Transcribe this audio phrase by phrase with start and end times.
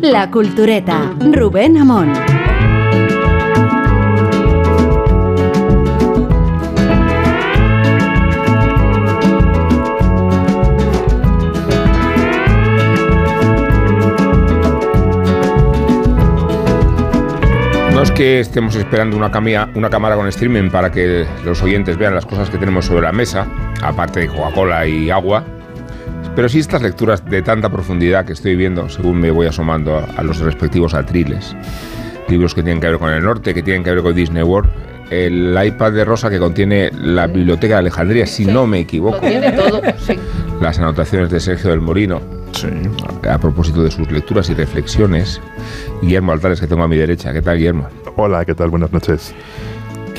[0.00, 2.14] La Cultureta, Rubén Amón.
[17.92, 19.30] No es que estemos esperando una,
[19.74, 23.12] una cámara con streaming para que los oyentes vean las cosas que tenemos sobre la
[23.12, 23.46] mesa,
[23.82, 25.44] aparte de Coca-Cola y agua,
[26.34, 30.04] pero sí estas lecturas de tanta profundidad que estoy viendo según me voy asomando a,
[30.16, 31.56] a los respectivos atriles.
[32.28, 34.70] Libros que tienen que ver con el norte, que tienen que ver con Disney World.
[35.10, 39.16] El iPad de Rosa que contiene la Biblioteca de Alejandría, si no me equivoco.
[39.16, 40.14] Lo tiene todo, sí.
[40.60, 42.20] Las anotaciones de Sergio del Molino.
[43.28, 45.40] A propósito de sus lecturas y reflexiones.
[46.00, 47.32] Guillermo Altares, que tengo a mi derecha.
[47.32, 47.88] ¿Qué tal, Guillermo?
[48.16, 48.70] Hola, ¿qué tal?
[48.70, 49.34] Buenas noches.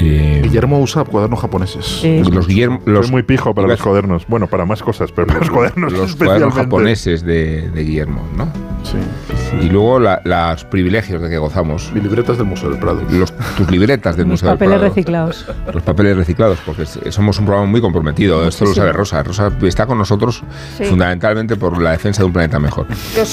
[0.01, 2.01] Guillermo usa cuadernos japoneses.
[2.03, 4.25] Eh, los Guillermo, los, Soy muy pijo para los cuadernos.
[4.27, 8.45] Bueno, para más cosas, pero para los cuadernos los cuadernos japoneses de, de Guillermo, ¿no?
[8.83, 8.97] Sí.
[9.61, 11.91] Y luego la- los privilegios de que gozamos.
[11.93, 13.01] Mis libretas del Museo del Prado.
[13.11, 14.89] Los, tus libretas del Museo del papeles Prado.
[14.89, 15.45] reciclados.
[15.73, 18.47] Los papeles reciclados, porque somos un programa muy comprometido.
[18.47, 19.21] Esto lo sabe Rosa.
[19.23, 20.43] Rosa está con nosotros
[20.77, 20.85] Sí.
[20.85, 22.87] fundamentalmente por la defensa de un planeta mejor.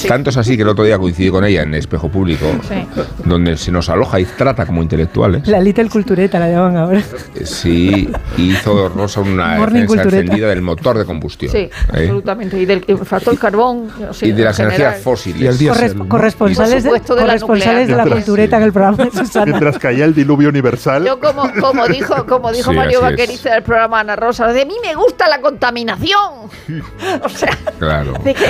[0.07, 2.85] Tanto es así que el otro día coincidí con ella en Espejo Público, Sí.
[3.25, 5.47] donde se nos aloja y trata como intelectuales.
[5.47, 7.01] La Little Cultureta la llaman ahora.
[7.43, 11.51] Sí, hizo Rosa una defensa encendida del motor de combustión.
[11.51, 11.69] Sí, ¿eh?
[11.89, 12.59] absolutamente.
[12.59, 13.89] Y del el factor carbón.
[14.09, 14.79] o sea, Y de en las general.
[14.81, 15.61] energías fósiles.
[15.61, 19.45] Y Corres- corresponsales de, de la corresponsales de la cultureta en el programa de Susana.
[19.45, 23.01] Mientras caía el diluvio universal, Yo como, como dijo, como dijo Sí, Mario.
[23.01, 26.49] Vaqueriza del programa Ana Rosa, de mí me gusta la contaminación.
[27.23, 28.13] O sea, Claro.
[28.23, 28.45] de que,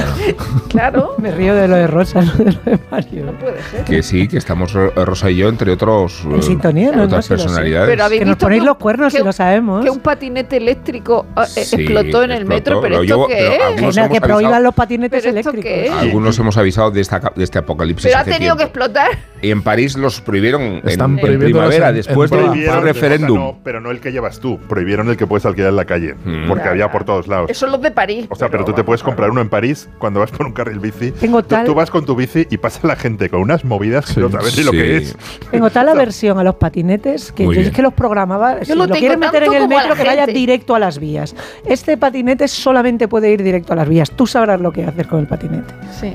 [0.70, 3.26] claro, Me río de lo de Rosa, no de lo de Mario.
[3.26, 3.84] no puede ser.
[3.86, 6.22] Que sí, que estamos Ro- Rosa y yo, entre otros.
[6.26, 7.04] En eh, sintonía, ¿no?
[7.04, 7.89] Otras No, personalidades.
[7.90, 9.84] Pero habéis Que nos visto ponéis un- los cuernos que si lo sabemos.
[9.84, 12.56] Que un patinete eléctrico eh, Sí, explotó en el explotó.
[12.56, 13.36] metro, pero ¿esto qué
[13.78, 13.96] pero es?
[13.98, 15.64] Que, que prohíban los patinetes ¿Pero esto eléctricos.
[15.64, 15.92] qué es?
[15.92, 18.06] Algunos hemos avisado de, esta, ca- de este apocalipsis.
[18.12, 19.10] Pero ha tenido que explotar.
[19.42, 23.38] Y en París los prohibieron en- Están en, prohibiéndolos primavera, en- después en del referéndum.
[23.38, 24.60] no, pero no el que llevas tú.
[24.68, 26.48] Prohibieron el que puedes alquilar en la calle, Mm.
[26.48, 27.50] porque había por todos lados.
[27.50, 28.26] Eso es los de París.
[28.30, 30.80] O sea, pero tú te puedes comprar uno en París cuando vas por un carril
[30.80, 31.12] bici.
[31.12, 34.14] Tengo Tú- tal- Tú, vas con tu bici y pasa la gente con unas movidas
[34.14, 35.16] que no sabes ni lo que es.
[35.52, 38.64] Tengo tal aversión a los patinetes que yo que los programaba.
[38.66, 41.34] Si lo lo, tengo quieres meter en el metro, que vaya directo a las vías.
[41.66, 44.12] Este patinete solamente puede ir directo a las vías.
[44.12, 45.74] Tú sabrás lo que hacer con el patinete.
[45.98, 46.14] Sí.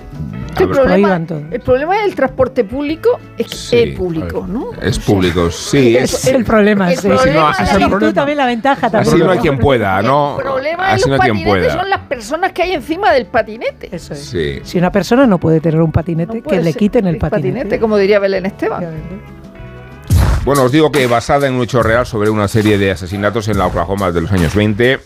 [0.57, 0.69] Ver.
[0.69, 1.21] problema,
[1.51, 3.77] el problema del transporte público es que Sí.
[3.79, 4.67] es público, ¿no?
[4.81, 5.97] Es público, sí.
[5.97, 6.93] Es Es, el problema.
[6.93, 7.09] el sí.
[7.09, 8.13] problema tú problema.
[8.13, 8.89] también la ventaja.
[8.91, 9.15] También.
[9.15, 10.37] así no hay quien pueda, ¿no?
[10.39, 11.81] El problema de Así los no hay quien patinetes pueda.
[11.83, 13.89] son las personas que hay encima del patinete.
[13.91, 14.21] Eso es.
[14.21, 14.61] Sí.
[14.63, 17.81] Si una persona no puede tener un patinete, No que le quiten el patinete.
[17.81, 18.85] como diría Belén Esteban.
[20.45, 23.57] Bueno, os digo que basada en un hecho real sobre una serie de asesinatos en
[23.57, 25.01] la Oklahoma de los años 20,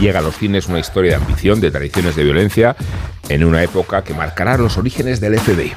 [0.00, 2.74] llega a los cines una historia de ambición, de tradiciones de violencia,
[3.28, 5.74] en una época que marcará los orígenes del FBI.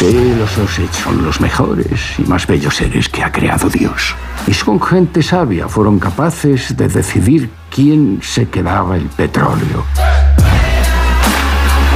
[0.00, 4.16] Sí, los Osage son los mejores y más bellos seres que ha creado Dios.
[4.48, 9.84] Y son gente sabia, fueron capaces de decidir quién se quedaba el petróleo.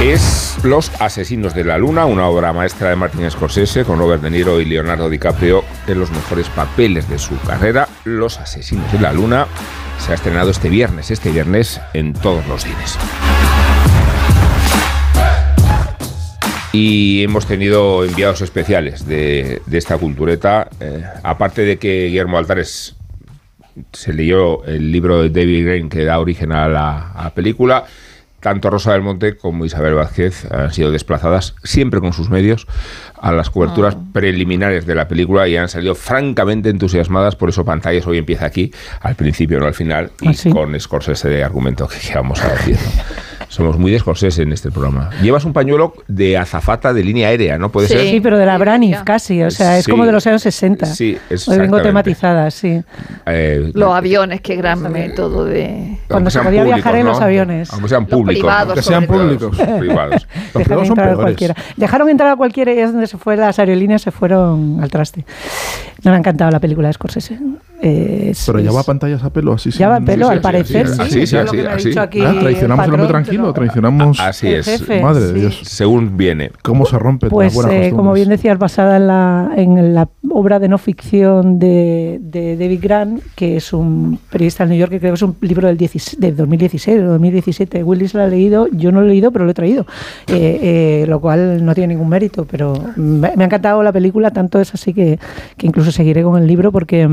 [0.01, 4.29] Es Los Asesinos de la Luna, una obra maestra de Martin Scorsese con Robert De
[4.29, 7.87] Niro y Leonardo DiCaprio en los mejores papeles de su carrera.
[8.03, 9.47] Los Asesinos de la Luna
[9.97, 12.99] se ha estrenado este viernes, este viernes en todos los cines.
[16.73, 22.97] Y hemos tenido enviados especiales de, esta cultureta, eh, aparte de que Guillermo Altares
[23.93, 27.85] se leyó el libro de David Grain que da origen a la película.
[28.45, 32.67] Tanto Rosa del Monte como Isabel Vázquez han sido desplazadas, siempre con sus medios,
[33.19, 37.35] a las coberturas preliminares de la película y han salido francamente entusiasmadas.
[37.35, 40.51] Por eso Pantallas hoy empieza aquí, al principio, no al final, y ¿Ah, sí?
[40.51, 42.75] con Scorsese de argumento que, que vamos a decir.
[42.75, 43.25] ¿no?
[43.55, 45.11] Somos muy de Scorsese en este programa.
[45.21, 47.71] Llevas un pañuelo de azafata de línea aérea, ¿no?
[47.71, 47.93] ¿Puede Sí.
[47.93, 48.07] ser?
[48.09, 49.91] Sí, pero de la Braniff casi, o sea, es Sí.
[49.91, 50.85] como de los años 60.
[50.87, 51.17] Sí,
[51.47, 52.81] Hoy vengo tematizada, sí.
[53.25, 55.97] Eh, Los aviones, qué gran método de...
[56.09, 57.11] Cuando se podía públicos, viajar en ¿no?
[57.13, 57.71] los aviones.
[57.71, 58.41] Aunque sean Los públicos.
[58.43, 58.75] privados, ¿no?
[58.75, 59.57] Que sean públicos.
[59.57, 60.11] Los privados.
[60.13, 61.55] Los Dejaron privados son entrar cualquiera.
[61.77, 65.23] Dejaron entrar a cualquiera y es donde se fue las aerolíneas, se fueron al traste.
[66.03, 67.39] No me ha encantado la película de Scorsese.
[67.81, 70.05] Eh, es- Pero ya es- va a pantallas a pelo, así Ya va a sin-
[70.05, 71.01] pelo, sí, al sí, parecer, sí, sí.
[71.01, 74.19] así, sí, así, aquí Ah, traicionamos el hombre patrón, tranquilo, pero- traicionamos.
[74.19, 74.65] Así es.
[74.65, 75.33] jefe, Madre de.
[75.33, 75.59] Dios.
[75.63, 76.51] Según viene.
[76.63, 80.07] ¿Cómo se rompe Pues, las buenas eh, como bien decías, basada en la, en la
[80.29, 84.91] obra de no ficción de, de David Grant, que es un periodista de New York,
[84.91, 87.83] que creo que es un libro del 16 de 2016 o 2017.
[87.83, 89.85] Willis lo ha leído, yo no lo he leído, pero lo he traído,
[90.27, 94.31] Eh, eh, lo cual no tiene ningún mérito, pero me, me ha encantado la película,
[94.31, 95.19] tanto es así que,
[95.57, 97.07] que incluso seguiré con el libro porque...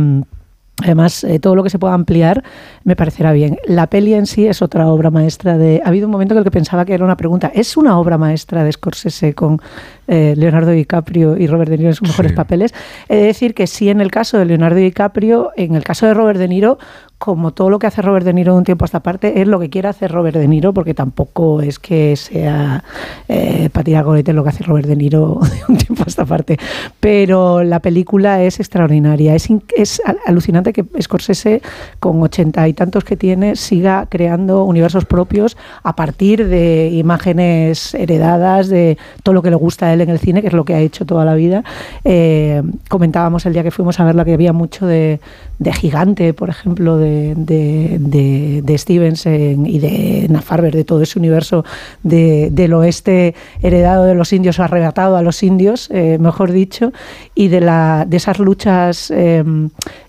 [0.80, 2.42] Además, eh, todo lo que se pueda ampliar
[2.84, 3.58] me parecerá bien.
[3.66, 5.80] La peli en sí es otra obra maestra de...
[5.84, 7.52] Ha habido un momento en el que pensaba que era una pregunta.
[7.54, 9.60] ¿Es una obra maestra de Scorsese con
[10.08, 12.36] eh, Leonardo DiCaprio y Robert De Niro en sus mejores Sí.
[12.36, 12.74] papeles?
[13.08, 16.14] He de decir que sí en el caso de Leonardo DiCaprio, en el caso de
[16.14, 16.78] Robert De Niro,
[17.18, 19.46] como todo lo que hace Robert De Niro de un tiempo a esta parte, es
[19.46, 22.82] lo que quiere hacer Robert De Niro, porque tampoco es que sea
[23.28, 25.38] eh, para tirar cohetes lo que hace Robert De Niro
[25.68, 26.58] de un tiempo a esta parte.
[26.98, 29.36] Pero la película es extraordinaria.
[29.36, 31.62] Es, es al- alucinante que Scorsese,
[32.00, 38.68] con ochenta y tantos que tiene, siga creando universos propios a partir de imágenes heredadas,
[38.68, 40.80] de todo lo que le gusta él en el cine, que es lo que ha
[40.80, 41.64] hecho toda la vida.
[42.04, 45.20] Eh, comentábamos el día que fuimos a verla que había mucho de,
[45.62, 51.02] de gigante, por ejemplo, de, de, de- de Stevens en- y de Nafarber, de todo
[51.02, 51.64] ese universo
[52.02, 56.92] de- del oeste heredado de los indios arrebatado a los indios, eh, mejor dicho,
[57.34, 59.08] y de, la, de esas luchas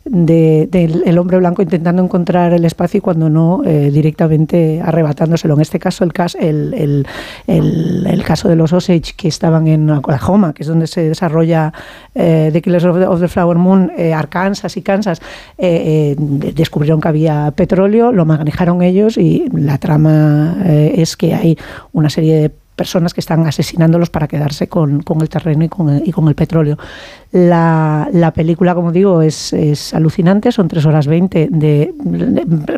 [0.06, 5.54] de- del el hombre blanco intentando encontrar el espacio y cuando no, eh, directamente arrebatándoselo.
[5.54, 7.08] En este caso, el, cas- el, el-
[7.48, 11.72] el- el caso de los Osage que estaban en Oklahoma, que es donde se desarrolla
[12.16, 15.22] eh, The Killers of the, of the Flower Moon, Arkansas y Kansas,
[15.58, 21.16] eh, eh, de- descubrieron que había petróleo, lo manejaron ellos y la trama eh, es
[21.18, 21.58] que hay
[21.92, 26.02] una serie de personas que están asesinándolos para quedarse con, con el terreno y con
[26.06, 26.78] y con el petróleo.
[27.32, 31.94] La, la película, como digo, es, es alucinante, son 3 horas 20 de,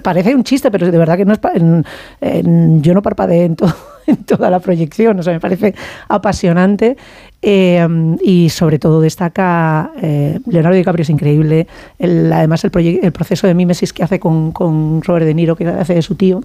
[0.03, 1.39] Parece un chiste, pero de verdad que no es...
[1.55, 1.85] en-
[2.21, 3.73] en- yo no parpadeé en, todo,
[4.07, 5.75] en toda la proyección, o sea, me parece
[6.07, 6.95] apasionante
[7.41, 7.87] eh,
[8.23, 11.67] y sobre todo destaca eh, Leonardo DiCaprio es increíble,
[11.99, 12.71] además el,
[13.03, 16.41] el proceso de mímesis que hace con Robert De Niro, que hace de su tío,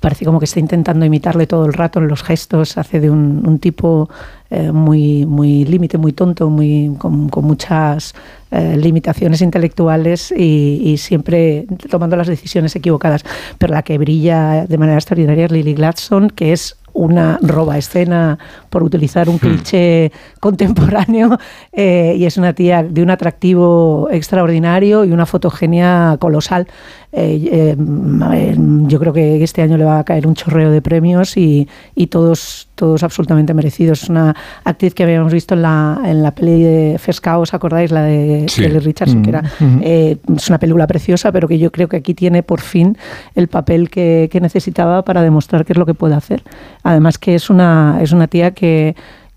[0.00, 3.58] parece como que está intentando imitarle todo el rato en los gestos, hace de un,
[3.58, 4.08] tipo
[4.50, 8.14] eh, muy, muy límite, muy tonto, muy, con, con muchas
[8.50, 13.24] eh, limitaciones intelectuales y, y siempre tomando las decisiones equivocadas.
[13.58, 18.38] Pero la que brilla de manera extraordinaria es Lily Gladstone, que es una roba escena
[18.74, 20.10] por utilizar un cliché
[20.40, 21.38] contemporáneo
[21.72, 26.66] eh, y es una tía de un atractivo extraordinario y una fotogenia colosal.
[27.16, 28.56] Eh, eh,
[28.88, 32.08] yo creo que este año le va a caer un chorreo de premios y, y
[32.08, 34.02] todos, todos absolutamente merecidos.
[34.02, 34.34] Es una
[34.64, 37.92] actriz que habíamos visto en la, en la peli de Fesca, ¿os acordáis?
[37.92, 38.62] La de Sí.
[38.62, 39.42] Kelly Richardson, que era,
[39.82, 42.98] eh, es una película preciosa, pero que yo creo que aquí tiene por fin
[43.36, 46.42] el papel que, que necesitaba para demostrar qué es lo que puede hacer.
[46.82, 48.63] Además que es una, es una tía que,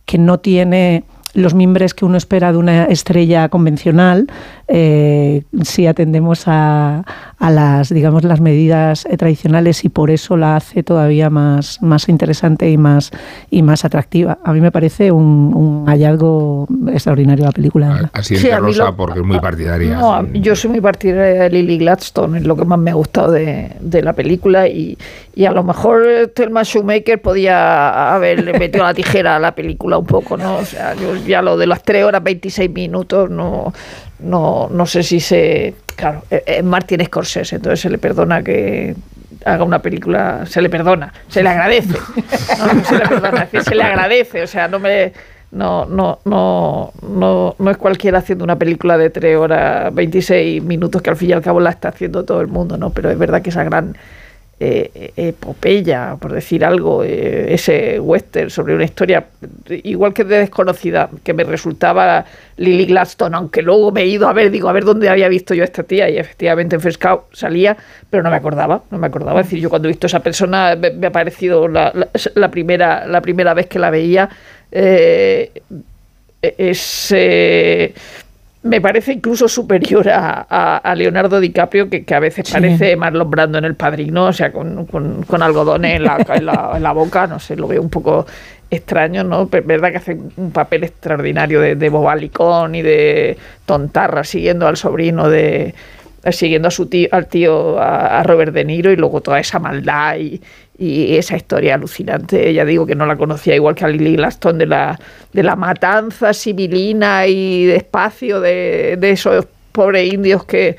[0.06, 1.04] que no tiene
[1.34, 4.28] los mimbres que uno espera de una estrella convencional
[4.68, 7.04] eh, si atendemos a,
[7.38, 12.10] a las digamos las medidas eh, tradicionales y por eso la hace todavía más, más
[12.10, 13.12] interesante y más
[13.50, 14.40] y más atractiva.
[14.44, 18.10] A mí me parece un, un hallazgo extraordinario la película.
[18.14, 19.96] Así Sí, a mí Rosa, lo- porque es muy partidaria.
[19.98, 23.32] No, yo soy muy partidaria de Lily Gladstone, es lo que más me ha gustado
[23.32, 24.98] de, de la película y,
[25.36, 26.04] y a lo mejor
[26.36, 30.58] Thelma Shoemaker podía haberle metido la tijera a la película un poco, ¿no?
[30.58, 33.74] O sea, yo ya lo de las 3 horas 26 minutos no,
[34.20, 35.76] no, no sé si se...
[35.96, 38.96] Claro, es es Martin Scorsese, entonces se le perdona que
[39.46, 41.98] haga una película, se le perdona, se le agradece,
[42.60, 45.14] no, no se le perdona, es decir, se le agradece, o sea, no me...
[45.50, 51.02] No, no, no, no, no es cualquiera haciendo una película de 3 horas 26 minutos
[51.02, 52.90] que al fin y al cabo la está haciendo todo el mundo, ¿no?
[52.90, 53.96] Pero es verdad que esa gran
[54.60, 59.26] eh, epopeya, por decir algo, eh, ese western sobre una historia
[59.84, 62.26] igual que de desconocida, que me resultaba
[62.58, 65.54] Lily Gladstone, aunque luego me he ido a ver, digo, a ver dónde había visto
[65.54, 67.78] yo a esta tía, y efectivamente en Fescao salía,
[68.10, 69.42] pero no me acordaba, no me acordaba.
[69.42, 71.94] Es decir, yo cuando he visto a esa persona me, ha parecido la,
[72.36, 74.30] la- primera, la primera vez que la veía.
[74.72, 75.52] eh,
[76.42, 77.94] es eh,
[78.68, 82.54] me parece incluso superior a, a- a Leonardo DiCaprio que, que a veces Sí.
[82.54, 86.46] parece Marlon Brando en el padrino o sea con, con, con algodones en la, en,
[86.46, 88.26] la, en la boca no sé lo veo un poco
[88.70, 93.38] extraño no pero es verdad que hace un papel extraordinario de, de bobalicón y de
[93.66, 95.74] tontarra siguiendo al sobrino de
[96.32, 99.60] siguiendo a su tío, al tío, a, a Robert De Niro, y luego toda esa
[99.60, 100.42] maldad y,
[100.78, 102.54] y esa historia alucinante.
[102.54, 105.00] Ya digo que no la conocía igual que a Lily Glaston de la,
[105.34, 110.78] de la matanza civilina y despacio de, de esos pobres indios que,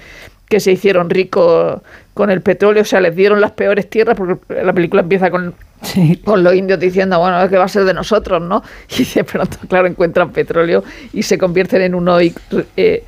[0.49, 1.81] que se hicieron ricos
[2.15, 5.55] con el petróleo, o sea, les dieron las peores tierras, porque la película empieza con
[5.81, 6.17] Sí.
[6.25, 8.65] con los indios diciendo, bueno, que va a ser de nosotros, ¿no?
[8.99, 12.21] Y de pronto, claro, encuentran petróleo y se convierten en unos
[12.77, 13.05] eh,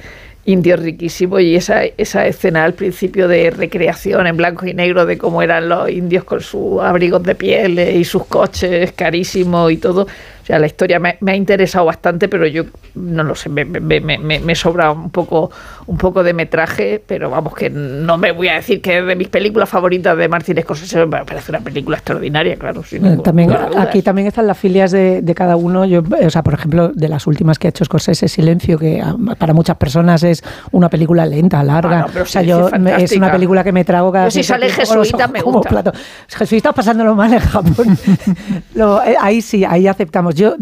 [0.50, 1.40] indios riquísimos.
[1.40, 5.68] Y esa, esa escena al principio de recreación en blanco y negro de cómo eran
[5.68, 10.06] los indios con sus abrigos de piel eh, y sus coches carísimos y todo.
[10.50, 12.64] Sea, la historia me, me ha interesado bastante, pero yo
[12.96, 15.50] no lo sé, me, me, me- sobra un poco,
[15.86, 19.14] un poco de metraje, pero vamos, que no me voy a decir que es de
[19.14, 22.82] mis películas favoritas de Martin Scorsese, me parece una película extraordinaria, claro.
[22.82, 25.84] sin Eh, También, aquí también están las filias de, de cada uno.
[25.84, 29.00] Yo, eh, o sea, por ejemplo, de las últimas que ha hecho Scorsese, Silencio, que
[29.38, 30.42] para muchas personas es
[30.72, 32.06] una película lenta, larga.
[32.08, 35.28] Ah, no, o sea, yo es una película que me trago cada si sale jesuita,
[35.28, 35.68] me gusta.
[35.68, 35.92] plato.
[36.28, 37.98] Jesuita pasándolo mal en Japón.
[38.74, 40.34] Lo- eh, ahí sí, ahí aceptamos.
[40.40, 40.56] Yo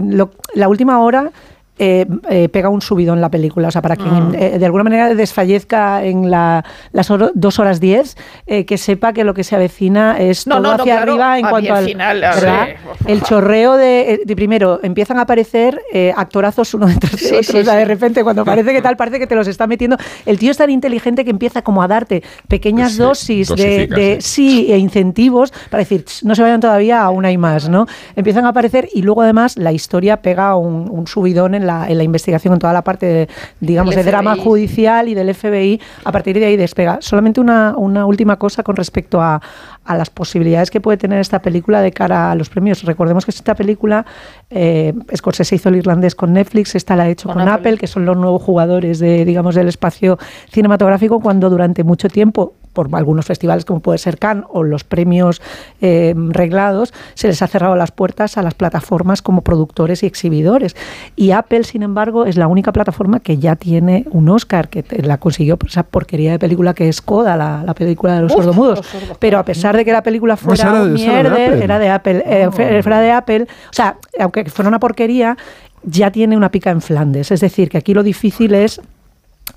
[0.54, 1.30] la última hora
[1.78, 3.68] eh, eh, pega un subidón la película.
[3.68, 4.30] O sea, para quien Ah.
[4.34, 8.16] eh, de alguna manera desfallezca en la, las oro- dos horas diez,
[8.46, 11.12] eh, que sepa que lo que se avecina es No, todo no, no, hacia claro,
[11.12, 12.66] arriba en cuanto al final, a ¿verdad?
[12.66, 17.26] ver, el chorreo de, de primero empiezan a aparecer eh, actorazos uno detrás de Sí,
[17.34, 17.42] otro.
[17.42, 17.78] sí, o sea, sí.
[17.78, 19.96] de repente cuando parece que tal, parece que te los está metiendo.
[20.26, 24.66] El tío es tan inteligente que empieza como a darte pequeñas Sí, dosis de, sí,
[24.72, 27.86] e incentivos para decir, "Ch, no se vayan todavía, aún hay más, ¿no?
[28.16, 31.96] Empiezan a aparecer y luego además la historia pega un, un subidón en la, en
[31.96, 33.28] la investigación, en toda la parte, de,
[33.60, 35.80] digamos, de drama judicial y del FBI.
[36.04, 36.98] A partir de ahí despega.
[37.00, 39.40] Solamente una, una última cosa con respecto a,
[39.88, 42.82] a las posibilidades que puede tener esta película de cara a los premios.
[42.84, 44.04] Recordemos que esta película,
[44.50, 47.70] eh, Scorsese hizo el irlandés con Netflix, esta la ha hecho Con con, Apple.
[47.70, 50.18] Apple, que son los nuevos jugadores de, digamos, del espacio
[50.50, 55.40] cinematográfico, cuando durante mucho tiempo por algunos festivales como puede ser Cannes o los premios
[55.80, 60.76] eh, reglados, se les ha cerrado las puertas a las plataformas como productores y exhibidores.
[61.16, 65.18] Y Apple, sin embargo, es la única plataforma que ya tiene un Oscar, que la
[65.18, 68.38] consiguió por esa porquería de película que es Coda, la, la película de los Uf,
[68.38, 68.78] sordomudos.
[68.78, 69.16] los sordos.
[69.18, 71.36] Pero a pesar de que la película No, fuera era de- un esa era de
[71.36, 71.64] mierder, Apple.
[71.64, 75.36] era de Apple, eh, fue- fuera de Apple, o sea, aunque fuera una porquería,
[75.84, 77.30] ya tiene una pica en Flandes.
[77.30, 78.80] Es decir, que aquí lo difícil es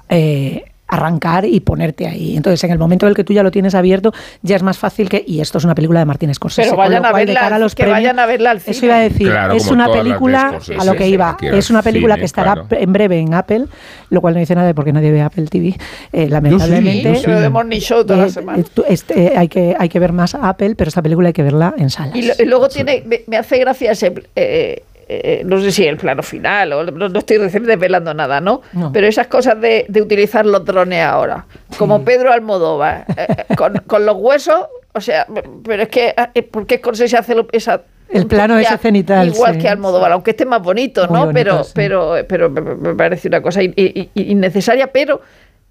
[0.10, 2.36] eh, arrancar y ponerte ahí.
[2.38, 4.78] Entonces, en el momento en el que tú ya lo tienes abierto, ya es más
[4.78, 5.24] fácil que...
[5.26, 6.68] Y esto es una película de Martín Scorsese.
[6.68, 8.86] Pero vayan lo a verla a los que premios- vayan a verla al Eso cine.
[8.88, 9.28] iba a decir.
[9.30, 11.38] Claro, es una película Scorsese, a lo que sí, iba.
[11.42, 12.68] Es una película cine, que estará claro.
[12.72, 13.66] en breve en Apple,
[14.10, 15.76] lo cual no dice nada porque nadie ve Apple TV.
[16.12, 17.04] Eh, lamentablemente...
[17.14, 17.26] yo sí.
[17.26, 18.60] Yo de Morning Show toda la Eh, semana.
[18.60, 21.44] eh, tú- este, hay, que, hay que ver más Apple, pero esta película hay que
[21.44, 22.16] verla en salas.
[22.16, 24.84] Y, lo- y luego tiene, me, me hace gracia ese, eh,
[25.24, 28.62] eh, no sé si el plano final, o no, no estoy recién desvelando nada, ¿no?
[28.74, 28.92] No.
[28.92, 31.46] Pero esas cosas de, de utilizar los drones ahora,
[31.78, 35.26] como Pedro Almodóvar, eh, eh, con, con los huesos, o sea,
[35.64, 37.82] pero es que, eh, ¿por qué Scorsese hace lo- esa...
[38.10, 39.60] El plano ese tontería cenital, Igual sí.
[39.60, 41.26] que Almodóvar, aunque esté más bonito, Muy ¿no?
[41.28, 41.72] bonito, pero, sí.
[41.76, 45.22] pero, pero me, parece una cosa in- in- in- innecesaria, pero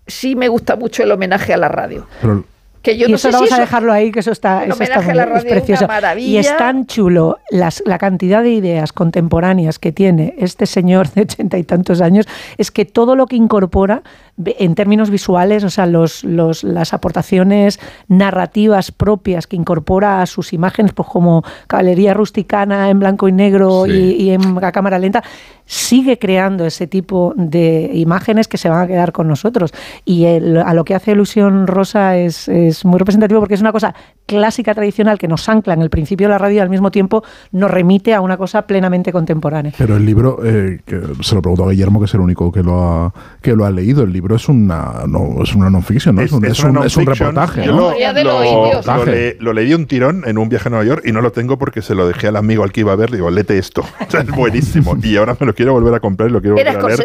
[0.06, 2.06] sí me gusta mucho el homenaje a la radio.
[2.23, 2.44] Pero
[2.82, 4.64] Que yo y no eso sé vamos si a eso- dejarlo ahí, que eso está,
[4.64, 5.87] eso está homenaje a muy- la es radio es una precioso.
[5.87, 6.28] maravilla.
[6.30, 11.22] Y es tan chulo las- la cantidad de ideas contemporáneas que tiene este señor de
[11.22, 14.02] ochenta y tantos años, es que todo lo que incorpora
[14.44, 20.52] en términos visuales, o sea, los, los- las aportaciones narrativas propias que incorpora a sus
[20.52, 23.92] imágenes, pues como caballería rusticana en blanco y negro Sí.
[24.18, 25.22] y, y en a cámara lenta,
[25.64, 29.72] sigue creando ese tipo de imágenes que se van a quedar con nosotros.
[30.04, 33.72] Y el- a lo que hace Ilusión Rosa es, es muy representativo porque es una
[33.72, 33.94] cosa
[34.26, 37.22] clásica, tradicional, que nos ancla en el principio de la radio y al mismo tiempo
[37.52, 39.72] nos remite a una cosa plenamente contemporánea.
[39.76, 42.62] Pero el libro, eh, que se lo pregunto a Guillermo, que es el único que
[42.62, 44.02] lo ha, que lo ha leído.
[44.02, 46.22] El libro es una no, es una non-fiction, ¿no?
[46.22, 47.90] Es, un, es un- es reportaje, Yo ¿no?
[47.92, 49.10] lo, lo- lo Reportaje.
[49.10, 51.32] le- lo leí de un tirón en un viaje a Nueva York y no lo
[51.32, 53.10] tengo porque se lo dejé al amigo al que iba a ver.
[53.10, 53.82] Digo, lete esto.
[54.06, 54.96] O sea, es buenísimo.
[55.02, 57.00] Y ahora me lo quiero volver a comprar y lo quiero volver a leer.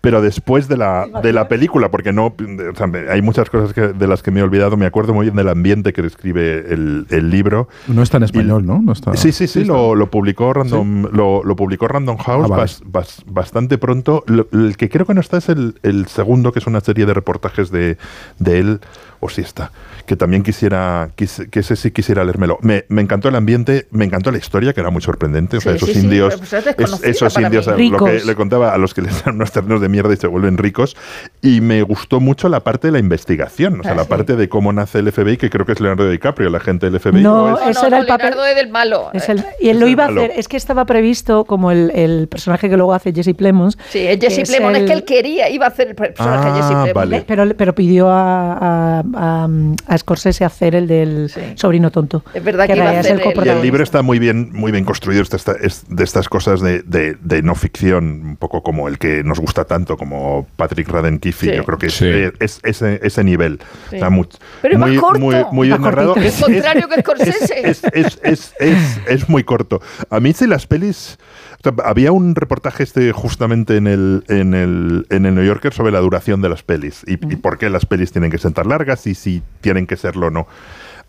[0.00, 2.26] Pero después de la, de la película, porque no.
[2.26, 4.76] o sea, hay muchas cosas que- de las que me he olvidado.
[4.76, 7.68] Me acuerdo muy bien del ambiente que describe el, el libro.
[7.88, 8.80] No está en español, ¿no?
[8.82, 12.48] no está, Sí, sí, sí, lo, lo publicó Random, lo, lo publicó Random House Ah,
[12.48, 12.62] vale.
[12.62, 14.24] bas- bas- bastante pronto.
[14.26, 17.06] Lo- el que creo que no está es el, el segundo, que es una serie
[17.06, 17.96] de reportajes de,
[18.38, 18.80] de él,
[19.20, 19.70] o sí está,
[20.06, 22.58] que también quisiera, quis- que ese sí quisiera leérmelo.
[22.62, 25.56] Me, me encantó el ambiente, me encantó la historia, que era muy sorprendente.
[25.56, 27.90] O sea, Sí, esos sí, indios, pues es desconocida es- esos indios, mí.
[27.90, 30.26] lo que le contaba a los que les dan unos terrenos de mierda y se
[30.26, 30.96] vuelven ricos.
[31.42, 34.08] Y me gustó mucho la parte de la investigación, o sea, Ah, la sí.
[34.08, 37.00] parte de cómo nace el FBI, que creo que es Leonardo DiCaprio, la gente del
[37.00, 37.22] FBI.
[37.22, 37.76] No, ¿o es?
[37.76, 39.10] ese era el papel- Leonardo es del malo.
[39.12, 42.28] Es el- y él lo iba a hacer, es que estaba previsto como el, el
[42.28, 43.76] personaje que luego hace Jesse Plemons.
[43.90, 46.46] Sí, es Jesse es Plemons, es el- que él quería, iba a hacer el personaje
[46.50, 46.94] de Jesse Ah, Plemons.
[46.94, 47.24] vale.
[47.26, 49.48] Pero, pero pidió a, a, a-
[49.86, 51.40] a Scorsese hacer el del Sí.
[51.54, 52.24] sobrino tonto.
[52.34, 54.50] Es verdad que en iba a es hacer el- Y el libro está muy bien,
[54.52, 58.36] muy bien construido, está- está- es de estas cosas de, de- de no ficción, un
[58.36, 61.56] poco como el que nos gusta tanto, como Patrick Radden Keefe, Sí.
[61.56, 62.06] yo creo que es, Sí.
[62.06, 63.60] eh, es ese, ese nivel.
[63.90, 63.96] Sí.
[63.96, 64.28] O sea, muy,
[64.62, 65.18] Pero es más muy, corto.
[65.20, 66.16] muy, muy bien narrado.
[66.16, 67.68] Es, contrario que Scorsese.
[67.68, 69.80] es, es, es, es- es muy corto.
[70.10, 71.18] A mí sí las pelis...
[71.60, 75.72] o sea, había un reportaje este justamente en el, en, el, en el New Yorker
[75.72, 78.52] sobre la duración de las pelis y, y por qué las pelis tienen que ser
[78.52, 80.46] tan largas y si tienen que serlo o no.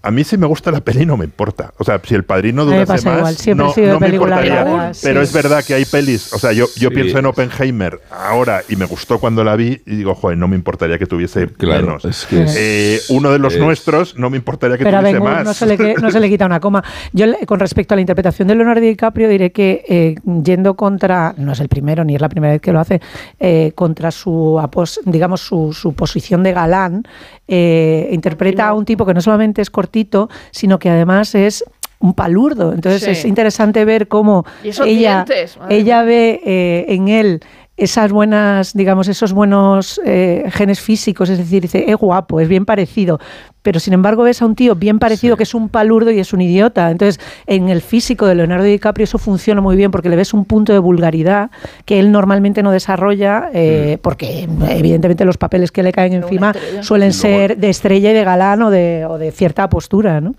[0.01, 1.73] A mí si me gusta la peli no me importa.
[1.77, 3.99] O sea, si el padrino durase pasa más, igual, siempre no, he sido de no
[3.99, 4.55] me importaría.
[4.63, 5.01] larga, sí.
[5.03, 6.95] Pero es verdad que hay pelis, o sea, yo, yo Sí.
[6.95, 10.55] pienso en Oppenheimer ahora y me gustó cuando la vi y digo, joder, no me
[10.55, 12.05] importaría que tuviese Claro, menos.
[12.05, 15.19] es que es- Eh, uno de los es- nuestros no me importaría que Pero tuviese
[15.19, 15.43] más.
[15.43, 16.81] no se, le, que- no se le quita una coma.
[17.11, 21.33] Yo, le- con respecto a la interpretación de Leonardo DiCaprio, diré que eh, yendo contra,
[21.37, 23.01] no es el primero ni es la primera vez que lo hace,
[23.37, 27.03] eh, contra su, apos- digamos, su, su posición de galán,
[27.49, 31.63] eh, interpreta a un tipo que no solamente es cortito, sino que además es
[31.99, 32.71] un palurdo.
[32.73, 33.09] Entonces Sí.
[33.11, 37.41] es interesante ver cómo ella, dientes, ella ve eh, en él
[37.79, 42.65] esas buenas, digamos, esos buenos eh, genes físicos, es decir, dice, es guapo, es bien
[42.65, 43.19] parecido,
[43.61, 46.33] pero sin embargo ves a un tío bien parecido que es un palurdo y es
[46.33, 46.91] un idiota.
[46.91, 50.45] Entonces, en el físico de Leonardo DiCaprio eso funciona muy bien porque le ves un
[50.45, 51.51] punto de vulgaridad
[51.85, 57.13] que él normalmente no desarrolla, eh, porque evidentemente los papeles que le caen encima suelen
[57.13, 60.35] ser de estrella y de galán o de, o de cierta postura, ¿no?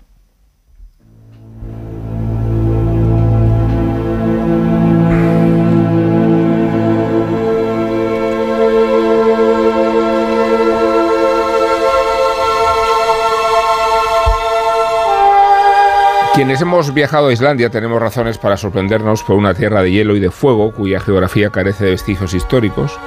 [16.41, 20.19] Quienes hemos viajado a Islandia tenemos razones para sorprendernos por una tierra de hielo y
[20.19, 22.99] de fuego cuya geografía carece de vestigios históricos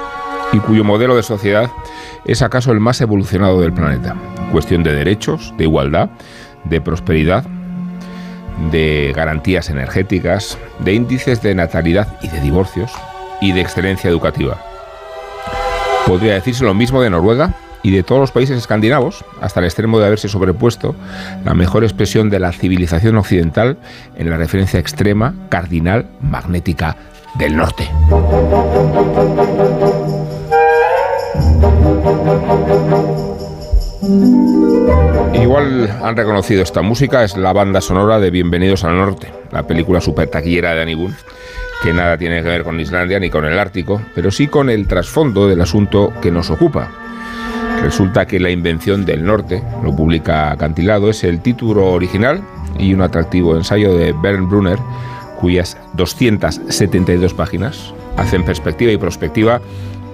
[0.52, 1.68] y cuyo modelo de sociedad
[2.24, 4.14] es acaso el más evolucionado del planeta.
[4.52, 6.10] Cuestión de derechos, de igualdad,
[6.62, 7.44] de prosperidad,
[8.70, 12.92] de garantías energéticas, de índices de natalidad y de divorcios
[13.40, 14.62] y de excelencia educativa.
[16.06, 17.52] Podría decirse lo mismo de Noruega
[17.84, 20.96] y de todos los países escandinavos, hasta el extremo de haberse sobrepuesto
[21.44, 23.76] la mejor expresión de la civilización occidental
[24.16, 26.96] en la referencia extrema, cardinal, magnética
[27.34, 27.88] del norte.
[35.34, 40.00] Igual han reconocido esta música, es la banda sonora de Bienvenidos al Norte, la película
[40.00, 41.14] super taquillera de Danny Boone,
[41.82, 44.88] que nada tiene que ver con Islandia ni con el Ártico, pero sí con el
[44.88, 47.03] trasfondo del asunto que nos ocupa.
[47.82, 52.42] Resulta que La invención del norte, lo publica Acantilado, es el título original
[52.78, 54.78] y un atractivo ensayo de Bernd Brunner,
[55.40, 59.60] cuyas 272 páginas hacen perspectiva y prospectiva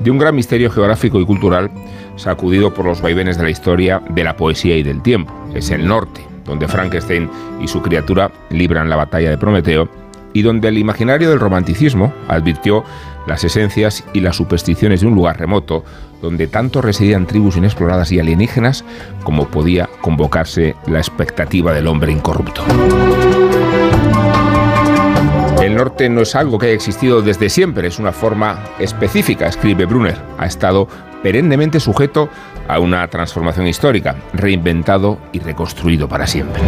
[0.01, 1.71] de un gran misterio geográfico y cultural
[2.17, 5.33] sacudido por los vaivenes de la historia, de la poesía y del tiempo.
[5.55, 9.89] Es el norte, donde Frankenstein y su criatura libran la batalla de Prometeo
[10.33, 12.85] y donde el imaginario del romanticismo advirtió
[13.31, 15.85] las esencias y las supersticiones de un lugar remoto
[16.21, 18.85] donde tanto residían tribus inexploradas y alienígenas
[19.23, 22.65] como podía convocarse la expectativa del hombre incorrupto.
[25.63, 29.85] El norte no es algo que haya existido desde siempre, es una forma específica, escribe
[29.85, 30.21] Brunner.
[30.37, 30.89] Ha estado
[31.23, 32.29] perennemente sujeto
[32.67, 36.61] a una transformación histórica, reinventado y reconstruido para siempre.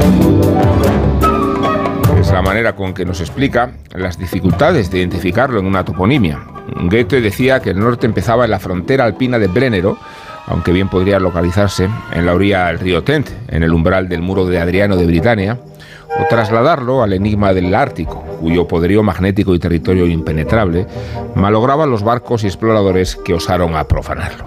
[2.32, 6.40] La manera con que nos explica las dificultades de identificarlo en una toponimia.
[6.84, 9.98] Goethe decía que el norte empezaba en la frontera alpina de Brennero,
[10.46, 14.46] aunque bien podría localizarse en la orilla del río Tent, en el umbral del muro
[14.46, 15.58] de Adriano de Britania,
[16.18, 20.86] o trasladarlo al enigma del Ártico, cuyo poderío magnético y territorio impenetrable
[21.34, 24.44] malograban los barcos y exploradores que osaron a profanarlo.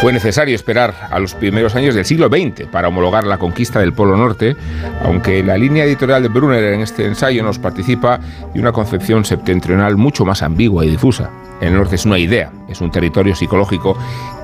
[0.00, 3.92] Fue necesario esperar a los primeros años del siglo XX para homologar la conquista del
[3.92, 4.56] Polo Norte,
[5.04, 8.20] aunque la línea editorial de Brunner en este ensayo nos participa
[8.52, 11.30] de una concepción septentrional mucho más ambigua y difusa.
[11.60, 13.96] El norte es una idea, es un territorio psicológico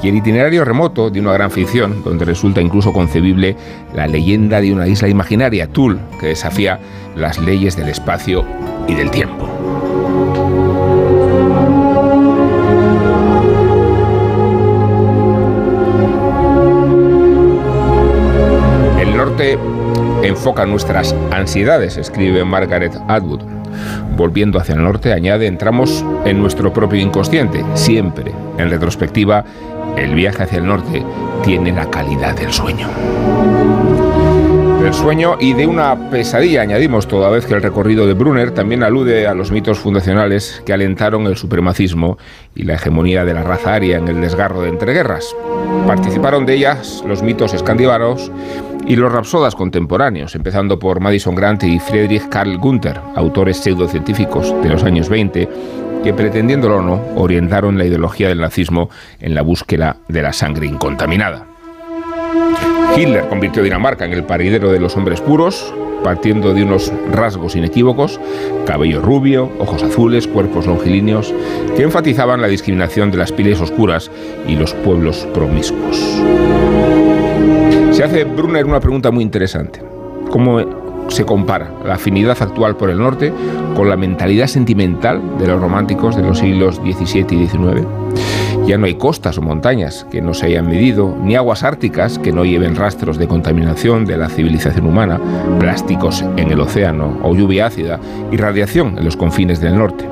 [0.02, 3.56] y el itinerario remoto de una gran ficción, donde resulta incluso concebible
[3.92, 6.78] la leyenda de una isla imaginaria, Tul, que desafía
[7.16, 8.44] las leyes del espacio
[8.88, 9.89] y del tiempo.
[20.22, 23.42] Enfoca nuestras ansiedades, escribe Margaret Atwood.
[24.16, 27.64] Volviendo hacia el norte, añade, entramos en nuestro propio inconsciente.
[27.74, 29.44] Siempre, en retrospectiva,
[29.96, 31.04] el viaje hacia el norte
[31.42, 32.88] tiene la calidad del sueño.
[34.82, 38.82] Del sueño y de una pesadilla, añadimos, toda vez que el recorrido de Brunner también
[38.82, 42.16] alude a los mitos fundacionales que alentaron el supremacismo
[42.54, 45.36] y la hegemonía de la raza aria en el desgarro de entreguerras.
[45.86, 48.32] Participaron de ellas los mitos escandinavos
[48.86, 54.68] y los rapsodas contemporáneos, empezando por Madison Grant y Friedrich Karl Gunther, autores pseudocientíficos de
[54.68, 55.48] los años 20,
[56.02, 58.90] que pretendiéndolo o no, orientaron la ideología del nazismo
[59.20, 61.46] en la búsqueda de la sangre incontaminada.
[62.96, 68.18] Hitler convirtió Dinamarca en el paridero de los hombres puros, partiendo de unos rasgos inequívocos,
[68.66, 71.32] cabello rubio, ojos azules, cuerpos longilíneos,
[71.76, 74.10] que enfatizaban la discriminación de las pieles oscuras
[74.48, 76.20] y los pueblos promiscuos.
[78.00, 79.82] Se hace Brunner una pregunta muy interesante.
[80.30, 80.58] ¿Cómo
[81.10, 83.30] se compara la afinidad actual por el norte
[83.76, 87.86] con la mentalidad sentimental de los románticos de los siglos XVII y XIX?
[88.66, 92.32] Ya no hay costas o montañas que no se hayan medido, ni aguas árticas que
[92.32, 95.20] no lleven rastros de contaminación de la civilización humana,
[95.58, 97.98] plásticos en el océano o lluvia ácida
[98.30, 100.04] y radiación en los confines del norte.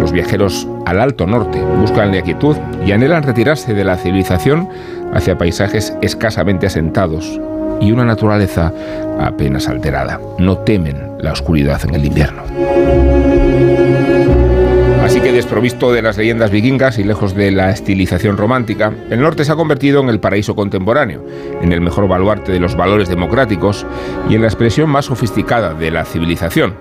[0.00, 4.68] Los viajeros al alto norte buscan la quietud y anhelan retirarse de la civilización
[5.12, 7.40] hacia paisajes escasamente asentados
[7.80, 8.72] y una naturaleza
[9.20, 10.20] apenas alterada.
[10.38, 13.11] No temen la oscuridad en el invierno.
[15.52, 19.54] Desprovisto de las leyendas vikingas y lejos de la estilización romántica, el norte se ha
[19.54, 21.22] convertido en el paraíso contemporáneo,
[21.60, 23.84] en el mejor baluarte de los valores democráticos
[24.30, 26.72] y en la expresión más sofisticada de la civilización.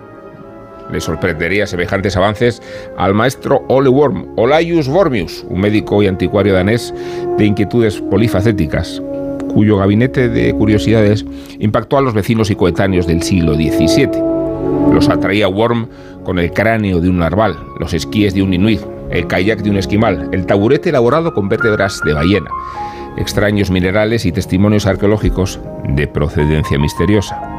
[0.89, 2.61] Le sorprendería semejantes avances
[2.97, 6.93] al maestro Ole Worm, Olaius Wormius, un médico y anticuario danés
[7.37, 9.01] de inquietudes polifacéticas,
[9.53, 11.25] cuyo gabinete de curiosidades
[11.59, 14.31] impactó a los vecinos y coetáneos del siglo XVII.
[14.93, 15.89] Los atraía Worm
[16.23, 19.77] con el cráneo de un narval, los esquíes de un inuit, el kayak de un
[19.77, 22.49] esquimal, el taburete elaborado con vértebras de ballena,
[23.17, 27.50] extraños minerales y testimonios arqueológicos de procedencia misteriosa.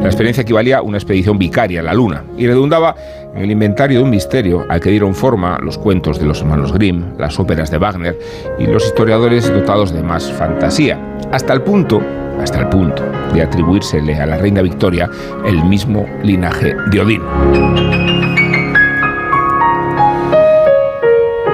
[0.00, 2.94] La experiencia equivalía a una expedición vicaria a la Luna y redundaba
[3.34, 6.72] en el inventario de un misterio al que dieron forma los cuentos de los hermanos
[6.72, 8.18] Grimm, las óperas de Wagner
[8.58, 10.98] y los historiadores dotados de más fantasía,
[11.32, 12.00] hasta el punto,
[12.40, 13.02] hasta el punto
[13.34, 15.10] de atribuírsele a la reina Victoria
[15.44, 17.22] el mismo linaje de Odín.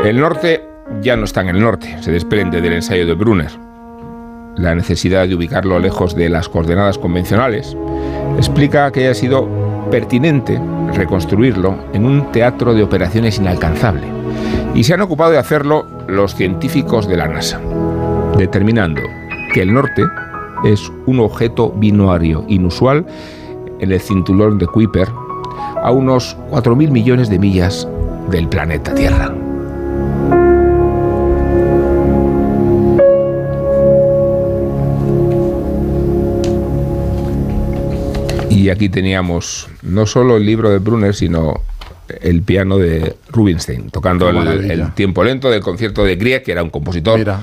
[0.05, 0.63] El norte
[1.01, 3.72] ya no está en el norte, se desprende del ensayo de Brunner.
[4.57, 7.77] La necesidad de ubicarlo lejos de las coordenadas convencionales
[8.37, 9.49] explica que haya sido
[9.91, 10.61] pertinente
[10.95, 14.07] reconstruirlo en un teatro de operaciones inalcanzable.
[14.75, 17.61] Y se han ocupado de hacerlo los científicos de la NASA,
[18.37, 19.01] determinando
[19.53, 20.03] que el norte
[20.65, 23.07] es un objeto binario inusual
[23.81, 25.09] en el cinturón de Kuiper
[25.83, 27.89] a unos 4.000 millones de millas
[28.31, 29.35] del planeta Tierra.
[38.53, 41.63] Y aquí teníamos no solo el libro de Brunner, sino
[42.21, 46.71] el piano de Rubinstein, tocando el, tiempo lento del concierto de Grieg, que era un
[46.71, 47.43] compositor Mira.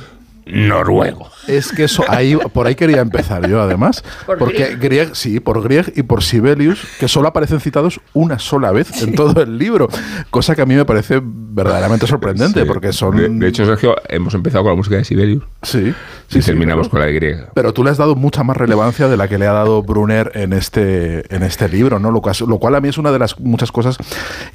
[0.52, 1.30] Noruego.
[1.48, 4.04] Es que eso, ahí, por ahí quería empezar yo, además.
[4.26, 8.72] Por porque Grieg, sí, por Grieg y por Sibelius, que solo aparecen citados una sola
[8.72, 9.88] vez en todo el libro.
[10.30, 12.66] Cosa que a mí me parece verdaderamente sorprendente, Sí.
[12.68, 13.18] porque son.
[13.18, 15.84] De, de hecho, Sergio, hemos empezado con la música de Sibelius sí, y
[16.28, 17.48] sí, sí, terminamos pero- con la de Grieg.
[17.54, 20.32] Pero tú le has dado mucha más relevancia de la que le ha dado Brunner
[20.36, 22.12] en este, en este libro, ¿no?
[22.12, 23.98] Lo cual, lo cual a mí es una de las muchas cosas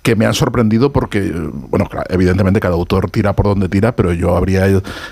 [0.02, 1.20] que me han sorprendido porque,
[1.70, 4.64] bueno, claro, evidentemente cada autor tira por donde tira, pero yo habría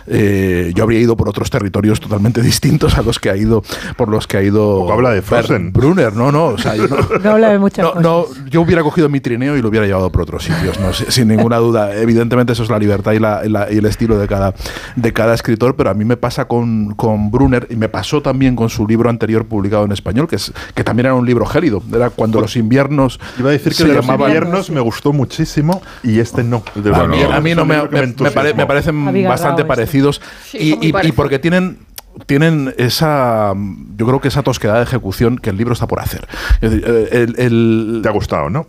[0.07, 3.63] eh, yo habría ido por otros territorios totalmente distintos a los que ha ido,
[3.97, 5.73] por los que ha ido Poco habla de Frozen.
[5.73, 8.03] Brunner, no, no, o sea, yo no, No habla de muchas no, cosas.
[8.03, 11.11] no, yo hubiera cogido mi trineo y lo hubiera llevado por otros sitios, no, sin,
[11.11, 11.95] sin ninguna duda.
[11.97, 14.55] Evidentemente eso es la libertad y, la- y la- y el estilo de cada,
[14.97, 18.57] de cada escritor, pero a mí me pasa con, con Brunner y me pasó también
[18.57, 21.83] con su libro anterior publicado en español, que, es, que también era un libro gélido.
[21.95, 23.21] Era cuando los inviernos...
[23.39, 26.63] Iba a decir que los llamaban- inviernos me gustó muchísimo y este no.
[26.75, 28.35] De a mí, a mí no me, me- me entusiasmó.
[28.43, 29.69] pare- me parecen bastante este.
[29.69, 30.21] parecidos
[30.53, 31.79] Sí, y, y- porque tienen
[32.27, 33.55] tienen esa
[33.97, 36.27] yo creo que esa tosquedad de ejecución que el libro está por hacer
[36.61, 38.67] es decir, eh, el- el- Te ha gustado, ¿no?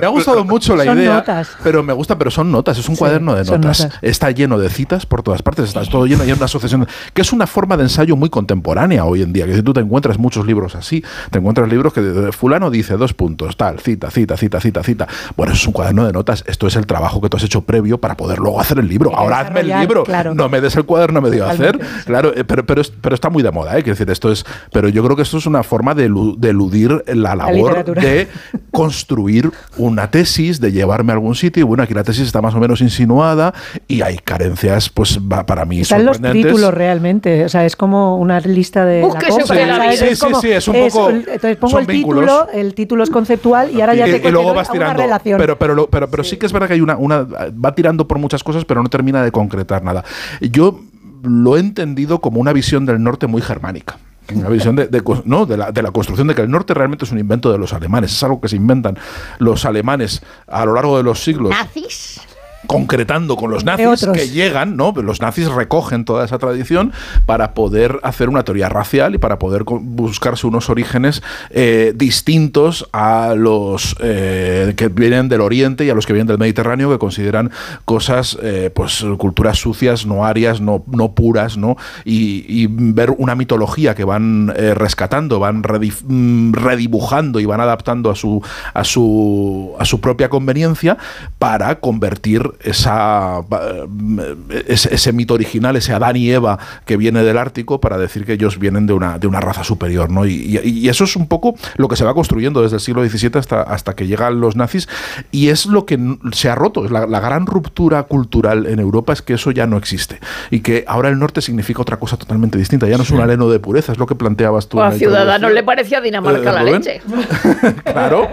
[0.00, 1.50] me ha gustado mucho la Son idea, notas.
[1.62, 3.80] pero me gusta, pero son notas, es un Sí, cuaderno de notas.
[3.80, 3.98] notas.
[4.02, 7.32] Está lleno de citas por todas partes, está todo lleno, hay una asociación, que es
[7.32, 10.46] una forma de ensayo muy contemporánea hoy en día, que si tú te encuentras muchos
[10.46, 14.60] libros así, te encuentras libros que de- fulano dice dos puntos, tal, cita, cita, cita,
[14.60, 15.06] cita, cita.
[15.36, 17.60] Bueno, eso es un cuaderno de notas, esto es el trabajo que tú has hecho
[17.62, 19.14] previo para poder luego hacer el libro.
[19.14, 20.34] Ahora hazme el libro, claro.
[20.34, 21.78] no me des el cuaderno medio a hacer.
[22.06, 23.82] Claro, eh, pero, pero, es- pero está muy de moda, ¿eh?
[23.82, 26.50] Quiero decir, esto es, pero yo creo que esto es una forma de, elu- de
[26.50, 28.28] eludir la labor de
[28.70, 31.60] construir una tesis, de llevarme a algún sitio.
[31.60, 33.52] Y bueno, aquí la tesis está más o menos insinuada
[33.88, 38.16] y hay carencias, pues va- para mí Están los títulos realmente, o sea, es como
[38.18, 39.92] una lista de la compra, la.
[39.92, 42.24] Sí, sí, como- sí, es un poco- entonces pongo el vínculos.
[42.24, 44.80] título, el título es conceptual y ahora ya y, te y luego vas a una
[44.80, 45.02] tirando.
[45.02, 45.38] relación.
[45.38, 46.36] Pero, pero, pero, pero sí.
[46.36, 47.22] que es verdad que hay una, una.
[47.22, 50.04] Va tirando por muchas cosas, pero no termina de concretar nada.
[50.40, 50.80] Yo
[51.22, 53.98] lo he entendido como una visión del norte muy germánica.
[54.34, 54.88] Una visión de,
[55.24, 57.58] no, de, la, de la construcción de que el norte realmente es un invento de
[57.58, 58.12] los alemanes.
[58.12, 58.96] Es algo que se inventan
[59.38, 61.50] los alemanes a lo largo de los siglos.
[61.50, 62.20] ¿Nazis?
[62.66, 64.92] Concretando con los nazis que llegan, ¿no?
[64.92, 66.92] Los nazis recogen toda esa tradición
[67.26, 73.34] para poder hacer una teoría racial y para poder buscarse unos orígenes eh, distintos a
[73.36, 77.50] los eh, que vienen del Oriente y a los que vienen del Mediterráneo, que consideran
[77.84, 81.76] cosas, eh, pues culturas sucias, no arias, no, no puras, ¿no?
[82.04, 88.14] Y, y ver una mitología que van rescatando, van mm, redibujando y van adaptando a
[88.14, 88.42] su,
[88.74, 90.96] a su, a su propia conveniencia
[91.38, 97.38] para convertir esa, eh, ese, ese mito original, ese Adán y Eva que viene del
[97.38, 100.10] Ártico, para decir que ellos vienen de una, de una raza superior.
[100.10, 100.26] ¿no?
[100.26, 103.04] Y, y- y eso es un poco lo que se va construyendo desde el siglo
[103.06, 104.88] XVII hasta, hasta que llegan los nazis
[105.30, 105.98] y es lo que
[106.32, 106.84] se ha roto.
[106.84, 110.18] Es la, la gran ruptura cultural en Europa es que eso ya no existe
[110.50, 112.86] y que ahora el norte significa otra cosa totalmente distinta.
[112.88, 114.78] Ya no es un aleno de pureza, es lo que planteabas tú.
[114.78, 116.74] O a Ciudadanos le parecía Dinamarca Eh, la Rubén.
[116.74, 117.00] leche.
[117.84, 118.28] Claro,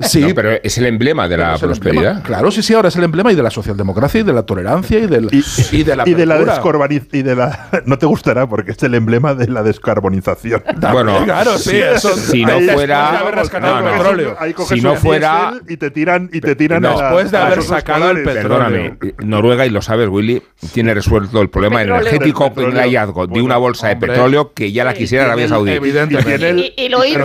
[0.00, 0.20] sí.
[0.20, 2.04] No, pero es el emblema de la prosperidad.
[2.04, 2.22] emblema.
[2.22, 4.98] Claro, sí, sí, ahora es el emblema y de la socialdemocracia y de la tolerancia
[4.98, 8.46] y, del, Y, y de la y de la y de la no te gustará
[8.48, 10.62] porque es el emblema de la descarbonización.
[10.92, 12.16] Bueno, Claro, sí, eso.
[12.16, 13.22] si no fuera-
[13.60, 13.90] no, no.
[13.92, 14.36] petróleo.
[14.38, 16.90] Ahí coges Si no fuera- y te tiran y te tiran No.
[16.90, 18.42] a la- Después de a haber sacado el escolares.
[18.42, 22.00] Perdóname, Noruega, y lo sabes, Willy, tiene resuelto el problema Petróleo.
[22.08, 22.70] energético El petróleo.
[22.70, 25.72] con el hallazgo de una bolsa de petróleo que ya la quisiera Arabia Saudí.
[25.72, 26.72] Evidentemente.
[26.76, 27.22] Y- y lo indio.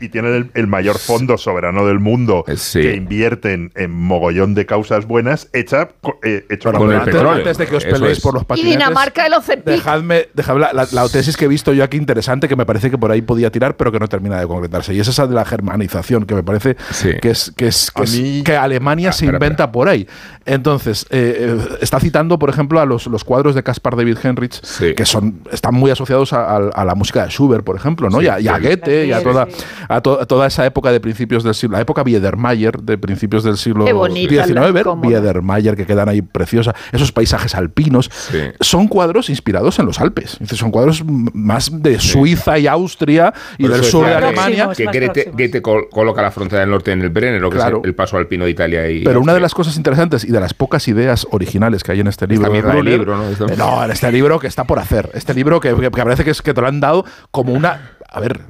[0.00, 2.80] Y tiene el, el mayor fondo soberano del mundo Eh, sí.
[2.82, 5.88] que invierten en mogollón de causas buenas hecha
[6.22, 7.32] eh, hecho Con el antes, petróleo.
[7.38, 8.22] antes de que os peleéis es.
[8.22, 8.78] por los Y patinetes.
[8.78, 9.64] Dinamarca el Ozempic.
[9.66, 12.90] Dejadme, dejadme la, la- la tesis que he visto yo aquí interesante, que me parece
[12.90, 14.94] que por ahí podía tirar, pero que no termina de concretarse.
[14.94, 17.10] Y es esa de la germanización, que me parece Sí.
[17.20, 19.72] que es que es que, es- Alemania Ah, se espera, inventa espera.
[19.72, 20.06] por ahí.
[20.44, 24.60] Entonces, eh, eh, está citando, por ejemplo, a los, los cuadros de Caspar David Heinrich,
[24.62, 24.94] Sí.
[24.94, 28.18] que son, están muy asociados a, a- a la música de Schubert, por ejemplo, ¿no?
[28.18, 28.58] Sí, y, a, y a.
[28.58, 29.64] Goethe, y a toda, sí.
[29.88, 33.44] A, to- a toda esa época de principios del siglo, la época Biedermeier de principios
[33.44, 35.00] del siglo XIX.
[35.00, 38.38] Biedermeier que quedan ahí preciosa, esos paisajes alpinos, Sí.
[38.60, 40.38] son cuadros inspirados en los Alpes.
[40.52, 44.70] Son cuadros más de Suiza y Austria y del sur de Alemania.
[44.76, 45.36] Que Goethe, próximos.
[45.36, 47.78] Goethe col- coloca la frontera del norte en el Brenner, lo que Claro.
[47.78, 50.32] es el, el paso alpino de Italia y Pero una de las cosas interesantes y
[50.32, 52.82] de las pocas ideas originales que hay en este libro, ¿no?
[52.82, 56.30] Eh, no, en este libro que está por hacer, este libro que, que parece que,
[56.30, 58.40] es, que te lo han dado como una, a ver.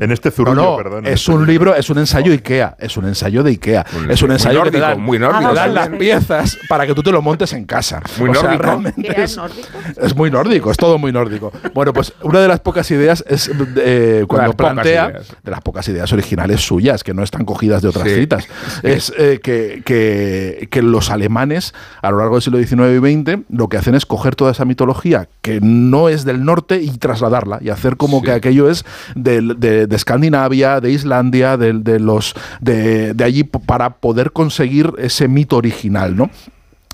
[0.00, 1.06] En este zurullo, no, perdón.
[1.06, 4.28] es un libro, es un ensayo Ikea, es un ensayo de Ikea, Un- es un
[4.28, 5.48] muy ensayo que te nórdico, dan, muy nórdico.
[5.50, 8.00] te dan las piezas para que tú te lo montes en casa.
[8.18, 8.62] Muy O sea, nórdico.
[8.62, 9.68] realmente ¿Qué es, es nórdico?
[10.02, 11.52] es muy nórdico, es todo muy nórdico.
[11.74, 15.08] Bueno, pues una de las pocas ideas es eh, cuando las plantea,
[15.42, 18.14] de las pocas ideas originales suyas, que no están cogidas de otras Sí.
[18.14, 18.46] citas,
[18.82, 21.72] es eh, que, que- que los alemanes
[22.02, 24.64] a lo largo del siglo XIX y XX lo que hacen es coger toda esa
[24.64, 28.26] mitología que no es del norte y trasladarla y hacer como Sí.
[28.26, 34.32] que aquello es de, de Escandinavia, de Islandia, de, de los de, allí para poder
[34.32, 36.30] conseguir ese mito original, ¿no?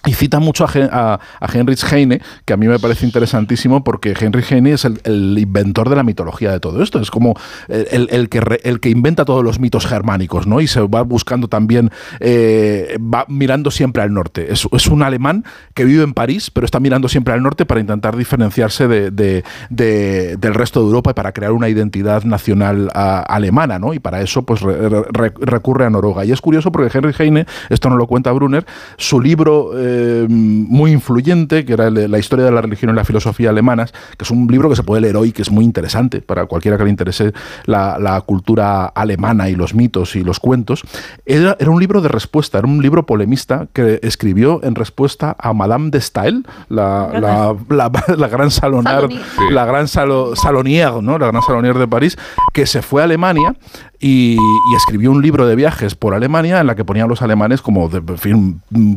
[0.07, 4.51] Y cita mucho a, a- Heinrich Heine, que a mí me parece interesantísimo porque Heinrich
[4.51, 7.01] Heine es el, el inventor de la mitología de todo esto.
[7.01, 7.35] Es como
[7.69, 10.61] el, el- que, re- el que inventa todos los mitos germánicos, ¿no?
[10.61, 14.53] Y se va buscando también, eh, va mirando siempre al norte.
[14.53, 17.81] Es, es un alemán que vive en París, pero está mirando siempre al norte para
[17.81, 22.91] intentar diferenciarse de- de- de- del resto de Europa y para crear una identidad nacional
[22.95, 23.93] alemana, ¿no?
[23.93, 26.25] Y para eso, pues re- recurre a Noruega.
[26.25, 28.65] Y es curioso porque Heinrich Heine, esto no lo cuenta Brunner,
[28.97, 29.90] su libro eh,
[30.29, 34.31] muy influyente, que era la historia de la religión y la filosofía alemanas, que es
[34.31, 36.91] un libro que se puede leer hoy, que es muy interesante para cualquiera que le
[36.91, 37.33] interese
[37.67, 40.83] la, la cultura alemana y los mitos y los cuentos,
[41.27, 45.53] era, era un libro de respuesta, era un libro polemista que escribió en respuesta a
[45.53, 49.23] Madame de Stael, la, la, la- la gran salonar, Salonier.
[49.39, 49.45] Sí.
[49.53, 51.19] la gran salo- salonier, ¿no?
[51.19, 52.19] la gran salonier de París,
[52.53, 53.55] que se fue a Alemania
[53.99, 57.21] y, y escribió un libro de viajes por Alemania en la que ponían a los
[57.23, 58.95] alemanes como, de, en fin, mm,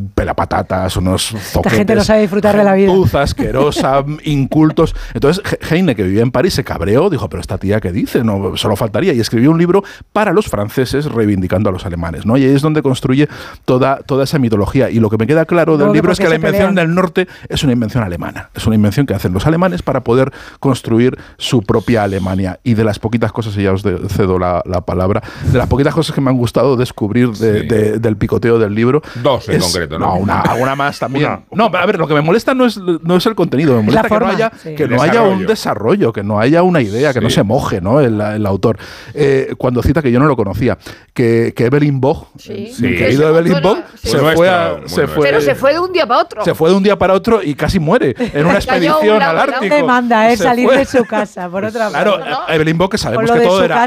[0.84, 1.78] pelapatatas, unos zoquetes.
[1.78, 2.92] gente no sabe disfrutar de la vida.
[3.14, 4.94] asquerosa, incultos.
[5.14, 8.22] Entonces, He- Heine, que vivía en París, se cabreó, dijo, pero esta tía, ¿qué dice?
[8.24, 9.12] No, solo faltaría.
[9.12, 12.36] Y escribió un libro para los franceses reivindicando a los alemanes, ¿no?
[12.36, 13.28] Y ahí es donde construye
[13.64, 14.90] toda, toda esa mitología.
[14.90, 16.88] Y lo que me queda claro del que libro es que la invención pelean.
[16.88, 18.50] del norte es una invención alemana.
[18.54, 22.60] Es una invención que hacen los alemanes para poder construir su propia Alemania.
[22.64, 25.68] Y de las poquitas cosas, y ya os de- cedo la, la palabra, de las
[25.68, 27.66] poquitas cosas que me han gustado descubrir de- Sí.
[27.68, 29.02] de- del picoteo del libro.
[29.22, 30.14] Dos en concreto, ¿no?
[30.16, 30.42] una,
[30.74, 31.26] más también.
[31.26, 31.68] Una.
[31.70, 34.02] No, a ver, lo que me molesta no es, no es el contenido, me molesta
[34.02, 34.74] que forma, no haya, sí.
[34.74, 36.12] que no haya un desarrollo.
[36.12, 38.00] que no haya una idea, que no se moje ¿no?
[38.00, 38.78] el, el autor.
[39.14, 40.76] Eh, cuando cita, que yo no lo conocía,
[41.12, 42.72] que, que Evelyn Boch, Sí.
[42.74, 42.82] Sí.
[42.82, 43.56] mi Que querido se Evelyn
[43.94, 44.08] sí.
[44.08, 46.44] se, fue a- se fue Pero se fue de un día para otro.
[46.44, 49.40] se fue de un día para otro y casi muere en una expedición al helado.
[49.54, 49.74] Ártico.
[49.74, 50.78] demanda es salir fue.
[50.78, 52.30] de su casa, por otra Claro, parte.
[52.30, 52.48] ¿no?
[52.48, 53.84] Evelyn Bock, que sabemos que todo era,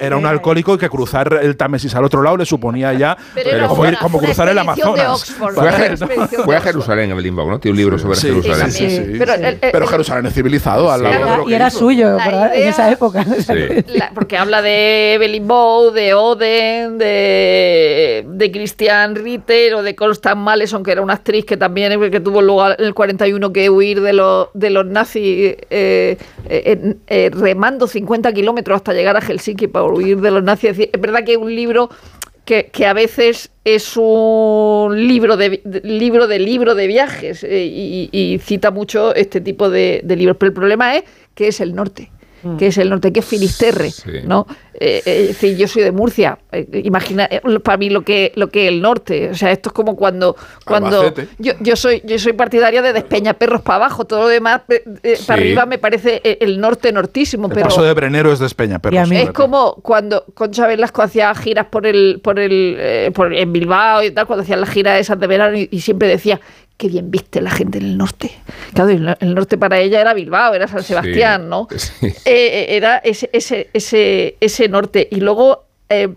[0.00, 3.16] era, un eh, alcohólico y que cruzar el Támesis al otro lado le suponía ya
[4.00, 5.24] como, cruzar el Amazonas.
[5.34, 6.26] Fue- ¿no?
[6.44, 6.60] Fue a.
[6.60, 7.60] Jerusalén, Evelyn Bock, ¿no?
[7.60, 8.70] Tiene un libro sobre Sí, Jerusalén.
[8.70, 9.12] sí, sí, sí.
[9.18, 11.54] Pero el- el- Pero el- Jerusalén es civilizado al lado de Era- lo que Y
[11.54, 11.78] era hizo.
[11.78, 13.24] suyo La por- en esa época.
[13.24, 13.54] Sí.
[13.94, 20.36] La- porque habla de Evelyn Bow, de Oden, de, de Christian Ritter o de Constance
[20.38, 24.00] Maleson, que era una actriz que también que tuvo luego en el 41 que huir
[24.00, 26.16] de los, de los nazis eh,
[26.48, 30.70] eh, eh, remando 50 kilómetros hasta llegar a Helsinki para huir de los nazis.
[30.92, 31.90] Es verdad que es un libro
[32.50, 37.64] que, que a veces es un libro de, de- libro de libro de viajes eh,
[37.64, 40.36] y, y cita mucho este tipo de, de libros.
[40.36, 41.04] Pero el problema es
[41.36, 42.10] que es el norte
[42.58, 44.10] que es el norte, que es Finisterre, Sí.
[44.24, 44.46] ¿no?
[44.82, 48.64] Eh, eh, yo soy de Murcia, eh, imagina, eh, para mí lo que lo que
[48.64, 52.32] es el norte, o sea, esto es como cuando cuando yo, yo soy yo soy
[52.32, 54.62] partidaria de despeñaperros para abajo, todo lo demás
[55.26, 58.78] para arriba me parece el norte nortísimo, El pero paso de Brenero es de Espeña,
[58.78, 62.76] pero Y a mí- es como cuando Concha Velasco hacía giras por el, por el,
[62.78, 65.80] eh, por, en Bilbao y tal, cuando hacían las giras esas de verano y, y
[65.82, 66.40] siempre decía,
[66.80, 68.30] qué bien viste la gente en el norte.
[68.72, 71.68] Claro, el, norte para ella era Bilbao, era San Sebastián, ¿no?
[71.76, 72.06] Sí.
[72.24, 75.08] Eh, era ese, ese, ese, ese norte.
[75.10, 76.14] Y luego, eh,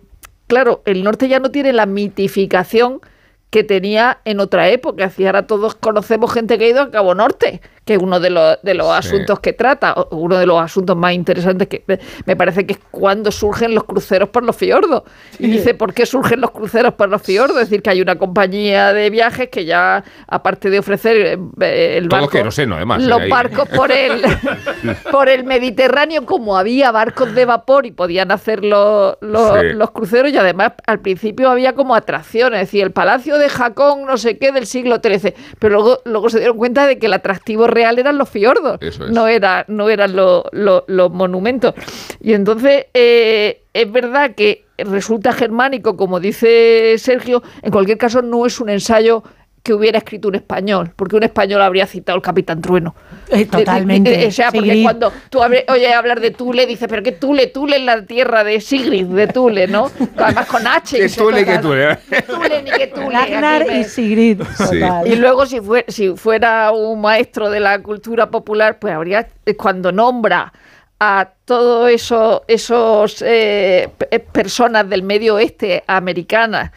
[0.47, 3.01] claro, el norte ya no tiene la mitificación
[3.49, 5.05] que tenía en otra época.
[5.05, 8.29] Así ahora todos conocemos gente que ha ido a Cabo Norte, que es uno de
[8.29, 8.93] los, de los Sí.
[9.09, 11.83] asuntos que trata, o uno de los asuntos más interesantes que
[12.25, 15.03] me- parece que es cuando surgen los cruceros por los fiordos.
[15.39, 17.57] Y dice, ¿por qué surgen los cruceros por los fiordos?
[17.57, 21.95] Es decir, que hay una compañía de viajes que ya, aparte de ofrecer eh, eh,
[21.97, 22.31] el Todo barco...
[22.31, 23.29] queroseno, además, Los ahí.
[23.29, 24.21] barcos por el,
[25.11, 29.67] por el Mediterráneo, como había barcos de vapor y podían hacer los, los, Sí.
[29.73, 34.05] los cruceros, y además al principio había como atracciones, es decir, el Palacio de Jacón,
[34.05, 37.13] no sé qué, del siglo XIII, pero luego, luego se dieron cuenta de que el
[37.13, 39.11] atractivo real eran los fiordos, Eso es.
[39.11, 41.73] no, era, no eran lo- lo- los monumentos.
[42.21, 48.45] Y entonces eh, es verdad que resulta germánico, como dice Sergio, en cualquier caso no
[48.45, 49.23] es un ensayo
[49.63, 52.93] que hubiera escrito un español, porque un español habría citado el Capitán Trueno.
[53.29, 54.09] Eh, totalmente.
[54.09, 54.83] De- de- o sea, porque Sigrid.
[54.83, 58.43] cuando tú hable- oyes hablar de Tule, dices, pero qué Tule, Tule es la tierra
[58.43, 59.89] de Sigrid, de Tule, ¿no?
[60.17, 60.97] Además con H.
[60.99, 61.97] Que Tule, que Tule.
[62.09, 63.65] Que Tule ni que Tule.
[63.65, 64.41] Me- y Sigrid.
[64.57, 64.79] Sí.
[64.81, 65.07] total.
[65.07, 69.55] y luego si, fue, si fuera un maestro de la cultura popular, pues habría, eh,
[69.55, 70.51] cuando nombra
[70.99, 76.71] a todos eso, esos eh, pe- personas del medio oeste americanas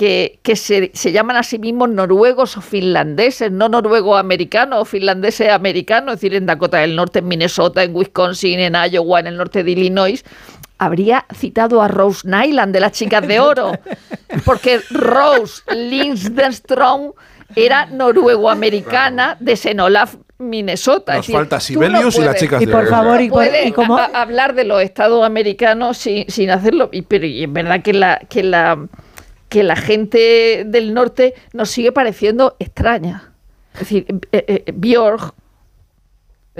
[0.00, 5.50] que, que se, se llaman a sí mismos noruegos o finlandeses, no noruego-americanos o finlandeses
[5.50, 9.36] americanos, es decir, en Dakota del Norte, en Minnesota, en Wisconsin, en Iowa, en el
[9.36, 10.24] norte de Illinois,
[10.78, 13.72] habría citado a Rose Nyland de las Chicas de Oro,
[14.46, 17.12] porque Rose Lindström
[17.54, 21.16] era noruego-americana de Senolaf, Minnesota.
[21.16, 23.72] Nos decir, falta Sibelius y las chicas Y de por favor, y, por- puede y
[23.72, 23.98] como...
[23.98, 26.88] a- a- hablar de los estados americanos sin, sin hacerlo.
[26.90, 28.78] Y, pero y es verdad que la que la
[29.50, 33.34] que la gente del norte nos sigue pareciendo extraña.
[33.74, 35.34] Es decir eh, eh, Björk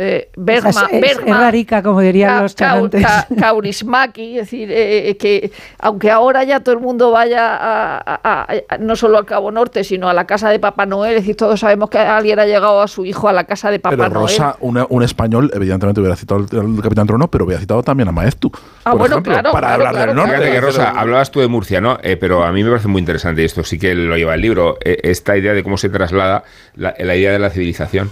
[0.03, 3.05] eh, Bergman, es, es- rarica, como dirían los charantes.
[3.39, 8.21] Kaurismäki, es decir, eh, eh, que aunque ahora ya todo el mundo vaya a, a-
[8.23, 11.23] a- a- no solo al Cabo Norte, sino a la casa de Papá Noel, es
[11.23, 13.97] decir, todos sabemos que alguien ha llegado a su hijo a la casa de Papá
[13.97, 14.15] Pero Noel.
[14.29, 18.09] Rosa, una- un español, evidentemente hubiera citado al, al Capitán Trono, pero hubiera citado también
[18.09, 18.51] a Maestu.
[18.85, 20.31] Ah, por bueno, ejemplo, claro, Para claro, hablar claro, del norte.
[20.37, 21.99] Fíjate que, Rosa, Pero- hablabas tú de Murcia, ¿no?
[22.03, 24.41] Eh, pero a mí me parece muy interesante, y esto sí que lo lleva el
[24.41, 26.45] libro, eh, esta idea de cómo se traslada
[26.77, 28.11] la, la idea de la civilización.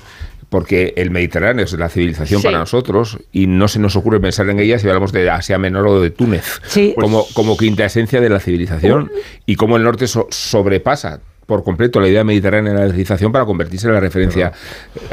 [0.48, 2.46] Porque el Mediterráneo es la civilización Sí.
[2.46, 5.87] para nosotros y no se nos ocurre pensar en ella si hablamos de Asia Menor
[5.87, 6.94] o de Túnez Sí.
[6.98, 9.11] como, como quinta esencia de la civilización
[9.44, 13.46] y cómo el norte so- sobrepasa por completo la idea mediterránea de la civilización para
[13.46, 14.52] convertirse en la referencia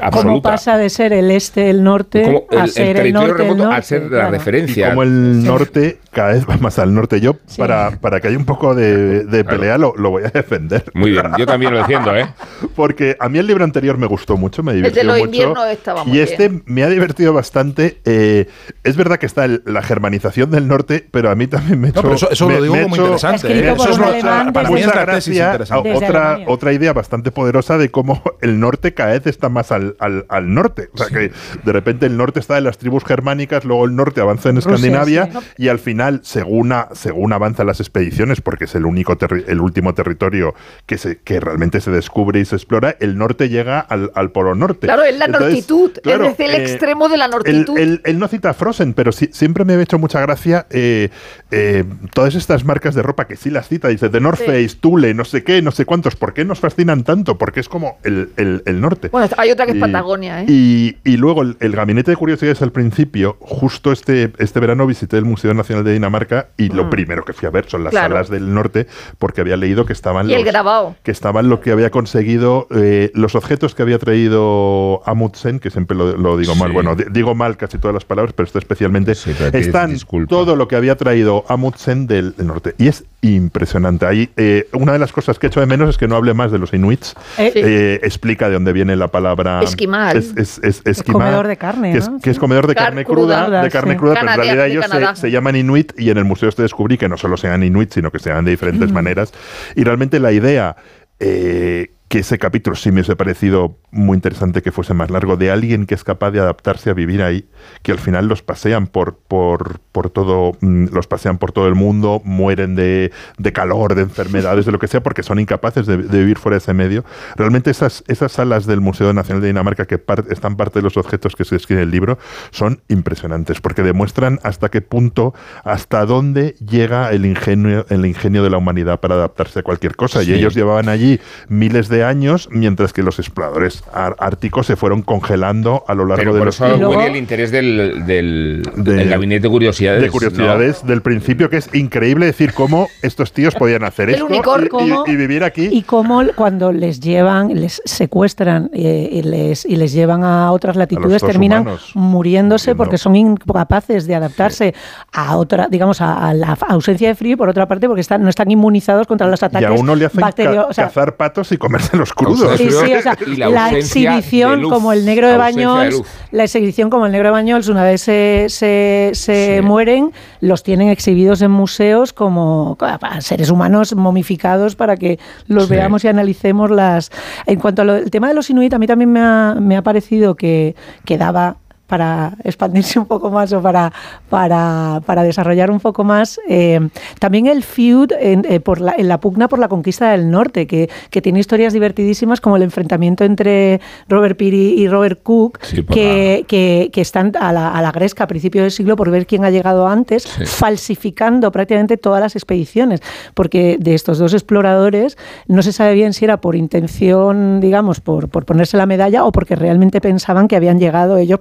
[0.02, 0.12] absoluta.
[0.28, 3.32] Como pasa de ser el este, el norte, el, a el ser el territorio norte,
[3.44, 4.28] el remoto norte, al ser la claro.
[4.28, 4.90] Y referencia.
[4.90, 7.22] como el norte cada vez va más al norte.
[7.22, 7.58] Yo, Sí.
[7.58, 9.48] para, para que haya un poco de, de Claro.
[9.60, 10.84] pelea, lo, lo voy a defender.
[10.94, 12.26] Muy bien, yo también lo defiendo, ¿eh?
[12.76, 15.26] Porque a mí el libro anterior me gustó mucho, me divirtió los mucho.
[15.26, 16.64] inviernos estaba muy y este bien.
[16.66, 18.02] me ha divertido bastante.
[18.04, 18.48] Eh,
[18.84, 21.92] es verdad que está el- la germanización del norte, pero a mí también me ha
[21.92, 22.02] No, hecho.
[22.02, 23.48] pero eso, eso me- lo digo me como hecho- interesante.
[23.54, 23.72] ¿eh?
[23.74, 25.90] Eso es un lo- alemán para mí es la tesis gracia interesante.
[25.90, 26.06] a Desde
[26.48, 30.54] otra, idea bastante poderosa de cómo el norte cada vez está más al, al- al
[30.54, 30.90] norte.
[30.94, 31.32] O sea, que
[31.64, 34.72] de repente el norte está en las tribus germánicas, luego el norte avanza en Rusia,
[34.76, 35.40] Escandinavia sí.
[35.58, 39.62] y al final, según, a- según avanzan las expediciones, porque es el único terri- el
[39.62, 40.54] último territorio
[40.86, 44.56] que, se, que realmente se descubre y se explora, el norte llega al, al polo
[44.56, 44.88] norte.
[44.88, 47.78] Claro, es la Entonces, nortitud, claro, es el eh, extremo de la nortitud.
[47.78, 51.10] él- no cita Frozen, pero sí- siempre me ha hecho mucha gracia eh,
[51.52, 51.84] eh,
[52.14, 53.88] todas estas marcas de ropa que sí las cita.
[53.90, 54.40] Dice The North.
[54.46, 56.15] Face, Tule, no sé qué, no sé cuántos.
[56.16, 57.38] Museos, ¿por qué nos fascinan tanto?
[57.38, 59.10] Porque es como el, el- el norte.
[59.10, 60.46] Bueno, hay otra que es Y- Patagonia, ¿eh?
[60.48, 65.18] Y, y luego el, el gabinete de curiosidades al principio, justo este, este verano visité
[65.18, 67.96] el Museo Nacional de Dinamarca y lo primero que fui a ver son las Mm.
[67.96, 68.14] Claro.
[68.16, 68.88] salas del norte
[69.20, 70.96] porque había leído que estaban Y el los, grabado.
[71.04, 75.96] que estaban lo que había conseguido, eh, los objetos que había traído Amundsen, que siempre
[75.96, 79.16] lo, lo digo mal, bueno, di- digo mal casi todas las palabras, pero esto especialmente,
[79.16, 79.96] Sí, están
[80.28, 82.76] todo lo que había traído Amundsen del, del norte.
[82.78, 84.06] Y es impresionante.
[84.06, 86.52] Ahí, eh, una de las cosas que echo de menos es que no hable más
[86.52, 87.16] de los inuits.
[87.38, 87.62] Eh, Sí.
[87.64, 90.18] Eh, explica de dónde viene la palabra Esquimal.
[90.18, 92.20] Es, es, es- esquimal, comedor de carne, que es, ¿no?
[92.20, 93.46] que es comedor de Car- carne cruda.
[93.46, 93.98] cruda, de carne Sí.
[93.98, 96.98] cruda, pero en realidad ellos se, se llaman inuit y en el museo este descubrí
[96.98, 99.32] que no solo sean inuit, sino que sean de diferentes maneras.
[99.76, 100.76] Y realmente la idea
[101.20, 105.50] eh, que ese capítulo sí me hubiese parecido muy interesante que fuese más largo, de
[105.50, 107.48] alguien que es capaz de adaptarse a vivir ahí,
[107.82, 111.76] que al final los pasean por, por, por todo, mm, los pasean por todo el
[111.76, 115.98] mundo, mueren de, de calor, de enfermedades, de lo que sea, porque son incapaces de,
[115.98, 117.06] de vivir fuera de ese medio.
[117.38, 120.98] Realmente esas, esas salas del Museo Nacional de Dinamarca que par- están parte de los
[120.98, 122.20] objetos que se escribe en el libro
[122.52, 125.34] son impresionantes, porque demuestran hasta qué punto,
[125.64, 130.22] hasta dónde llega el ingenio, el ingenio de la humanidad para adaptarse a cualquier cosa.
[130.22, 130.32] Sí.
[130.32, 135.02] Y ellos llevaban allí miles de años, mientras que los exploradores ar- árticos se fueron
[135.02, 138.64] congelando a lo largo Pero de por los eso Y luego- el interés del, del,
[138.76, 140.02] De- del gabinete de curiosidades.
[140.02, 144.28] de curiosidades del principio, que es increíble decir cómo estos tíos podían hacer El esto
[144.34, 145.04] y- y, ¿Cómo?
[145.08, 145.70] y vivir aquí.
[145.72, 150.76] Y cómo cuando les llevan, les secuestran eh, y, les, y les llevan a otras
[150.76, 151.92] latitudes, otros terminan humanos.
[151.96, 152.78] muriéndose Muriendo.
[152.84, 154.74] porque son incapaces de adaptarse
[155.12, 158.24] a otra, digamos, a, a la ausencia de frío y por otra parte porque están,
[158.24, 160.86] no están inmunizados contra los y ataques a uno le hacen ca- bacterio- o sea,
[160.86, 161.58] cazar patos y
[161.92, 162.58] comérselos crudos.
[162.58, 166.02] Sí, sí, o sea, Y la de exhibición luz, como el negro de de Bañols,
[166.32, 169.62] la exhibición como el negro de Bañols, una vez se, se, se Sí.
[169.66, 170.12] mueren,
[170.42, 172.78] los tienen exhibidos en museos como
[173.20, 175.72] seres humanos momificados para que los Sí.
[175.72, 177.12] veamos y analicemos las...
[177.46, 180.36] En cuanto al tema de los inuit, a mí también me ha, me ha parecido
[180.36, 180.76] que,
[181.06, 181.58] que daba
[181.88, 183.92] para expandirse un poco más o para,
[184.30, 186.40] para, para desarrollar un poco más.
[186.48, 186.80] eh,
[187.20, 190.66] también el feud en, eh, por la, en la pugna por la conquista del norte,
[190.68, 193.80] que, que tiene historias divertidísimas como el enfrentamiento entre
[194.10, 198.24] Robert Peary y Robert Cook, Sí, que, que, que están a la, a la gresca
[198.24, 200.46] a principios del siglo por ver quién ha llegado antes, Sí.
[200.46, 203.02] falsificando prácticamente todas las expediciones,
[203.34, 205.18] porque de estos dos exploradores
[205.48, 209.32] no se sabe bien si era por intención, digamos, por, por ponerse la medalla o
[209.32, 211.40] porque realmente pensaban que habían llegado ellos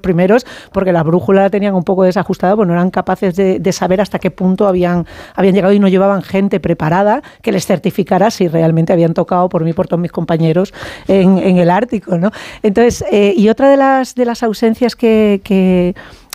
[0.73, 4.19] porque la brújula la tenían un poco desajustada, pues no eran capaces de, saber hasta
[4.19, 8.93] qué punto habían, habían llegado y no llevaban gente preparada que les certificara si realmente
[8.93, 10.73] habían tocado por mí por todos mis compañeros
[11.09, 12.19] en, el Ártico.
[12.19, 12.31] ¿no?
[12.63, 15.95] Entonces, eh, y otra de las, de las ausencias que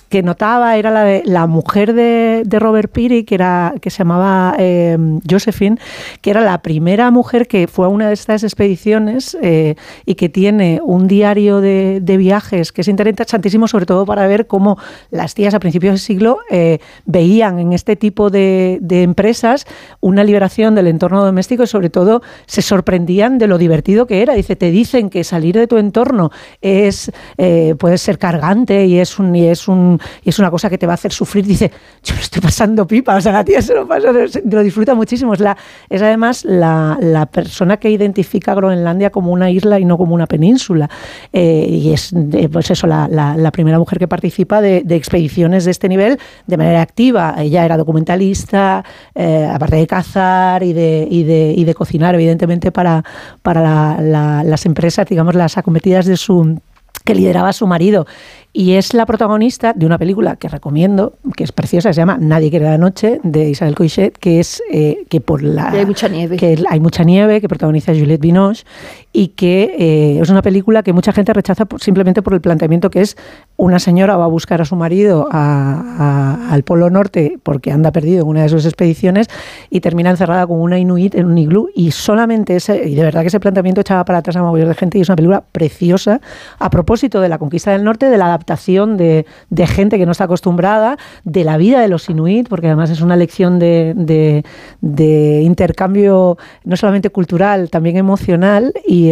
[0.10, 3.99] que notaba era la de la mujer de, de Robert Peary, que, era, que se
[3.99, 4.97] llamaba eh,
[5.30, 5.78] Josephine,
[6.22, 10.30] que era la primera mujer que fue a una de estas expediciones eh, y que
[10.30, 14.78] tiene un diario de, de viajes que es interesantísimo, sobre todo para ver cómo
[15.12, 19.66] las tías a principios del siglo eh, veían en este tipo de, de empresas
[20.01, 24.34] una liberación del entorno doméstico y sobre todo se sorprendían de lo divertido que era.
[24.34, 26.32] Dice, te dicen que salir de tu entorno
[26.62, 30.70] es eh, puede ser cargante y es un y es un y es una cosa
[30.70, 31.45] que te va a hacer sufrir.
[31.45, 31.72] Dice,
[32.04, 35.34] yo lo estoy pasando pipa, o sea, la tía se lo pasa, lo disfruta muchísimo.
[35.34, 35.58] Es, la,
[35.89, 40.16] es además la, la persona que identifica a Groenlandia como una isla y no como
[40.16, 40.89] una península.
[41.34, 45.72] Eh, y es, eh, pues eso, la, la, primera mujer que participa de, expediciones de
[45.72, 47.36] este nivel de manera activa.
[47.38, 48.84] Ella era documentalista,
[49.16, 53.04] eh, aparte de cazar y de, y de, y de cocinar, evidentemente, para,
[53.41, 56.60] para la, la, las empresas, digamos, las acometidas de su
[57.06, 58.06] que lideraba su marido
[58.52, 62.50] y es la protagonista de una película que recomiendo, que es preciosa, se llama Nadie
[62.50, 65.72] quiere la noche, de Isabel Coixet, que es eh, que por la...
[65.74, 66.38] Y hay mucha nieve.
[66.38, 68.66] Que hay mucha nieve, que protagoniza Juliette Binoche,
[69.12, 72.89] y que eh, es una película que mucha gente rechaza por, simplemente por el planteamiento
[72.89, 73.18] que es
[73.58, 77.91] una señora va a buscar a su marido a, a, al Polo Norte porque anda
[77.91, 79.28] perdido en una de sus expediciones
[79.70, 83.22] y termina encerrada con una inuit en un iglú y solamente ese, y de verdad
[83.22, 86.22] que ese planteamiento echaba para atrás a mogollón de gente y es una película preciosa
[86.60, 90.12] a propósito de la conquista del norte, de la adaptación de, de, gente que no
[90.14, 94.44] está acostumbrada, de la vida de los inuit, porque además es una lección de, de,
[94.82, 99.12] de intercambio no solamente cultural, también emocional y,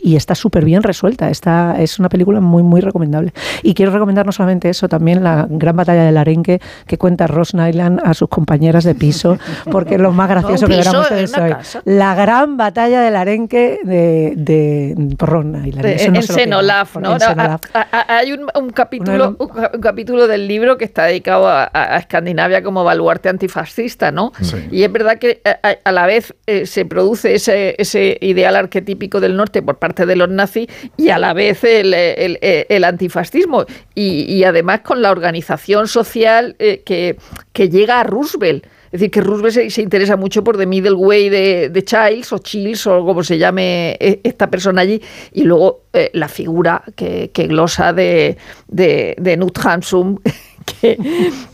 [0.00, 1.30] y está súper bien resuelta.
[1.30, 3.32] Está, es una película muy, muy recomendable.
[3.62, 7.54] Y quiero recomendar no solamente eso, también la gran batalla del arenque que cuenta Ross
[7.54, 9.38] Nyland a sus compañeras de piso,
[9.70, 11.50] porque es lo más gracioso no, que verán ustedes hoy.
[11.50, 11.82] Casa.
[11.84, 15.84] La gran batalla del arenque de, de, por Ron Island.
[15.84, 17.12] De, en Senolaf, ¿no?
[17.12, 21.48] A, a, hay un, un capítulo, un, ca- un capítulo del libro que está dedicado
[21.48, 21.64] a,
[21.98, 24.32] Escandinavia como baluarte antifascista, ¿no?
[24.70, 28.56] Y es verdad que a, a- a la vez eh, se produce ese, ese ideal
[28.56, 32.66] arquetípico del norte por parte de los nazis y a la vez el, el- el-
[32.68, 33.64] el antifascismo.
[33.94, 37.16] Y, y además con la organización social eh, que,
[37.52, 38.64] que llega a Roosevelt.
[38.92, 42.38] Es decir, que Roosevelt se, interesa mucho por The Middle Way de, de Childs o
[42.38, 45.00] Childs o como se llame eh, esta persona allí.
[45.32, 48.36] Y luego eh, la figura que, que glosa de,
[48.68, 50.20] de, de Knut Hamsun,
[50.64, 50.98] que,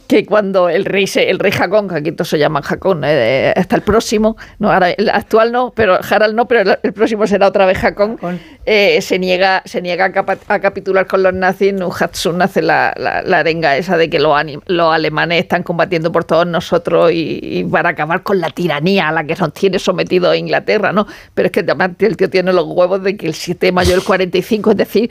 [0.06, 3.52] que cuando el rey se, el rey Hakon, que aquí todos se llaman Hakon, eh,
[3.56, 7.26] hasta el próximo, no, ahora el actual no, pero Harald no, pero el, el próximo
[7.26, 8.18] será otra vez Hakon,
[8.64, 12.94] eh, se niega, se niega a, capa- a capitular con los nazis, Nuhatsun hace la,
[12.96, 14.34] la, la arenga esa de que los,
[14.66, 19.12] los alemanes están combatiendo por todos nosotros y, y para acabar con la tiranía a
[19.12, 21.06] la que nos tiene sometido Inglaterra, ¿no?
[21.34, 23.90] Pero es que además el tío tiene los huevos de que el 7 de mayo
[23.92, 25.10] del 45, es decir,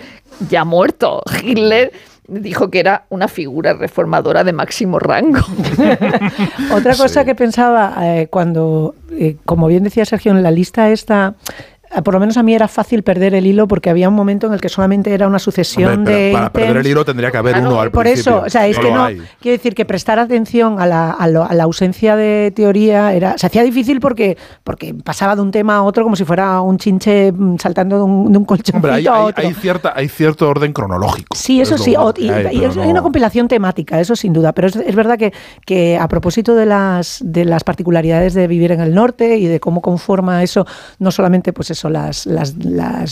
[0.49, 1.91] ya muerto, Hitler
[2.27, 5.39] dijo que era una figura reformadora de máximo rango.
[6.73, 11.35] Otra cosa que pensaba eh, cuando, eh, como bien decía Sergio, en la lista esta,
[12.03, 14.53] por lo menos a mí era fácil perder el hilo porque había un momento en
[14.53, 16.85] el que solamente era una sucesión Hombre, de para perder ítems.
[16.85, 18.37] el hilo tendría que haber Claro, uno al por principio.
[18.37, 19.03] eso, o sea, es No que no.
[19.03, 19.21] hay.
[19.41, 23.37] Quiero decir que prestar atención a la, a lo- a la ausencia de teoría era,
[23.37, 26.77] se hacía difícil porque, porque pasaba de un tema a otro como si fuera un
[26.77, 29.47] chinche mm, saltando de un, de un colchoncito Hombre, hay, a hay- otro.
[29.47, 31.35] hay cierta, hay cierto orden cronológico.
[31.35, 34.15] Sí, eso Es sí, o- y, hay, y es- no- hay una compilación temática, eso
[34.15, 35.31] sin duda, pero es, es verdad que,
[35.65, 39.59] que a propósito de las, de las particularidades de vivir en el norte y de
[39.59, 40.65] cómo conforma eso,
[40.99, 42.55] no solamente pues eso, las, las,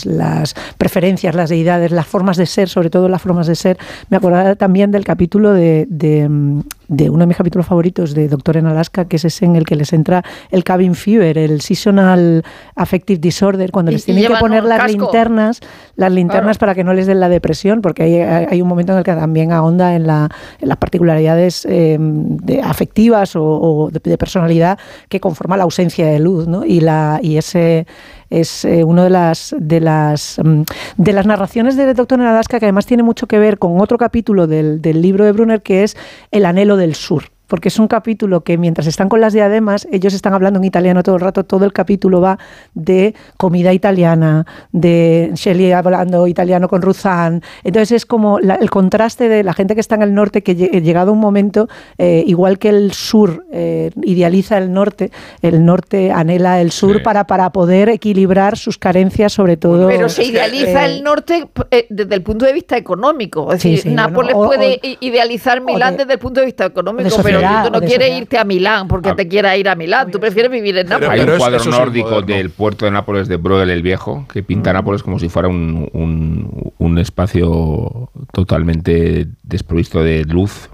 [0.04, 3.78] las, preferencias, las deidades, las formas de ser, sobre todo las formas de ser,
[4.10, 8.28] me acordaba también del capítulo de, de, mm, de uno de mis capítulos favoritos de
[8.28, 11.60] Doctor en Alaska, que es ese en el que les entra el cabin fever, el
[11.60, 15.60] seasonal affective disorder, cuando Y- les tienen que poner las linternas,
[15.96, 16.58] las linternas Claro.
[16.60, 19.12] para que no les den la depresión, porque hay, hay un momento en el que
[19.12, 20.28] también ahonda en, la,
[20.60, 24.78] en las particularidades eh, de afectivas o, o de, de personalidad
[25.08, 26.64] que conforma la ausencia de luz, ¿no?
[26.64, 27.86] Y la y ese
[28.28, 30.62] es eh, una de las de las mm,
[30.96, 33.98] de las narraciones de Doctor en Alaska que además tiene mucho que ver con otro
[33.98, 35.96] capítulo del, del libro de Brunner que es
[36.32, 40.14] el anhelo del sur porque es un capítulo que mientras están con las diademas, ellos
[40.14, 42.38] están hablando en italiano todo el rato, todo el capítulo va
[42.74, 47.42] de comida italiana, de Shelley hablando italiano con Ruzan.
[47.64, 50.56] Entonces es como la- el contraste de la gente que está en el norte, que
[50.56, 51.68] lle- llegado un momento,
[51.98, 55.10] eh, igual que el sur eh, idealiza el norte,
[55.42, 57.02] el norte anhela el sur Sí.
[57.02, 59.88] para, para poder equilibrar sus carencias, sobre todo.
[59.88, 63.52] Pero se idealiza eh, el norte eh, desde el punto de vista económico.
[63.52, 66.40] Es Sí, decir, sí, Nápoles bueno, o- puede o- idealizar Milán de- desde el punto
[66.40, 69.16] de vista económico, de pero tú no quieres irte a Milán porque Ah.
[69.16, 70.10] te quieras ir a Milán.
[70.10, 71.10] Tú prefieres vivir en Nápoles.
[71.10, 75.02] Hay un cuadro nórdico del puerto de Nápoles de Bruegel el Viejo que pinta Nápoles
[75.02, 80.68] como si fuera un, un- un espacio totalmente desprovisto de luz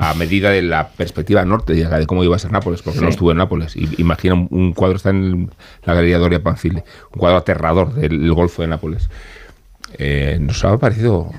[0.00, 3.08] a medida de la perspectiva norte de, de cómo iba a ser Nápoles, porque no
[3.08, 3.74] estuvo en Nápoles.
[3.74, 5.50] Y, imagina un, un cuadro, está en
[5.84, 6.76] la Galería Doria Panfili,
[7.12, 9.10] un cuadro aterrador del, del Golfo de Nápoles.
[9.98, 11.30] Eh, nos ha parecido,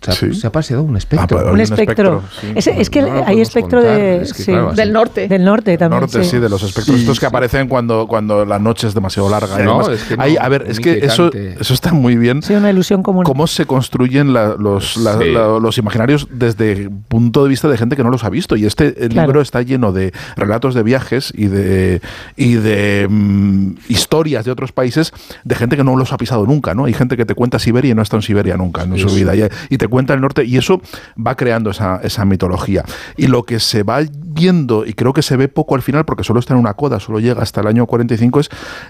[0.00, 0.34] se ha, Sí.
[0.34, 1.52] se ha paseado un Ah, espectro.
[1.52, 2.22] un espectro.
[2.22, 2.52] espectro, sí.
[2.54, 5.28] Es, es que No hay espectro contar, de, es que sí, claro, así- del norte.
[5.28, 6.00] del norte también.
[6.00, 6.38] norte, sí.
[6.38, 6.98] de los espectros.
[7.00, 9.60] Estos que aparecen cuando, cuando la noche es demasiado larga.
[9.60, 9.88] y No, demás.
[10.00, 12.42] es que no, Hay- a ver, es que eso, eso está muy bien.
[12.42, 13.24] Sí, una ilusión común.
[13.24, 15.30] Cómo se construyen la- los, la- Sí.
[15.30, 18.56] la- los imaginarios desde el punto de vista de gente que no los ha visto.
[18.56, 19.28] Y este el Claro.
[19.28, 22.00] libro está lleno de relatos de viajes y de,
[22.36, 25.12] y de mm, historias de otros países
[25.44, 26.74] de gente que no los ha pisado nunca.
[26.74, 26.84] ¿no?
[26.86, 29.08] Hay gente que te cuenta Siberia y no ha estado en Siberia nunca en su
[29.14, 29.34] vida.
[29.70, 30.44] Y, y te cuenta el norte.
[30.44, 30.80] Y eso
[31.24, 32.84] va creando esa, esa mitología.
[33.16, 36.24] Y lo que se va viendo, y creo que se ve poco al final, porque
[36.24, 38.48] solo está en una coda, solo llega hasta el año 45, es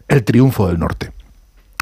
[0.08, 1.12] el triunfo del norte.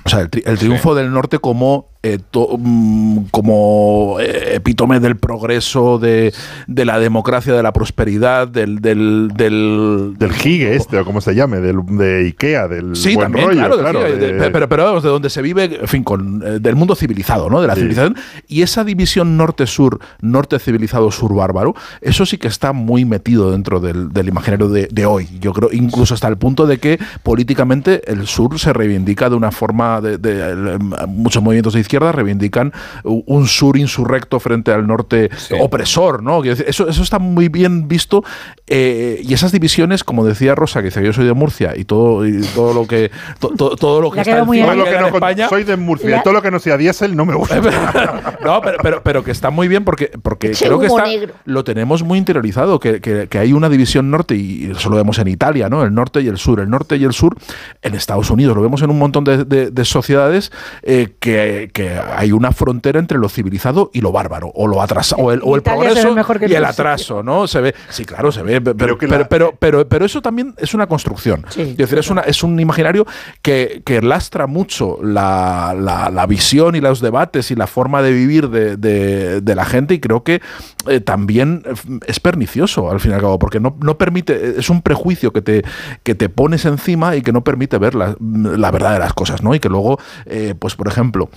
[0.05, 5.01] O sea, el, tri- el triunfo del norte como, eh, to- mm, como eh, epítome
[5.01, 6.33] del progreso, de,
[6.67, 8.81] de la democracia, de la prosperidad, del...
[8.81, 13.27] del, del, Del Gigue este, o como se llame, del, de Ikea, del Sí, buen
[13.33, 15.89] también, rollo, claro, claro, Giga, de- de- pero, pero vamos, de donde se vive, en
[15.89, 17.61] fin, con, eh, del mundo civilizado, ¿no?
[17.63, 17.81] De la Sí.
[17.81, 18.17] civilización.
[18.49, 23.81] Y esa división norte-sur, norte civilizado, sur bárbaro, eso sí que está muy metido dentro
[23.81, 25.27] del, del imaginario de, hoy.
[25.41, 29.51] Yo creo, incluso hasta el punto de que políticamente el sur se reivindica de una
[29.51, 30.79] forma, de,
[31.09, 32.73] muchos movimientos de izquierda reivindican
[33.05, 35.55] un sur insurrecto frente al norte Sí.
[35.61, 36.43] opresor, ¿no?
[36.45, 38.23] Eso, eso está muy bien visto
[38.67, 42.27] eh, y esas divisiones, como decía Rosa, que dice yo soy de Murcia y todo,
[42.27, 44.51] y todo lo que to- to- todo lo que está Todo lo
[44.85, 45.49] que en no España.
[45.49, 47.61] soy de Murcia, La- y todo lo que no sea diésel no me gusta.
[48.45, 51.35] no, pero, pero, pero que está muy bien porque, porque creo que está, negro.
[51.45, 55.19] lo tenemos muy interiorizado, que, que- que hay una división norte, y eso lo vemos
[55.19, 55.85] en Italia, ¿no?
[55.85, 56.61] El norte y el sur.
[56.61, 57.37] El norte y el sur
[57.83, 58.57] en Estados Unidos.
[58.57, 62.53] Lo vemos en un montón de, de- de sociedades eh, que, que que hay una
[62.53, 66.15] frontera entre lo civilizado y lo bárbaro, o lo atrasado, o el, o el progreso
[66.15, 67.47] mejor que y el atraso, ¿no?
[67.47, 70.55] Se ve, sí, claro, se ve, pero, Pero pero, la- pero, pero, pero eso también
[70.59, 71.45] es una construcción.
[71.51, 73.07] Sí, es decir, es, una, es un imaginario
[73.43, 78.13] que, que lastra mucho la, la- la visión y los debates y la forma de
[78.13, 80.41] vivir de, de- de la gente y creo que
[80.89, 81.73] eh, también eh,
[82.07, 85.43] es pernicioso al fin y al cabo, porque no, no permite, es un prejuicio que
[85.43, 85.65] te,
[86.03, 89.43] que te pones encima y que no permite ver la, la verdad de las cosas,
[89.43, 89.55] ¿no?
[89.55, 91.29] Y que luego, eh, pues por ejemplo,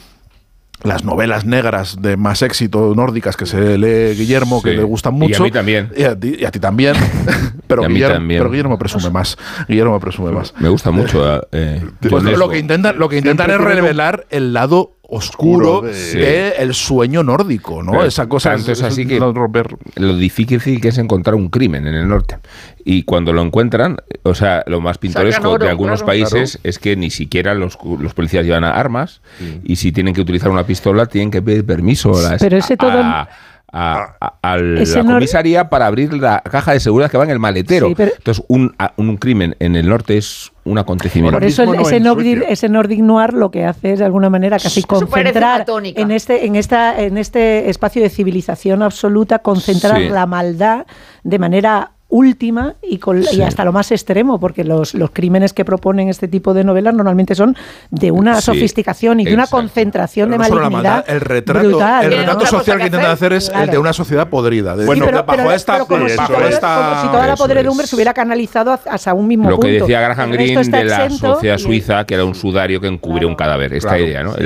[0.83, 5.17] las novelas negras de más éxito nórdicas que se lee Guillermo, que le gustan Y
[5.17, 5.43] a mucho.
[5.43, 5.91] mí también.
[5.97, 6.95] Y a ti, y a ti también.
[7.67, 8.39] pero, Y a mí Guillermo, también.
[8.41, 9.37] pero Guillermo presume más.
[9.67, 10.53] Guillermo presume más.
[10.59, 11.41] Me gusta mucho.
[11.51, 16.49] eh, Pues con lo, que intentan, lo que intentan es revelar el lado oscuro de,
[16.57, 17.93] el sueño nórdico, ¿no?
[17.93, 19.75] Pero Esa cosa tanto es así que- no romper.
[19.95, 22.37] lo difícil que es encontrar un crimen en el norte.
[22.83, 26.07] Y cuando lo encuentran, o sea, lo más pintoresco oro, de algunos claro.
[26.07, 29.21] países es que ni siquiera los, los policías llevan armas
[29.63, 32.75] y si tienen que utilizar una pistola tienen que pedir permiso a, la- Pero ese
[32.77, 33.27] todo- a-
[33.71, 37.39] a- a- a la comisaría para abrir la caja de seguridad que va en el
[37.39, 37.87] maletero.
[37.89, 41.37] Sí, pero- Entonces, un, a- un crimen en el norte es un acontecimiento.
[41.37, 44.29] Por eso el- ese, en Nordic, ese Nordic Noir lo que hace es de alguna
[44.29, 50.09] manera casi concentrar en este, en, esta, en este espacio de civilización absoluta, concentrar Sí.
[50.09, 50.85] la maldad
[51.23, 55.65] de manera última y, con- y hasta lo más extremo, porque los, los crímenes que
[55.65, 57.55] proponen este tipo de novelas normalmente son
[57.91, 62.05] de una Sí, sofisticación y de una concentración de No malignidad maldad, el retrato, brutal,
[62.05, 63.33] el retrato social que que intentan hacer.
[63.33, 64.75] es el de una sociedad podrida.
[64.77, 66.59] De- Bueno, pero, bajo pero- esta, pero como, si toda, es.
[66.59, 67.89] como si toda la podredumbre es.
[67.89, 69.83] se hubiera canalizado hacia un mismo Lo que punto.
[69.85, 73.27] decía Graham El resto Greene de la sociedad suiza, que era un sudario que Claro.
[73.27, 73.73] un cadáver.
[73.73, 74.33] Esta Claro, idea, ¿no?
[74.33, 74.39] sí,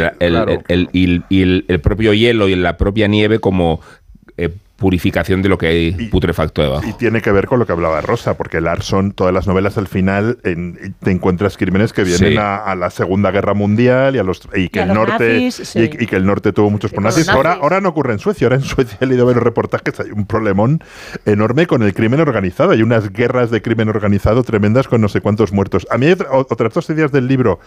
[1.68, 3.80] el propio hielo y la propia nieve como
[4.38, 4.49] eh,
[4.82, 6.84] purificación de lo que hay Y- putrefacto debajo.
[6.90, 9.88] Y tiene que ver con lo que hablaba Rosa, porque Larson, todas las novelas al
[9.88, 12.38] final en- te encuentras crímenes que vienen Sí.
[12.38, 14.98] a, a la Segunda Guerra Mundial y a los y que Y a el los
[14.98, 15.80] norte nazis, sí.
[15.80, 17.30] y, y que el norte tuvo muchos nazis.
[17.30, 20.26] Ahora, ahora no ocurre en Suecia, ahora en Suecia he leído varios reportajes, hay un
[20.26, 20.84] problemón
[21.26, 25.22] enorme con el crimen organizado, hay unas guerras de crimen organizado tremendas con no sé
[25.22, 25.86] cuántos muertos.
[25.92, 27.60] A mí hay otra- otras dos ideas del libro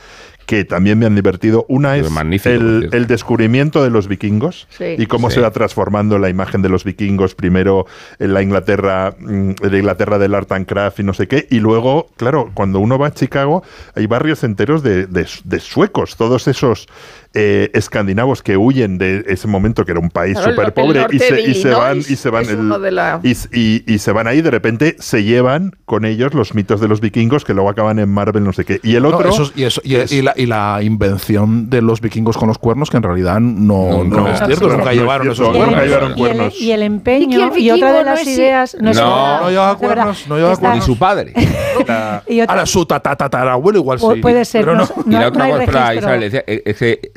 [0.47, 1.65] que también me han divertido.
[1.69, 2.07] Una es
[2.47, 4.97] el, descubrimiento de los vikingos Sí.
[4.99, 5.37] y cómo Sí.
[5.37, 7.04] se va transformando la imagen de los vikingos
[7.35, 7.87] primero
[8.19, 11.47] en la Inglaterra, mm, en la Inglaterra del art and craft y no sé qué,
[11.51, 13.63] y luego, claro, cuando uno va a Chicago
[13.95, 16.87] hay barrios enteros de, de- de suecos, todos esos
[17.35, 21.18] eh, escandinavos que huyen de ese momento que era un país Claro, súper pobre y
[21.18, 24.26] se, y se van y se van es el- la- y, y- y se van
[24.26, 27.99] ahí de repente se llevan con ellos los mitos de los vikingos que luego acaban
[27.99, 30.22] en Marvel no sé qué y el No, otro eso es- y, eso- y- y
[30.22, 34.05] la, y la invención de los vikingos con los cuernos, que en realidad no, No,
[34.05, 35.85] no no, es no, cierto, no, nunca no es llevaron esos cuernos.
[35.87, 36.61] y el- cuernos.
[36.61, 39.41] Y el, Y que empeño y, otra de las no es- ideas no, es No,
[39.41, 41.32] no llevaba es cuernos, no llevaba Ni su padre.
[42.49, 44.07] Ahora su tatatarabuelo igual sí.
[44.22, 45.03] puede ser, pero no, no.
[45.07, 45.95] y no- la otra no cosa.
[45.95, 46.22] Isabel,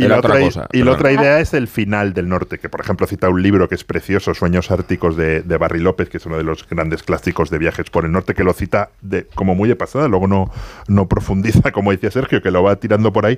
[0.08, 0.68] Y la, otra, otra, i- cosa.
[0.74, 0.95] y la perdón.
[0.99, 3.84] otra idea es el final del norte, que por ejemplo cita un libro que es
[3.84, 7.58] precioso, Sueños Árticos de, de Barry López, que es uno de los grandes clásicos de
[7.58, 10.51] viajes por el norte, que lo cita de, como muy de pasada, luego no,
[10.88, 13.38] no profundiza, como decía Sergio, que lo va tirando por ahí,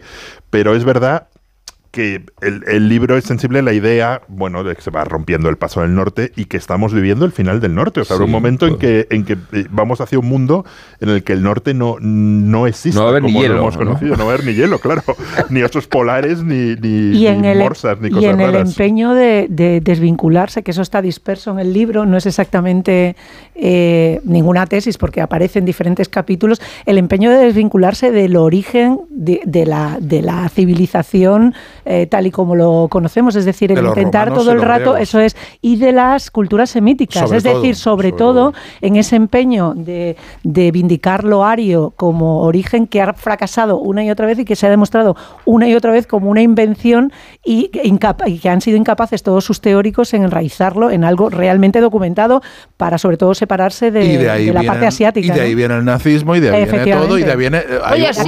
[0.49, 1.27] pero es verdad
[1.91, 5.49] que el, el libro es sensible a la idea, bueno, de que se va rompiendo
[5.49, 8.01] el paso del norte y que estamos viviendo el final del norte.
[8.01, 9.07] O sea, habrá un momento en pues.
[9.07, 10.65] que, en que eh, vamos hacia un mundo
[10.99, 13.55] en el que el norte no, no existe No va a haber ni como hielo,
[13.55, 13.85] lo hemos ¿no?
[13.85, 14.15] conocido.
[14.17, 15.03] No va a haber ni hielo, claro.
[15.49, 18.55] ni osos polares, ni, ni, y en ni el, morsas, ni y cosas en el
[18.55, 23.15] empeño de, de desvincularse, que eso está disperso en el libro, no es exactamente
[23.55, 29.41] eh, ninguna tesis porque aparece en diferentes capítulos, el empeño de desvincularse del origen de,
[29.45, 31.55] de la, de la civilización
[31.85, 34.79] eh, tal y como lo conocemos, es decir, el De intentar romanos todo el rato,
[34.93, 34.99] griegos.
[35.01, 38.53] eso es, y de las culturas semíticas, Sobre es todo, decir, sobre, sobre todo, todo.
[38.81, 44.11] en ese empeño de, de vindicar lo ario como origen que ha fracasado una y
[44.11, 45.15] otra vez y que se ha demostrado
[45.45, 47.11] una y otra vez como una invención
[47.43, 51.29] y que, incapa- y que han sido incapaces todos sus teóricos en enraizarlo en algo
[51.29, 52.41] realmente documentado
[52.77, 55.27] para sobre todo separarse de, la viene, parte asiática.
[55.27, 55.57] Y de ahí ¿no?
[55.57, 57.63] viene el nazismo y de ahí viene todo y de ahí viene...
[57.83, 58.19] hay Oye, si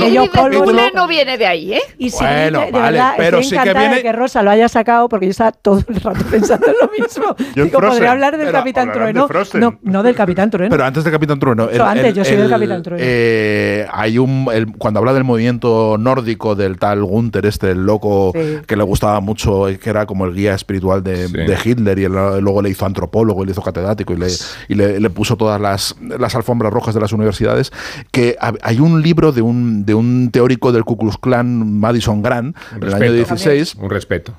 [0.94, 1.82] no viene de ahí, ¿eh?
[1.98, 4.12] Y sí, Bueno, de, de vale, verdad, pero estoy sí que encantada viene- de que
[4.12, 7.26] Rosa lo haya sacado porque yo estaba todo el rato pensando en lo mismo.
[7.38, 7.90] John Digo, Frozen.
[7.90, 9.28] podría hablar del Capitán de Trueno.
[9.56, 10.70] No, no del Capitán Trueno.
[10.72, 11.70] Pero antes de Capitán Trueno.
[11.70, 13.04] Eso antes, yo soy del Capitán Trueno.
[13.06, 18.32] eh, hay un, el- cuando habla del movimiento nórdico del tal Gunther, este, el loco
[18.34, 18.58] Sí.
[18.68, 21.34] que le gustaba mucho, eh, que era como el guía espiritual de, Sí.
[21.34, 24.28] de Hitler, y luego le hizo antropólogo, y le hizo catedrático y le,
[24.68, 27.72] y le, le puso todas las, las alfombras rojas de las universidades.
[28.12, 32.56] Que hay un libro de un, de un teórico del Ku Klux Klan, Madison Grant,
[32.74, 33.72] Un del año respeto.
[33.72, 34.34] 16, Un respeto.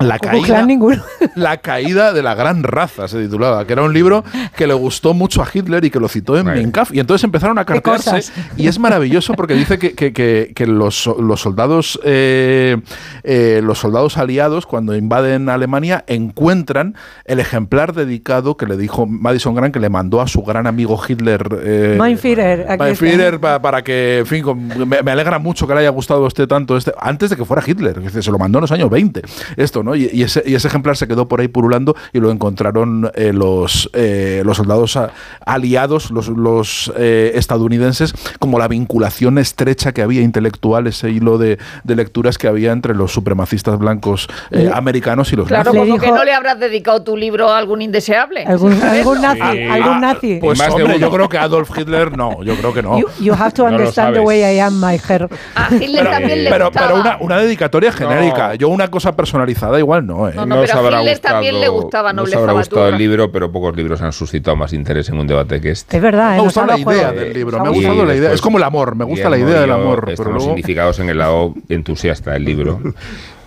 [0.00, 1.02] La caída, ninguno.
[1.34, 4.24] la caída de la gran raza se titulaba, que era un libro
[4.56, 6.60] que le gustó mucho a Hitler y que lo citó en Vale.
[6.60, 6.92] Mein Kampf.
[6.94, 8.32] Y entonces empezaron a cartearse.
[8.56, 12.76] Y es maravilloso porque dice que, que- que- que los, los soldados eh,
[13.24, 16.94] eh, los soldados aliados, cuando invaden Alemania, encuentran
[17.24, 21.00] el ejemplar dedicado que le dijo Madison Grant, que le mandó a su gran amigo
[21.06, 21.46] Hitler.
[21.62, 23.04] Eh, Mein Führer, aquí Mein está.
[23.06, 26.24] Führer, pa- para que, en fin, con- me, me alegra mucho que le haya gustado
[26.24, 28.90] a usted tanto este, antes de que fuera Hitler, se lo mandó en los años
[28.90, 29.22] 20,
[29.56, 29.87] esto, ¿no?
[29.94, 33.32] Y, y ese, y ese ejemplar se quedó por ahí purulando y lo encontraron eh,
[33.32, 35.10] los, eh, los soldados a-
[35.44, 41.58] aliados, los, los eh, estadounidenses, como la vinculación estrecha que había intelectual, ese hilo de,
[41.84, 45.98] de lecturas que había entre los supremacistas blancos eh, americanos y los Claro, Le como
[45.98, 48.44] que dijo- no le habrás dedicado tu libro a algún indeseable.
[48.44, 49.62] Algún, algún nazi, Sí.
[49.64, 50.38] algún Ah, nazi.
[50.40, 51.06] Pues Más de hombre, uno.
[51.06, 52.98] yo creo que Adolf Hitler no, yo creo que no.
[52.98, 54.26] You, you have to No understand the sabes.
[54.26, 55.28] way I am, my hair.
[55.54, 58.48] A Hitler Pero, también le pero, pero una, una dedicatoria genérica.
[58.48, 58.54] No.
[58.54, 60.32] Yo una cosa personalizada igual no, ¿eh?
[60.34, 62.98] No, no, os pero a Hitler también le gustaba no os Nobleza habrá gustado el
[62.98, 65.96] libro, pero pocos libros han suscitado más interés en un debate que este.
[65.96, 66.40] Es verdad, Me ¿eh?
[66.40, 67.20] ha Nos gustado ha la idea juego.
[67.20, 68.20] del libro, Nos me ha ha gustado la idea.
[68.20, 70.08] después Es como el amor, me gusta la idea del amor.
[70.10, 72.80] Estamos significados en el lado entusiasta del libro,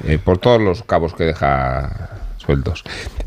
[0.07, 2.09] eh, por todos los cabos que deja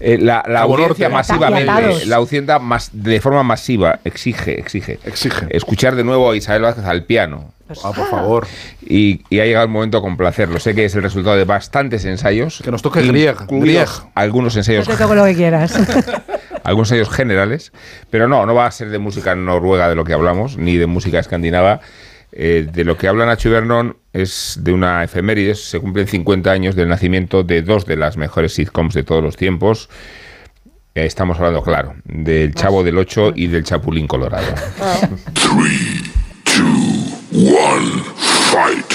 [0.00, 1.32] Eh, la la audiencia Norte.
[1.32, 5.46] masivamente, la audiencia más, de forma masiva exige, exige, Exige.
[5.50, 7.52] escuchar de nuevo a Isabel Vázquez al piano.
[7.82, 8.46] ah, por favor.
[8.86, 10.60] Y, y ha llegado el momento de complacerlo.
[10.60, 12.60] Sé que es el resultado de bastantes ensayos.
[12.62, 13.36] Que nos toque Grieg.
[14.14, 15.74] Algunos ensayos Yo te toco lo que quieras.
[16.64, 17.72] algunos ensayos generales,
[18.10, 20.86] pero no, no va a ser de música noruega de lo que hablamos, ni de
[20.86, 21.80] música escandinava.
[22.36, 26.74] Eh, de lo que habla Nacho Vernon es de una efeméride, se cumplen 50 años
[26.74, 29.88] del nacimiento de dos de las mejores sitcoms de todos los tiempos.
[30.96, 34.52] Eh, estamos hablando, claro, del Chavo del Ocho y del Chapulín Colorado.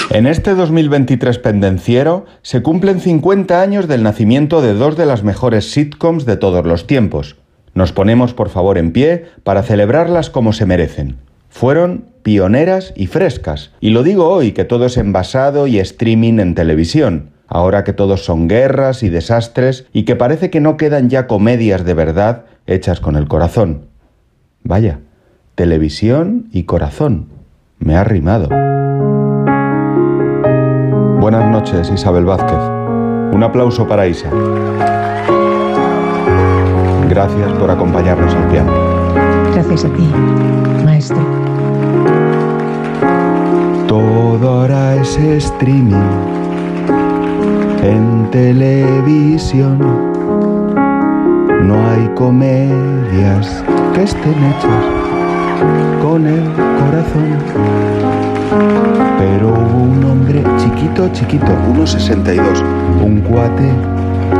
[0.09, 5.71] En este 2023 pendenciero se cumplen 50 años del nacimiento de dos de las mejores
[5.71, 7.37] sitcoms de todos los tiempos.
[7.73, 11.28] Nos ponemos por favor en pie para celebrarlas como se merecen.
[11.49, 13.71] Fueron pioneras y frescas.
[13.81, 17.31] Y lo digo hoy que todo es envasado y streaming en televisión.
[17.47, 21.83] Ahora que todos son guerras y desastres y que parece que no quedan ya comedias
[21.83, 23.85] de verdad hechas con el corazón.
[24.63, 24.99] Vaya,
[25.55, 27.29] televisión y corazón.
[27.79, 28.49] Me ha rimado.
[31.19, 32.59] Buenas noches, Isabel Vázquez.
[33.33, 34.29] Un aplauso para Isa.
[37.09, 38.88] Gracias por acompañarnos al piano.
[39.69, 41.19] Gracias a ti, maestro.
[43.87, 45.93] Todo ahora es streaming
[47.83, 49.77] en televisión.
[51.67, 53.63] No hay comedias
[53.93, 54.85] que estén hechas
[56.01, 56.45] con el
[56.79, 57.37] corazón.
[59.19, 62.63] Pero hubo un hombre chiquito, chiquito, 1,62,
[63.05, 63.69] un cuate,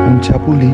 [0.07, 0.73] un chapulín,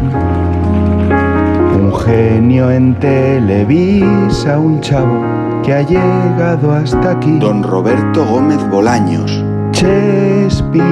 [1.75, 5.21] un genio en Televisa, un chavo
[5.63, 7.37] que ha llegado hasta aquí.
[7.39, 9.43] Don Roberto Gómez Bolaños.
[9.71, 10.85] Chespirito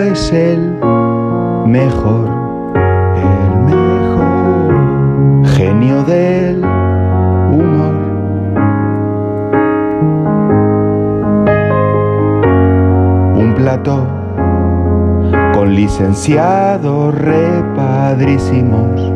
[0.00, 0.78] es el
[1.66, 2.28] mejor,
[3.16, 6.64] el mejor genio del
[7.52, 7.94] humor.
[13.36, 14.06] Un plato
[15.52, 17.14] con licenciados
[18.08, 19.12] repadrísimos,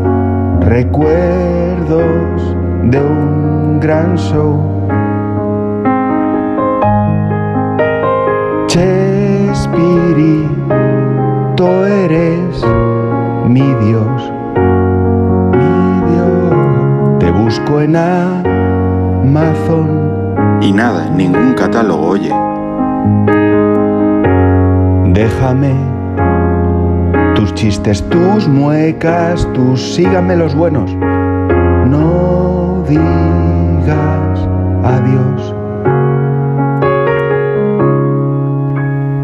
[0.60, 4.60] recuerdos de un gran show.
[8.66, 10.46] Chespirito
[11.86, 12.62] eres
[13.46, 14.32] mi Dios,
[15.56, 16.52] mi Dios.
[17.18, 19.32] Te busco en Amazon,
[20.60, 22.32] Y nada, ningún catálogo, oye.
[25.14, 25.91] déjame
[27.42, 30.94] tus chistes, tus muecas, tus síganme los buenos.
[30.94, 34.48] No digas
[34.84, 35.52] adiós.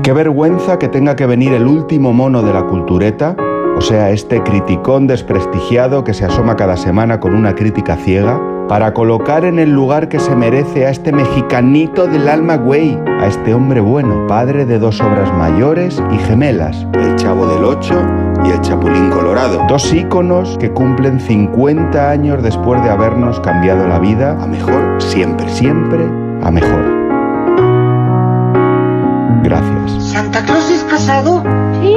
[0.02, 3.36] Qué vergüenza que tenga que venir el último mono de la cultureta,
[3.76, 8.92] o sea, este criticón desprestigiado que se asoma cada semana con una crítica ciega, para
[8.92, 13.54] colocar en el lugar que se merece a este mexicanito del alma güey, a este
[13.54, 17.94] hombre bueno, padre de dos obras mayores y gemelas, El Chavo del Ocho
[18.44, 19.64] y el Chapulín Colorado.
[19.68, 25.48] dos íconos que cumplen 50 años después de habernos cambiado la vida A mejor siempre.
[25.48, 26.04] siempre
[26.42, 26.84] a mejor.
[29.42, 30.04] Gracias.
[30.12, 31.42] ¿Santa Claus es casado?
[31.82, 31.96] Sí.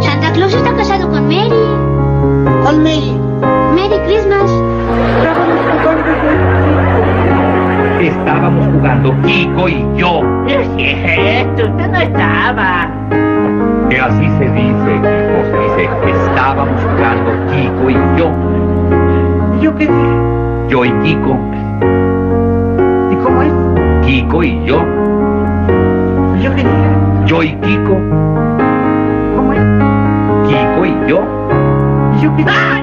[0.00, 1.50] Santa Claus está casado con Mary.
[2.64, 3.31] Con Mary.
[3.74, 4.50] Merry Christmas.
[8.00, 10.22] Estábamos jugando Kiko y yo.
[10.22, 12.88] No es cierto, usted no estaba.
[13.88, 18.30] Que así se dice, Kiko, se dice, estábamos jugando Kiko y yo.
[19.60, 20.16] ¿Yo qué dije?
[20.68, 21.38] Yo y Kiko.
[23.10, 23.52] ¿Y cómo es?
[24.06, 24.78] Kiko y yo.
[26.42, 26.90] ¿Yo qué dije?
[27.26, 27.96] Yo y Kiko.
[29.36, 29.60] ¿Cómo es?
[30.48, 31.20] Kiko y yo.
[32.20, 32.50] ¿Yo qué dije?
[32.50, 32.81] ¡Cállate,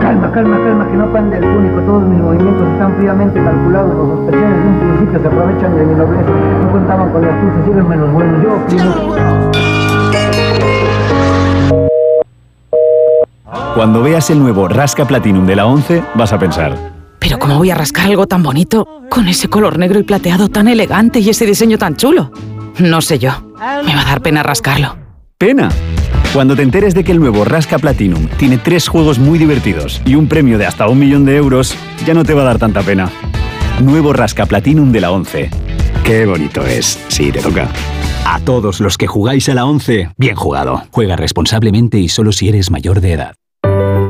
[0.00, 1.80] Calma, calma, calma, que no pande el público.
[1.86, 3.96] Todos mis movimientos están fríamente calculados.
[3.96, 6.30] Los sospechosos de un principio se aprovechan de mi nobleza.
[6.62, 8.42] No contaban con las dulces, sígueme los buenos.
[8.42, 8.94] Yo, primo.
[13.74, 16.76] Cuando veas el nuevo Rasca Platinum de la 11, vas a pensar,
[17.18, 20.68] Pero ¿cómo voy a rascar algo tan bonito con ese color negro y plateado tan
[20.68, 22.30] elegante y ese diseño tan chulo?
[22.78, 23.32] No sé yo.
[23.84, 24.96] Me va a dar pena rascarlo.
[25.38, 25.70] ¡pena!
[26.34, 30.16] Cuando te enteres de que el nuevo Rasca Platinum tiene tres juegos muy divertidos y
[30.16, 32.82] un premio de hasta un millón de euros, ya no te va a dar tanta
[32.82, 33.08] pena.
[33.80, 35.50] Nuevo Rasca Platinum de la 11.
[36.02, 36.98] Qué bonito es.
[37.06, 37.68] Sí, te toca.
[38.26, 40.82] A todos los que jugáis a la 11, bien jugado.
[40.90, 43.36] Juega responsablemente y solo si eres mayor de edad.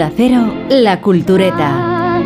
[0.00, 2.18] Onda Cero, La Cultureta.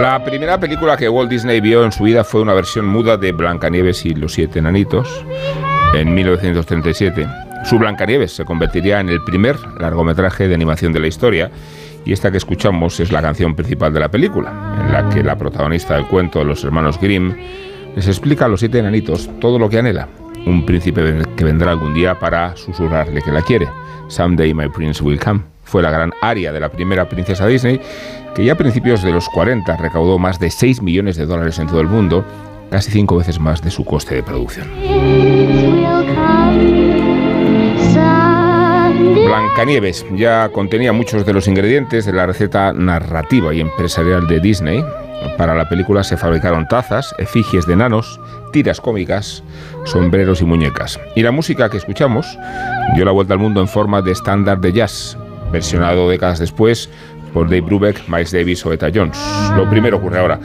[0.00, 3.32] La primera película que Walt Disney vio en su vida fue una versión muda de
[3.32, 5.26] Blancanieves y los siete enanitos
[5.92, 7.26] en 1937.
[7.64, 11.50] Su Blancanieves se convertiría en el primer largometraje de animación de la historia
[12.04, 15.36] y esta que escuchamos es la canción principal de la película, en la que la
[15.36, 17.34] protagonista del cuento de los hermanos Grimm
[17.96, 20.21] les explica a los siete enanitos todo lo que anhela.
[20.46, 23.68] Un príncipe que vendrá algún día para susurrarle que la quiere.
[24.08, 25.40] Someday my prince will come.
[25.64, 27.80] Fue la gran aria de la primera princesa Disney,
[28.34, 31.66] que ya a principios de los 40 recaudó más de 6 millones de dólares en
[31.66, 32.24] todo el mundo,
[32.70, 34.68] casi cinco veces más de su coste de producción.
[39.26, 44.84] Blancanieves ya contenía muchos de los ingredientes de la receta narrativa y empresarial de Disney.
[45.36, 48.20] Para la película se fabricaron tazas, efigies de enanos,
[48.52, 49.42] tiras cómicas,
[49.84, 51.00] sombreros y muñecas.
[51.14, 52.26] Y la música que escuchamos
[52.94, 55.16] dio la vuelta al mundo en forma de estándar de jazz,
[55.50, 56.88] versionado décadas después
[57.32, 59.18] por Dave Brubeck, Miles Davis o Etta Jones.
[59.56, 60.38] Lo primero ocurre ahora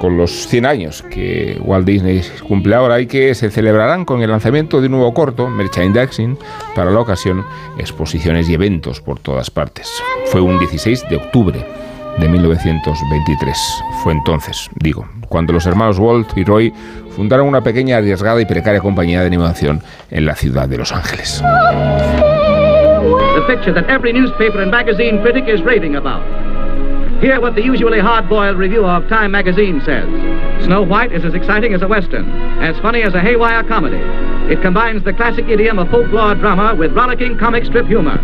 [0.00, 4.30] con los 100 años que Walt Disney cumple ahora y que se celebrarán con el
[4.30, 6.38] lanzamiento de un nuevo corto, merchandising,
[6.74, 7.44] para la ocasión,
[7.78, 9.90] exposiciones y eventos por todas partes.
[10.26, 11.66] Fue un 16 de octubre
[12.20, 13.84] de 1923.
[14.02, 16.72] Fue entonces, digo, cuando los hermanos Walt y Roy
[17.14, 21.42] fundaron una pequeña, arriesgada y precaria compañía de animación en la ciudad de Los Ángeles.
[23.34, 26.22] The picture that every newspaper and magazine critic is raving about.
[27.20, 30.06] Hear what the usually hard-boiled review of Time magazine says.
[30.64, 32.30] Snow White is as exciting as a western,
[32.62, 33.98] as funny as a haywire comedy.
[34.52, 38.20] It combines the classic idiom of folklore drama with rollicking comic strip humor.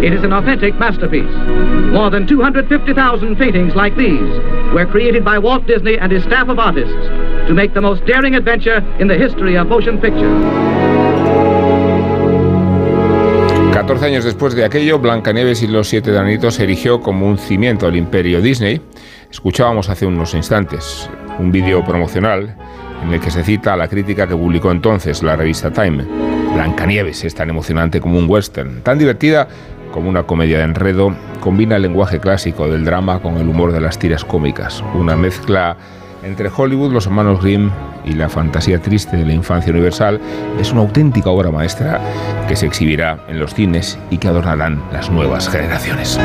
[0.00, 1.34] It is an authentic masterpiece.
[1.92, 4.30] More than 250,000 paintings like these
[4.72, 6.94] were created by Walt Disney and his staff of artists
[7.48, 10.85] to make the most daring adventure in the history of motion picture.
[13.86, 17.94] 14 años después de aquello, Blancanieves y los siete danitos erigió como un cimiento del
[17.94, 18.80] imperio Disney.
[19.30, 21.08] Escuchábamos hace unos instantes
[21.38, 22.56] un vídeo promocional
[23.04, 26.04] en el que se cita la crítica que publicó entonces la revista Time.
[26.52, 29.46] Blancanieves es tan emocionante como un western, tan divertida
[29.92, 33.80] como una comedia de enredo, combina el lenguaje clásico del drama con el humor de
[33.80, 35.76] las tiras cómicas, una mezcla
[36.26, 37.70] entre Hollywood, los hermanos Grimm
[38.04, 40.20] y la fantasía triste de la infancia universal,
[40.60, 42.00] es una auténtica obra maestra
[42.48, 46.18] que se exhibirá en los cines y que adornarán las nuevas generaciones.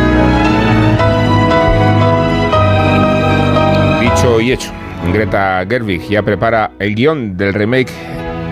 [4.01, 4.71] Dicho y hecho,
[5.13, 7.91] Greta Gerwig ya prepara el guion del remake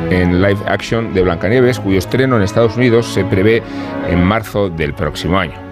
[0.10, 3.62] en live action de Blancanieves, cuyo estreno en Estados Unidos se prevé
[4.10, 5.68] en marzo del próximo año.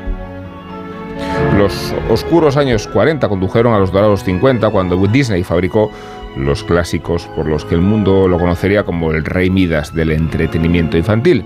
[1.58, 5.92] Los oscuros años 40 condujeron a los dorados 50 cuando Disney fabricó
[6.36, 10.98] los clásicos por los que el mundo lo conocería como el rey Midas del entretenimiento
[10.98, 11.44] infantil,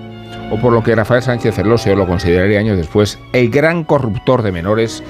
[0.51, 4.51] o por lo que Rafael Sánchez Ferlosio lo consideraría años después el gran corruptor de
[4.51, 5.01] menores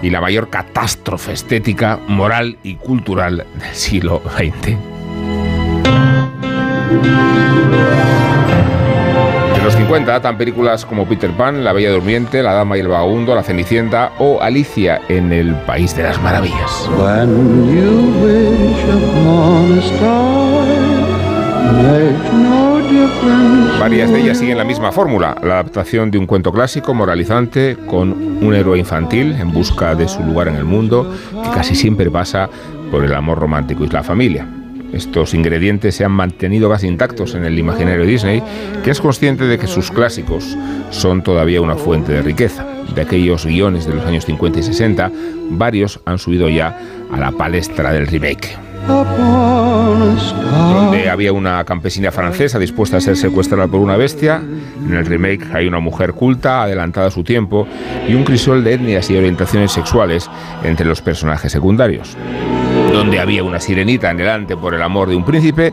[0.00, 4.78] y la mayor catástrofe estética, moral y cultural del siglo XX.
[9.70, 13.36] Los 50 datan películas como Peter Pan, La Bella Durmiente, La Dama y el Vagabundo,
[13.36, 16.90] La Cenicienta o Alicia en el País de las Maravillas.
[23.78, 28.10] Varias de ellas siguen la misma fórmula, la adaptación de un cuento clásico moralizante con
[28.12, 31.14] un héroe infantil en busca de su lugar en el mundo,
[31.44, 32.50] que casi siempre pasa
[32.90, 34.48] por el amor romántico y la familia.
[34.92, 38.42] Estos ingredientes se han mantenido casi intactos en el imaginario Disney,
[38.82, 40.56] que es consciente de que sus clásicos
[40.90, 42.66] son todavía una fuente de riqueza.
[42.94, 45.10] De aquellos guiones de los años 50 y 60,
[45.50, 46.76] varios han subido ya
[47.12, 48.56] a la palestra del remake.
[50.56, 54.42] Donde había una campesina francesa dispuesta a ser secuestrada por una bestia.
[54.84, 57.68] En el remake hay una mujer culta, adelantada a su tiempo,
[58.08, 60.28] y un crisol de etnias y orientaciones sexuales
[60.64, 62.16] entre los personajes secundarios.
[62.92, 65.72] Donde había una sirenita anhelante por el amor de un príncipe,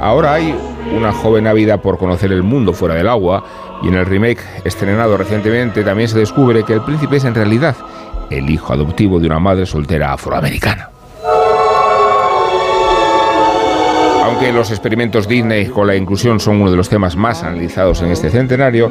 [0.00, 0.54] ahora hay
[0.96, 3.44] una joven ávida por conocer el mundo fuera del agua,
[3.82, 7.76] y en el remake estrenado recientemente también se descubre que el príncipe es en realidad
[8.30, 10.90] el hijo adoptivo de una madre soltera afroamericana.
[14.30, 18.12] Aunque los experimentos Disney con la inclusión son uno de los temas más analizados en
[18.12, 18.88] este centenario,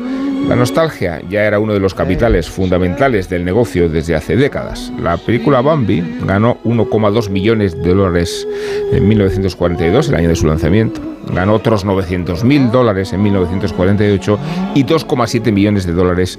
[0.49, 4.91] la nostalgia ya era uno de los capitales fundamentales del negocio desde hace décadas.
[5.01, 8.45] La película Bambi ganó 1,2 millones de dólares
[8.91, 10.99] en 1942, el año de su lanzamiento.
[11.33, 14.39] Ganó otros 900 mil dólares en 1948
[14.75, 16.37] y 2,7 millones de dólares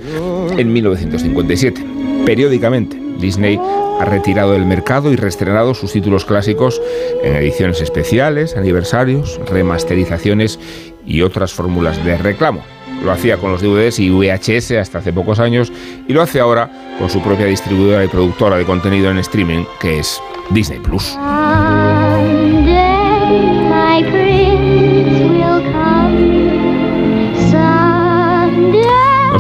[0.59, 1.83] en 1957.
[2.27, 3.59] Periódicamente, Disney
[4.01, 6.81] ha retirado del mercado y reestrenado sus títulos clásicos
[7.23, 10.59] en ediciones especiales, aniversarios, remasterizaciones
[11.05, 12.63] y otras fórmulas de reclamo.
[13.05, 15.71] Lo hacía con los DVDs y VHS hasta hace pocos años
[16.09, 19.99] y lo hace ahora con su propia distribuidora y productora de contenido en streaming, que
[19.99, 20.21] es
[20.51, 21.17] Disney Plus.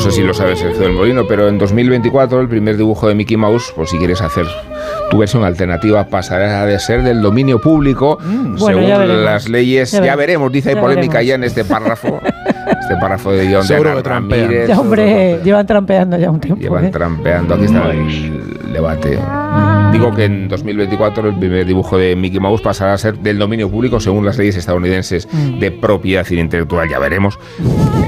[0.03, 3.15] No sé si lo sabes, Sergio del Molino, pero en 2024 el primer dibujo de
[3.15, 4.47] Mickey Mouse, por si quieres hacer
[5.11, 9.93] tu versión alternativa, pasará de ser del dominio público bueno, según las leyes.
[9.93, 10.51] Ya Ya, veremos.
[10.51, 11.29] dice, hay Ya polémica veremos.
[11.29, 12.19] ya en este párrafo.
[12.81, 14.41] este párrafo de John Seguro de que trampean.
[14.43, 14.69] Ramírez.
[14.69, 16.63] Ya, hombre, llevan trampeando ya un tiempo.
[16.63, 16.91] Llevan ¿eh?
[16.91, 19.19] trampeando, aquí está el debate.
[19.93, 23.69] Digo que en 2024 el primer dibujo de Mickey Mouse pasará a ser del dominio
[23.71, 25.29] público según las leyes estadounidenses
[25.59, 27.39] de propiedad intelectual, ya veremos.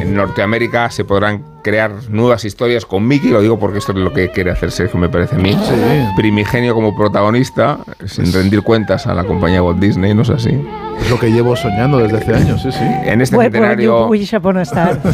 [0.00, 4.12] En Norteamérica se podrán crear nuevas historias con Mickey, lo digo porque esto es lo
[4.12, 5.56] que quiere hacer Sergio, me parece a mí.
[6.16, 10.58] Primigenio como protagonista, sin rendir cuentas a la compañía Walt Disney, ¿no es así?
[11.00, 12.84] Es lo que llevo soñando desde hace años, sí, sí.
[13.04, 14.08] En este well, centenario...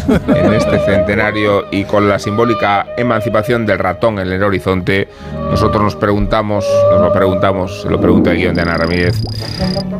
[0.29, 5.09] en este centenario y con la simbólica emancipación del ratón en el horizonte,
[5.51, 9.21] nosotros nos preguntamos, nos lo preguntamos, se lo pregunta el guion de Ana Ramírez,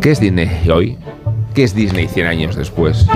[0.01, 0.99] ¿qué es Disney hoy?
[1.55, 3.07] ¿Qué es Disney 100 años después?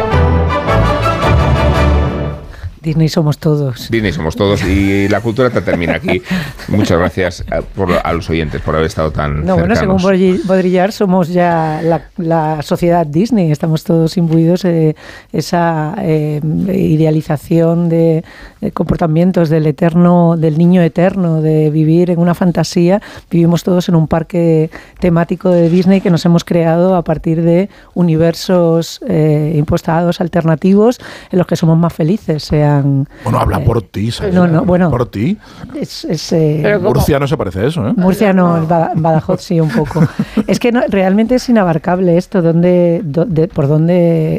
[2.82, 3.88] Disney somos todos.
[3.90, 6.20] Disney somos todos y la cultura te termina aquí.
[6.68, 10.20] Muchas gracias eh, por- a los oyentes por haber estado tan No, bueno, según cercanos.
[10.20, 14.96] Baudri- Baudrillard somos ya la, la sociedad Disney, estamos todos imbuidos de
[15.32, 18.24] esa eh, idealización de,
[18.60, 23.00] de comportamientos del eterno, del niño eterno, de vivir en una fantasía.
[23.30, 27.68] Vivimos todos en un parque temático de Disney que nos hemos creado a partir de
[27.94, 32.50] universos eh, impostados, alternativos, en los que somos más felices,
[32.80, 33.08] sean...
[33.24, 34.32] Bueno, habla eh, por ti, Saida.
[34.34, 34.90] no, no, bueno.
[34.90, 35.36] Por ti.
[35.78, 36.80] Es, es, eh, Pero.
[36.80, 37.92] Murcia no se parece a eso, ¿eh?
[37.96, 40.02] Murcia no, el Bada- Badajoz sí un poco.
[40.46, 43.94] Es que no- realmente es inabarcable esto, dónde, do- de- por dónde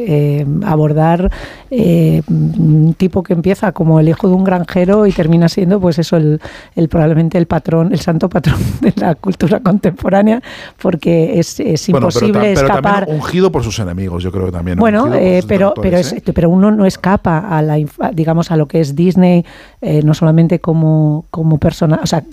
[0.07, 1.31] eh, abordar
[1.71, 5.99] eh, un tipo que empieza como el hijo de un granjero y termina siendo, pues
[5.99, 6.41] eso, el,
[6.75, 10.41] el- probablemente el patrón, el santo patrón de la cultura contemporánea,
[10.81, 12.99] porque es, es Bueno, pero, imposible ta- pero escapar.
[13.05, 14.77] también ungido por sus enemigos, yo creo que también.
[14.77, 16.23] Bueno, eh, pero, pero, es, ¿eh?
[16.33, 19.43] pero uno no escapa a la, infa- digamos, a lo que es Disney,
[19.81, 22.23] eh, no solamente como, como persona, o sea,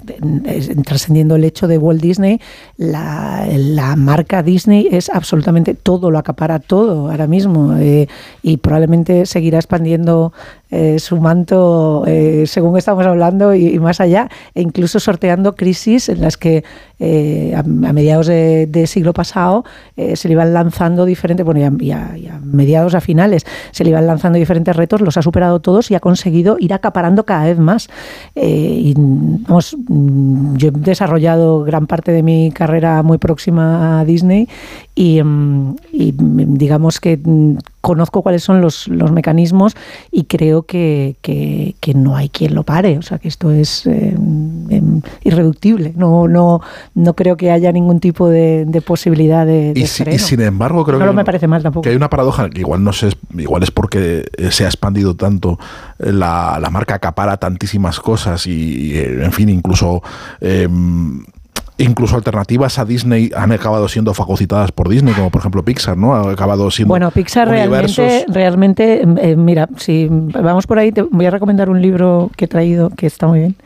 [0.84, 2.41] trascendiendo el hecho de Walt Disney,
[2.76, 8.07] la, la marca Disney es absolutamente todo, lo acapara todo ahora mismo eh,
[8.41, 10.32] y probablemente seguirá expandiendo
[10.70, 12.05] eh, su manto
[12.47, 16.62] según estamos hablando y, y más allá, e incluso sorteando crisis en las que
[17.03, 19.64] eh, a, mediados de, siglo pasado
[19.96, 24.38] eh, se le iban lanzando diferentes, bueno, ya, mediados a finales, se le iban lanzando
[24.38, 27.88] diferentes retos, los ha superado todos y ha conseguido ir acaparando cada vez más.
[28.34, 34.48] Eh, y, mm, yo he desarrollado gran parte de mi carrera muy próxima a Disney
[34.94, 37.18] y, mm, mm, digamos que
[37.81, 39.74] conozco cuáles son los, los mecanismos
[40.11, 42.99] y creo que, que- que no hay quien lo pare.
[42.99, 44.14] O sea, que esto es, eh,
[44.70, 44.83] eh,
[45.24, 45.93] irreductible.
[45.97, 46.61] No, no,
[46.95, 50.18] no creo que haya ningún tipo de, de posibilidad de, de Y, si- y freno.
[50.18, 51.83] sin embargo, creo no que, me parece mal tampoco.
[51.83, 55.59] que hay una paradoja que igual no sé, igual es porque se ha expandido tanto
[55.99, 60.03] la, la marca acapara tantísimas cosas y, en fin, incluso
[60.41, 60.68] eh,
[61.83, 66.14] incluso alternativas a Disney han acabado siendo fagocitadas por Disney, como por ejemplo Pixar, ¿no?
[66.14, 67.97] Ha acabado siendo Bueno, Pixar universos-
[68.28, 72.45] realmente, realmente eh, mira, si vamos por ahí, te voy a recomendar un libro que
[72.45, 73.57] he traído que está muy bien.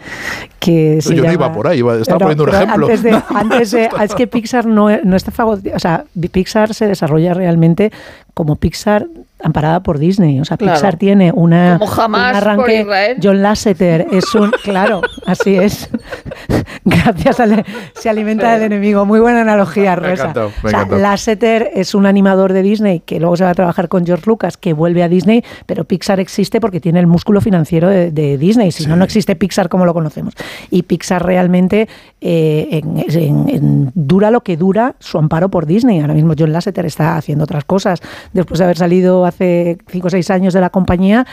[0.59, 2.87] Que se Yo no iba por ahí, iba- estaba poniendo un ejemplo.
[2.89, 6.87] Antes de, antes de- es que Pixar no, no está fagocitado, o sea, Pixar se
[6.87, 7.93] desarrolla realmente
[8.33, 9.07] como Pixar
[9.45, 10.41] amparada por Disney.
[10.41, 10.75] O sea, Claro.
[10.75, 13.17] Pixar tiene una, Como jamás un por arranque.
[13.23, 14.51] John Lasseter es un.
[14.65, 15.89] Claro, así es.
[16.85, 17.65] Gracias, Ale-
[17.95, 19.05] se alimenta del enemigo.
[19.07, 20.33] Muy buena analogía, Me Rosa.
[20.35, 20.87] me O sea.
[20.87, 24.57] Lasseter es un animador de Disney que luego se va a trabajar con George Lucas,
[24.57, 28.73] que vuelve a Disney, pero Pixar existe porque tiene el músculo financiero de, de Disney.
[28.73, 30.35] Si no, no existe Pixar como lo conocemos.
[30.71, 31.89] Y Pixar realmente
[32.21, 36.01] eh, en- en- en- dura lo que dura su amparo por Disney.
[36.01, 38.01] Ahora mismo John Lasseter está haciendo otras cosas.
[38.33, 41.27] Después de haber salido hace 5 o 6 años de la compañía,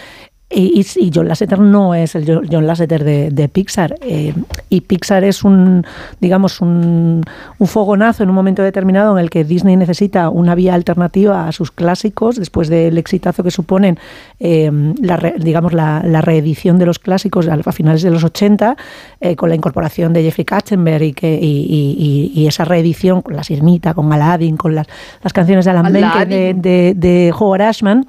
[0.54, 3.96] y, y- y John Lasseter no es el Jo- John Lasseter de, de Pixar.
[4.02, 4.34] eh,
[4.70, 5.86] y Pixar es un,
[6.20, 7.24] digamos, un,
[7.60, 11.52] un fogonazo en un momento determinado en el que Disney necesita una vía alternativa a
[11.52, 13.98] sus clásicos, después del exitazo que suponen,
[14.40, 14.72] eh,
[15.02, 18.76] la, re- digamos, la, la reedición de los clásicos a, finales de los 80,
[19.22, 23.94] eh, con la incorporación de Jeffrey Katzenberg y, que, y, esa reedición con La Sirmita,
[23.94, 24.88] con Aladdin, con las,
[25.24, 26.62] las canciones de Alan Menken, de, Aladdin.
[26.62, 28.06] de, de Howard Ashman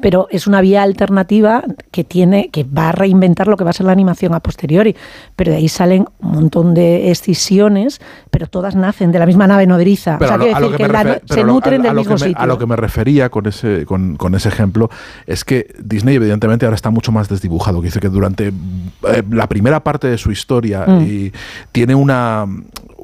[0.00, 3.72] pero es una vía alternativa que tiene que va a reinventar lo que va a
[3.72, 4.96] ser la animación a posteriori
[5.36, 8.00] pero de ahí salen un montón de escisiones
[8.30, 10.76] pero todas nacen de la misma nave nodriza Pero o sea, a lo- a decir
[10.76, 12.66] que que la- se nutren a- a del lo mismo me- sitio A lo que
[12.66, 14.90] me refería con ese, con, con ese ejemplo
[15.26, 17.80] es que Disney evidentemente ahora está mucho más desdibujado.
[17.80, 21.00] Que dice que durante eh, la primera parte de su historia Mm.
[21.02, 21.32] y
[21.72, 22.46] tiene una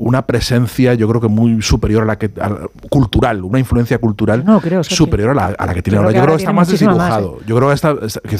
[0.01, 3.99] una presencia yo creo que muy superior a la que a la- cultural una influencia
[3.99, 6.53] cultural No, creo, superior a la, a la que tiene ahora yo creo que está
[6.53, 7.94] más desdibujado yo creo que está,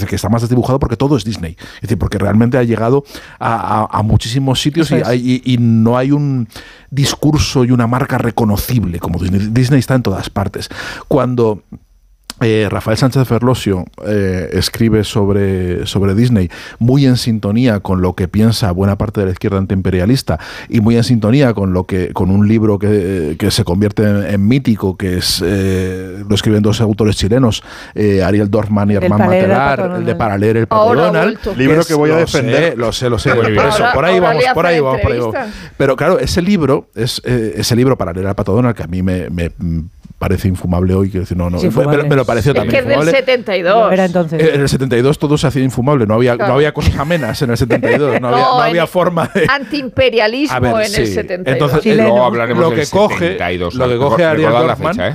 [0.09, 3.05] que está más desdibujado porque todo es Disney es decir porque realmente ha llegado
[3.39, 5.09] a, a- muchísimos sitios y, Eso es.
[5.09, 6.49] hay- y- y no hay un
[6.91, 9.49] discurso y una marca reconocible como Disney.
[9.51, 10.69] Disney está en todas partes.
[11.07, 11.63] Cuando
[12.41, 18.29] eh, Rafael Sánchez Ferlosio eh, escribe sobre, sobre Disney muy en sintonía con lo que
[18.29, 22.31] piensa buena parte de la izquierda antiimperialista y muy en sintonía con lo que con
[22.31, 26.81] un libro que, que se convierte en, en mítico que es eh, lo escriben dos
[26.81, 27.63] autores chilenos
[27.95, 31.39] eh, Ariel Dorfman y Herman Matelar el de para leer el ha Donald.
[31.57, 32.73] Libro que voy a lo defender.
[32.73, 33.55] sé, lo sé lo sé bien.
[33.55, 35.37] Por eso, por ahí vamos por ahí vamos por ahí vamos.
[35.77, 38.87] pero claro ese libro es eh, ese libro para leer al Pato Donald que a
[38.87, 39.51] mí me, me,
[40.19, 42.85] parece infumable hoy quiero decir no no me, me lo pareció Es también que es
[42.85, 43.93] del infumable 72.
[43.93, 46.53] era entonces eh, En el 72 todo se hacía infumable, no había, Claro.
[46.53, 49.47] no había cosas amenas en el 72, no había, No, había forma de...
[49.49, 51.07] Antiimperialismo en el sí.
[51.07, 51.53] 72.
[51.53, 52.09] Entonces, Chileno.
[52.09, 53.75] Luego hablaremos lo del que coge, 72.
[53.75, 55.15] lo que coge Ariel Dorfman, fecha, ¿eh?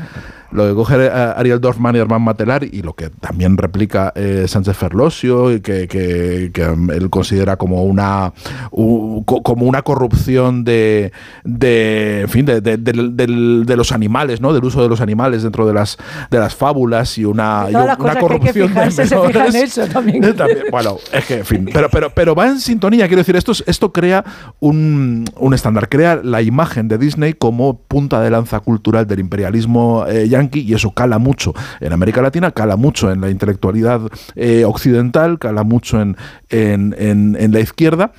[0.54, 4.78] Lo que coge Ariel Dorfman y Herman Matelar y lo que también replica eh, Sánchez
[4.78, 8.34] Ferlosio y que, que- que, él considera como una
[8.72, 11.12] u- co- como una corrupción de,
[11.44, 15.66] de en fin de, de- de los animales no del uso de los animales dentro
[15.68, 15.98] de las
[16.30, 19.56] de las fábulas y una, y una cosas que hay corrupción de fijarse, se menores.
[19.56, 20.24] eso también.
[20.38, 23.52] También, bueno, es que, en fin, pero, pero, pero va en sintonía, quiero decir, esto,
[23.52, 24.24] es- esto crea
[24.60, 30.06] un, un estándar, crea la imagen de Disney como punta de lanza cultural del imperialismo
[30.08, 34.02] eh, y eso cala mucho en América Latina, cala mucho en la intelectualidad
[34.36, 36.18] eh, occidental, cala mucho en,
[36.50, 38.12] en, en- en la izquierda.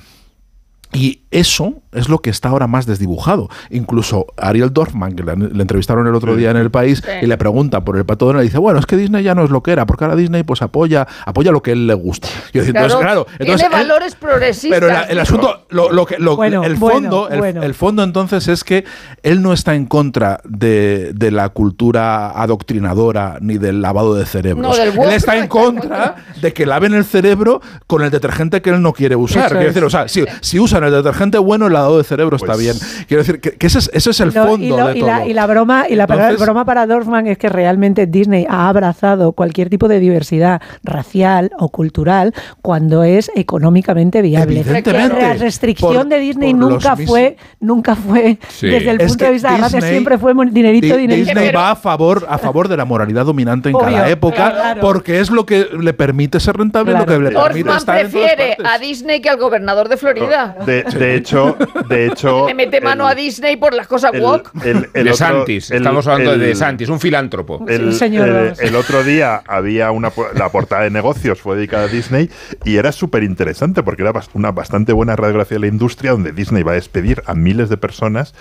[0.93, 3.49] Y eso es lo que está ahora más desdibujado.
[3.71, 7.11] Incluso Ariel Dorfman, que le, le entrevistaron el otro día en el país, Sí.
[7.23, 9.45] y le pregunta por el pato Donald, y dice, bueno, es que Disney ya no
[9.45, 12.29] es lo que era, porque ahora Disney pues apoya, apoya lo que él le gusta.
[12.53, 14.81] Y yo decía, entonces, claro, entonces tiene él- valores progresistas.
[14.81, 17.63] pero la- el asunto, lo, lo que, lo- Bueno, el fondo, el, bueno.
[17.63, 18.85] el fondo entonces es que
[19.23, 24.77] él no está en contra de, de la cultura adoctrinadora ni del lavado de cerebros.
[24.77, 28.81] No, él está en contra de que laven el cerebro con el detergente que él
[28.83, 29.49] no quiere usar.
[29.49, 29.67] Quiero es.
[29.69, 32.59] decir, o sea, si, si usan el detergente bueno, el lavado de cerebro está Pues-
[32.59, 32.77] bien.
[33.09, 34.97] Quiero decir que, que ese, es, ese es el Y lo- fondo y, lo- de
[34.97, 35.11] y todo.
[35.11, 38.69] la, y la broma y la Entonces- broma para Dorfman es que realmente Disney ha
[38.69, 44.61] abrazado cualquier tipo de diversidad racial o cultural cuando es económicamente viable.
[44.61, 45.21] Evidentemente.
[45.21, 48.67] La restricción Por- de Disney nunca fue nunca fue Sí.
[48.69, 51.03] desde el Es punto que de vista de la raza Disney- siempre fue dinerito Di-
[51.03, 51.31] dinerito.
[51.31, 54.81] Disney va a favor, a favor de la moralidad dominante en Obvio, cada época claro.
[54.81, 57.07] porque es lo que le permite ser rentable, Claro.
[57.07, 58.67] lo que le permite Orfman estar en todas prefiere partes.
[58.75, 60.57] a Disney que al gobernador de Florida.
[60.67, 61.57] De, de De hecho,
[61.89, 62.45] de hecho.
[62.47, 64.51] Me mete mano a Disney por las cosas el- woke.
[64.65, 67.65] el- el de otro- Santis, el- estamos hablando de el- De Santis, un filántropo.
[67.69, 72.31] El, señor el- otro día había una la portada de negocios fue dedicada a Disney
[72.65, 76.63] y era súper interesante porque era una bastante buena radiografía de la industria donde Disney
[76.63, 78.35] va a despedir a miles de personas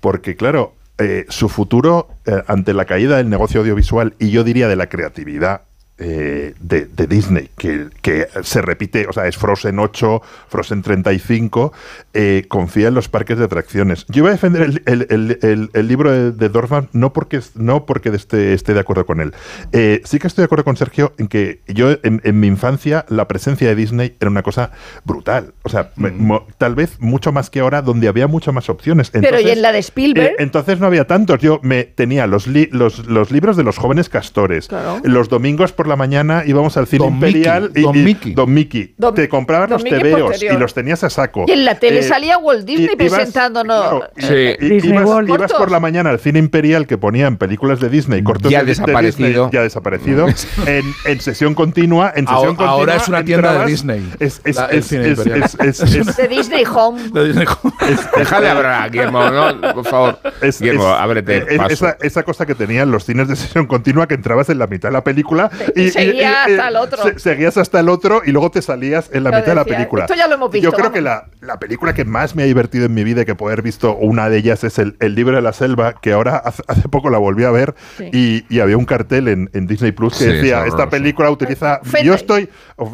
[0.00, 4.68] porque claro eh, su futuro eh, ante la caída del negocio audiovisual y yo diría
[4.68, 5.62] de la creatividad
[6.04, 11.72] eh, de, de Disney, que, que se repite, o sea, es Frozen 8, Frozen 35,
[12.14, 14.04] eh, confía en los parques de atracciones.
[14.08, 17.40] Yo voy a defender el, el- el- el- el libro de, de Dorfman no porque,
[17.54, 19.32] no porque esté, esté de acuerdo con él.
[19.72, 23.04] Eh, sí que estoy de acuerdo con Sergio en que yo en, en mi infancia
[23.08, 24.72] la presencia de Disney era una cosa
[25.04, 25.54] brutal.
[25.62, 29.10] O sea, me- mo- tal vez mucho más que ahora, donde había muchas más opciones.
[29.10, 30.30] Pero y Entonces, en la de Spielberg.
[30.32, 31.40] eh, entonces no había tantos.
[31.40, 34.68] Yo me tenía los, li- los, los libros de los jóvenes castores.
[34.68, 35.00] Claro.
[35.04, 38.34] Los domingos por la mañana íbamos al cine Don imperial Mickey, y, Don y- Mickey.
[38.34, 38.94] Don Mickey.
[38.98, 41.44] Don- Te comprabas Don los tebeos y los tenías a saco.
[41.46, 43.80] Y en la tele Eh, salía Walt Disney ibas- presentándonos.
[43.80, 45.28] claro, eh, i- Disney ibas, World.
[45.30, 48.64] ibas por la mañana al cine imperial que ponían películas de Disney, cortos Ya de,
[48.66, 49.28] de desaparecido.
[49.28, 50.26] Disney, ya desaparecido,
[50.66, 52.12] en, en sesión continua.
[52.14, 54.10] En sesión Ahora, continua ahora es una tienda de Disney.
[54.20, 55.42] Es, es, La- el es, cine es- imperial.
[55.60, 57.02] es- es- es- de Disney Home.
[57.12, 57.46] De Disney.
[58.16, 59.74] Deja de hablar, Guillermo, ¿no?
[59.74, 60.18] Por favor.
[60.40, 61.72] Es- Guillermo, es- ábrete es- paso.
[61.72, 64.88] esa, esa cosa que tenían los cines de sesión continua que entrabas en la mitad
[64.88, 67.02] de la película Y seguía hasta el otro.
[67.02, 70.04] se- seguías hasta el otro y luego te salías en la mitad de la película.
[70.04, 70.94] esto ya lo hemos visto, Yo creo vamos.
[70.94, 73.52] que la, la película que más me ha divertido en mi vida y que puedo
[73.52, 76.62] haber visto, una de ellas es el, el libro de la selva, que ahora hace,
[76.68, 77.74] hace poco la volví a ver
[78.12, 81.80] y, y había un cartel en, en Disney Plus que Sí, decía, esta película utiliza...
[81.82, 82.04] Fete.
[82.04, 82.48] Yo estoy...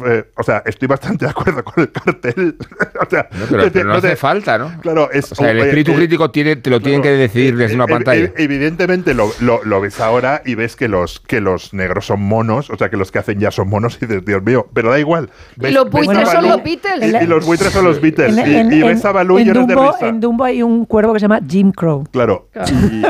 [0.07, 2.57] eh, o sea, estoy bastante de acuerdo con el cartel.
[3.05, 4.79] o sea, No, pero, te- pero no te- hace falta, ¿no?
[4.81, 5.31] Claro, es...
[5.31, 7.87] O sea, el eh, espíritu eh, crítico tiene, te lo tienen que decir desde una
[7.87, 8.21] pantalla.
[8.25, 12.21] ev- Evidentemente lo, lo- lo ves ahora y ves que los, que los negros son
[12.21, 14.89] monos, o sea, que los que hacen ya son monos y dices, Dios mío, pero
[14.91, 15.29] da igual.
[15.55, 17.13] Ves- los buitres son los Beatles.
[17.21, 18.37] Y, y los buitres son los Beatles.
[18.37, 20.07] En- y, en- y en- ves a Balú y eres de Dumbo, risa.
[20.07, 22.05] en Dumbo hay un cuervo que se llama Jim Crow.
[22.11, 22.47] Claro.
[22.69, 23.03] Y-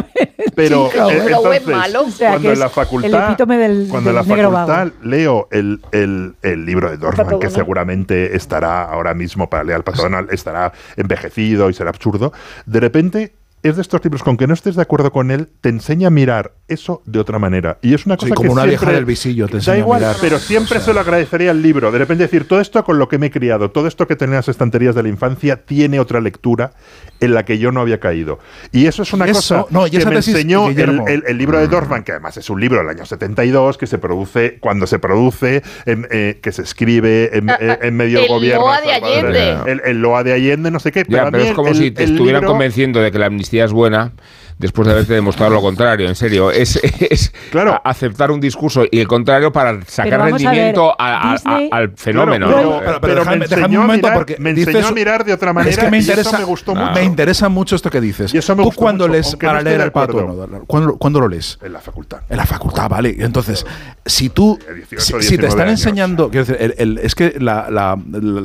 [0.55, 1.09] pero Jim Crow.
[1.09, 2.01] eh, Pero es entonces, malo.
[2.03, 4.51] O sea, cuando en la es facultad, el epítome del- cuando en la del negro
[4.51, 4.91] facultad vago.
[5.03, 9.83] leo el, el- el libro de Dorfman, que seguramente estará ahora mismo para leer al
[9.83, 12.33] Pato Donald, estará envejecido y será absurdo,
[12.65, 13.33] de repente
[13.63, 16.11] es de estos libros con que no estés de acuerdo con él, te enseña a
[16.11, 17.77] mirar eso de otra manera.
[17.81, 19.75] Y es una Sí, cosa como que una vieja siempre- del visillo, te Da enseña
[19.75, 20.15] a igual, mirar.
[20.21, 21.91] pero siempre se lo agradecería al libro.
[21.91, 24.33] De repente decir, todo esto con lo que me he criado, todo esto que tenía
[24.35, 26.71] en las estanterías de la infancia, tiene otra lectura
[27.19, 28.39] en la que yo no había caído.
[28.71, 31.05] Y eso es una Eso, cosa no, y que esa me enseñó el, Guillermo.
[31.07, 33.97] el- el libro de Dorfman, que además es un libro del año 72, que se
[33.97, 38.19] produce, cuando se produce, en, eh, que se escribe en, Ah, eh, ah, en medio
[38.19, 38.61] el del gobierno.
[38.61, 39.57] Loa de Allende.
[39.71, 41.03] El, el Loa de Allende, no sé qué.
[41.09, 43.25] Ya, a pero mí es como el- si te estuvieran libro- convenciendo de que la
[43.25, 44.11] amnistía es buena
[44.59, 46.51] después de haberte demostrado lo contrario, en serio.
[46.51, 47.81] Es, es Claro.
[47.83, 51.33] aceptar un discurso y el contrario para sacar vamos a ver, rendimiento a- a- a-
[51.33, 52.47] Disney- al fenómeno.
[52.47, 52.69] Claro, ¿no?
[52.79, 53.15] pero- Pero, pero
[53.47, 55.89] déjame, un momento mirar- porque me dices- enseñó a mirar de otra manera Es que
[55.89, 56.91] me y eso interesa, me gustó mucho.
[56.93, 58.33] me interesa mucho esto que dices.
[58.33, 60.65] Y eso me Tú gustó cuando mucho, lees no para leer de al pato, no,
[60.67, 61.57] ¿cuándo, cuándo lo lees?
[61.63, 62.19] En la facultad.
[62.29, 63.15] En la facultad, vale.
[63.17, 63.65] Entonces,
[64.05, 65.79] si tú, 18, si, si te 19 están años.
[65.79, 68.43] enseñando, quiero decir, el- el- es que la, la- la-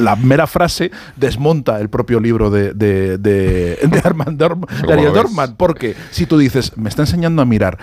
[0.00, 4.92] la mera frase desmonta el propio libro de, de, de, de Armand Dorm- de ¿Cómo
[4.92, 5.14] Ariel lo
[5.56, 7.78] porque si tú dices, me está enseñando a mirar,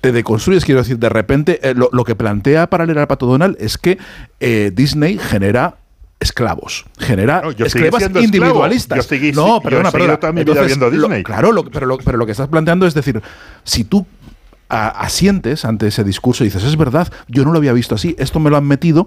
[0.00, 3.26] te deconstruyes, quiero decir, de repente, eh, lo, lo que plantea para leer al Pato
[3.26, 3.98] Donald es que
[4.40, 5.76] eh, Disney genera
[6.20, 8.96] esclavos, genera No, yo esclavas individualistas.
[8.98, 9.90] Yo seguí- no, perdona,
[10.92, 11.22] lo- Disney.
[11.22, 13.20] claro, lo- pero, lo, pero lo que estás planteando es decir,
[13.64, 14.06] si tú
[14.68, 18.40] asientes ante ese discurso y dices, es verdad, yo no lo había visto así, esto
[18.40, 19.06] me lo han metido.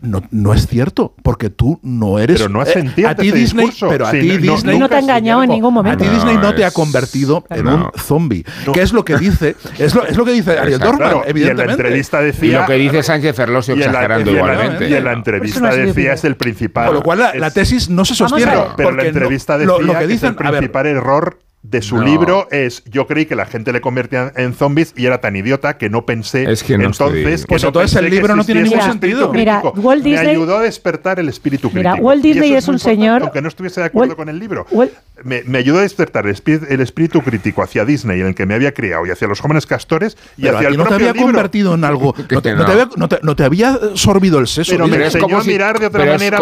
[0.00, 2.36] No, no es cierto, porque tú no eres.
[2.38, 3.88] Pero no has eh, sentido a ante ti Disney, discurso.
[3.88, 6.04] pero a Sí, ti no- Disney No te ha engañado en ningún a momento.
[6.04, 8.44] ti Disney no te ha convertido en un zombie.
[8.72, 9.56] ¿Qué es lo que dice?
[9.76, 10.78] Es lo, es lo que dice Ariel.
[10.78, 11.72] Dorfman, Claro, y en la evidentemente.
[11.82, 12.60] entrevista Y decía.
[12.60, 14.88] lo que dice Sánchez Ferlosio y exagerando y la- igualmente.
[14.88, 16.86] Y en la entrevista decía es el principal.
[16.86, 18.52] Con lo cual la, la es- tesis no se a sostiene.
[18.76, 20.86] Pero en la entrevista decía lo, lo que que es dicen, el a ver, principal
[20.86, 22.02] error de su No.
[22.04, 25.76] libro es yo creí que la gente le convertía en zombies y era tan idiota
[25.76, 28.62] que no pensé Es que no entonces que Pues no entonces el libro no tiene
[28.62, 29.32] ningún sentido.
[29.32, 29.80] Mira, crítico.
[29.80, 32.68] Walt me Disney- ayudó a despertar el espíritu Mira, crítico Walt Y Disney eso es
[32.68, 34.92] un señor- aunque no estuviese de acuerdo Walt- con el libro Walt-
[35.24, 38.46] me, me ayudó a despertar el espíritu, el espíritu crítico hacia Disney en el que
[38.46, 41.12] me había criado y hacia los jóvenes castores y Pero hacia el no te había
[41.12, 41.26] libro.
[41.26, 42.14] convertido en algo.
[42.30, 44.70] No te, no te había, no te- no te había sorbido el seso.
[44.72, 45.08] Pero me Disney.
[45.08, 46.38] es enseñó como a mirar de otra pero es manera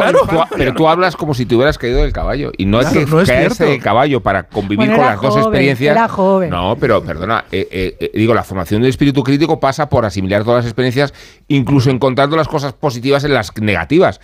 [0.57, 2.53] pero tú hablas como si te hubieras caído del caballo.
[2.59, 5.93] Y no es que es caerse del caballo para convivir con las dos experiencias.
[5.97, 6.51] era joven.
[6.51, 10.45] No, pero perdona, eh, eh, eh, digo, la formación del espíritu crítico pasa por asimilar
[10.45, 11.13] todas las experiencias,
[11.49, 14.21] incluso encontrando las cosas positivas en las negativas.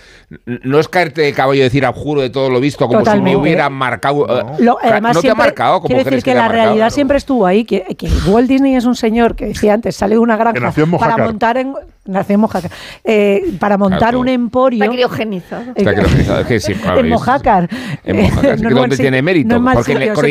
[0.47, 3.37] No es caerte del caballo y decir abjuro de todo lo visto como si me
[3.37, 4.27] hubiera marcado.
[4.41, 6.63] eh, Lo- o sea, además, no te ha marcado como decir que, ha la marcado.
[6.65, 7.65] realidad siempre estuvo ahí.
[7.65, 11.17] Que, que Walt Disney es un señor que decía antes, sale de una granja para
[11.19, 11.75] montar en.
[12.05, 12.71] Nació en Mojácar.
[13.05, 14.21] Eh, para montar Claro.
[14.21, 14.83] un emporio.
[14.83, 15.65] Está criogenizado.
[15.75, 17.69] Está criogenizado, es que sí, claro, en Mojácar.
[18.05, 19.59] En Mojácar, No donde buen tiene mérito.
[19.59, 20.31] no porque en el sitio,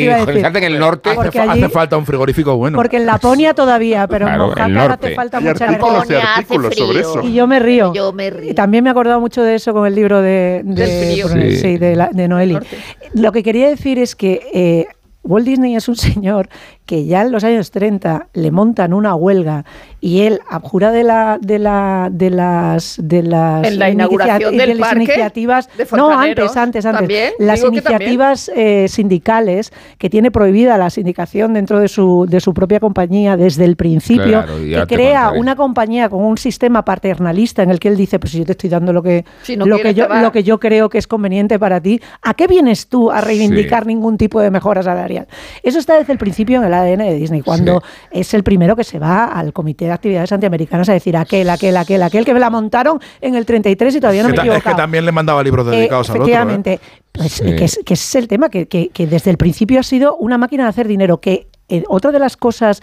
[0.58, 1.10] en el norte.
[1.10, 2.76] Hace, allí- hace falta un frigorífico bueno.
[2.76, 5.06] Porque en Laponia todavía, pero Claro, en el Mojácar norte.
[5.06, 7.20] hace falta Hay mucha artículos y artículos sobre eso.
[7.22, 7.92] Y yo me río.
[7.94, 8.50] Yo me río.
[8.50, 11.96] Y también me he acordado mucho de eso con el libro de, de, sí, de,
[11.96, 12.54] la- de Noeli.
[12.54, 12.76] Norte.
[13.14, 14.86] Lo que quería decir es que eh,
[15.24, 16.48] Walt Disney es un señor
[16.86, 19.64] que ya en los años 30 le montan una huelga
[20.00, 24.56] y él abjura de la de la de las de las En la inicia- inauguración
[24.56, 25.68] de del las parque iniciativas.
[25.76, 27.00] de no antes antes antes.
[27.00, 28.02] también, las digo que también.
[28.02, 33.36] iniciativas eh, sindicales que tiene prohibida la sindicación dentro de su de su propia compañía
[33.36, 35.40] desde el principio Claro, que crea contaré.
[35.40, 38.52] una compañía con un sistema paternalista en el que él dice pues si yo te
[38.52, 41.06] estoy dando lo que Si no lo que yo lo que yo creo que es
[41.06, 44.82] conveniente para ti ¿a qué vienes tú a reivindicar ningún tipo de mejora
[45.12, 45.26] salarial?
[45.62, 48.84] Eso está desde el principio en el ADN de Disney cuando es el primero que
[48.84, 52.40] se va al Comité de Actividades Antiamericanas a decir aquel, aquel, aquel, aquel que me
[52.40, 55.42] la montaron en el 33 y todavía no me ta- es que también le mandaba
[55.42, 56.26] libros Eh, dedicados al otro.
[56.26, 56.30] ¿eh?
[56.30, 56.80] efectivamente,
[57.12, 57.44] pues, Sí.
[57.56, 60.38] que, es, que es el tema, que, que- que desde el principio ha sido una
[60.38, 62.82] máquina de hacer dinero, que eh, otra de las cosas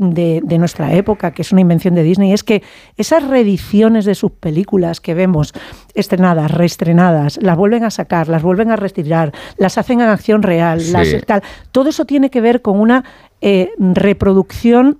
[0.00, 2.62] de, de nuestra época, que es una invención de Disney, es que
[2.96, 5.52] esas reediciones de sus películas que vemos
[5.94, 10.80] estrenadas, reestrenadas, las vuelven a sacar, las vuelven a retirar, las hacen en acción real,
[10.80, 10.92] Sí.
[10.92, 13.04] las tal, todo eso tiene que ver con una
[13.42, 14.98] eh, reproducción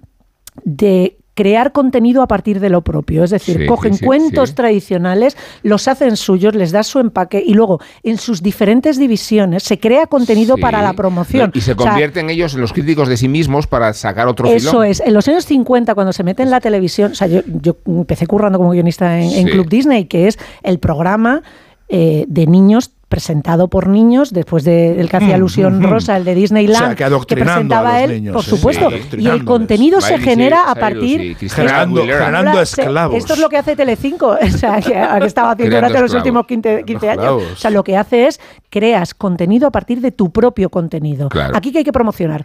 [0.64, 4.55] de crear contenido a partir de lo propio, es decir, Sí, cogen sí, cuentos sí.
[4.55, 9.78] tradicionales, los hacen suyos, les da su empaque y luego en sus diferentes divisiones se
[9.78, 11.51] crea contenido para la promoción.
[11.55, 14.48] Y se O sea, convierten ellos en los críticos de sí mismos para sacar otro
[14.48, 14.86] eso filón.
[14.86, 17.77] es, en los años 50, cuando se mete en la televisión, o sea, yo, yo
[17.86, 19.48] empecé currando como guionista en.
[19.51, 21.43] Club Disney, que es el programa
[21.92, 25.90] eh, de niños presentado por niños, después de- del que hacía alusión mm, mm.
[25.90, 28.50] Rosa, el de Disneyland, O sea, que adoctrinando presentaba a los él, niños, por sí,
[28.50, 31.36] supuesto, sí, y el contenido se genera a partir...
[31.36, 33.16] Generando- generando esclavos.
[33.16, 36.46] Esto es lo que hace Telecinco, o sea, que, que estaba haciendo durante los últimos
[36.46, 37.42] 15, 15 años.
[37.52, 38.38] O sea, lo que hace es
[38.68, 41.28] creas contenido a partir de tu propio contenido.
[41.30, 41.56] Claro.
[41.56, 42.44] Aquí que hay que promocionar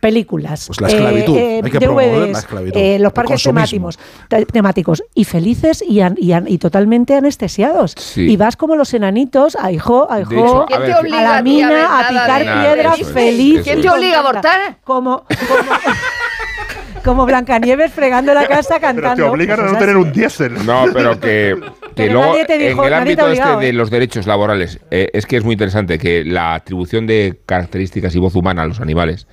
[0.00, 3.98] películas, Pues la esclavitud, hay que promover la DVDs, esclavitud, eh, los parques temáticos,
[4.28, 7.94] te- temáticos y felices y, an- y, an- y totalmente anestesiados.
[7.96, 8.22] Sí.
[8.30, 11.18] Y vas como los enanitos a hijo, a hijo, a ¿Quién ver, te que- obliga
[11.18, 13.62] a la mina, a picar Nada, es, feliz.
[13.64, 14.78] ¿Quién te obliga a abortar?
[14.84, 15.70] Como, como,
[17.04, 19.14] como Blancanieves fregando la casa Pero cantando.
[19.24, 20.66] te obligan a Pues no tener un diésel.
[20.66, 23.56] No, pero que, que Pero luego nadie te dijo- en el nadie te ámbito este
[23.64, 23.72] de ¿eh?
[23.72, 28.18] los derechos laborales eh, es que es muy interesante que la atribución de características y
[28.18, 29.26] voz humana a los animales,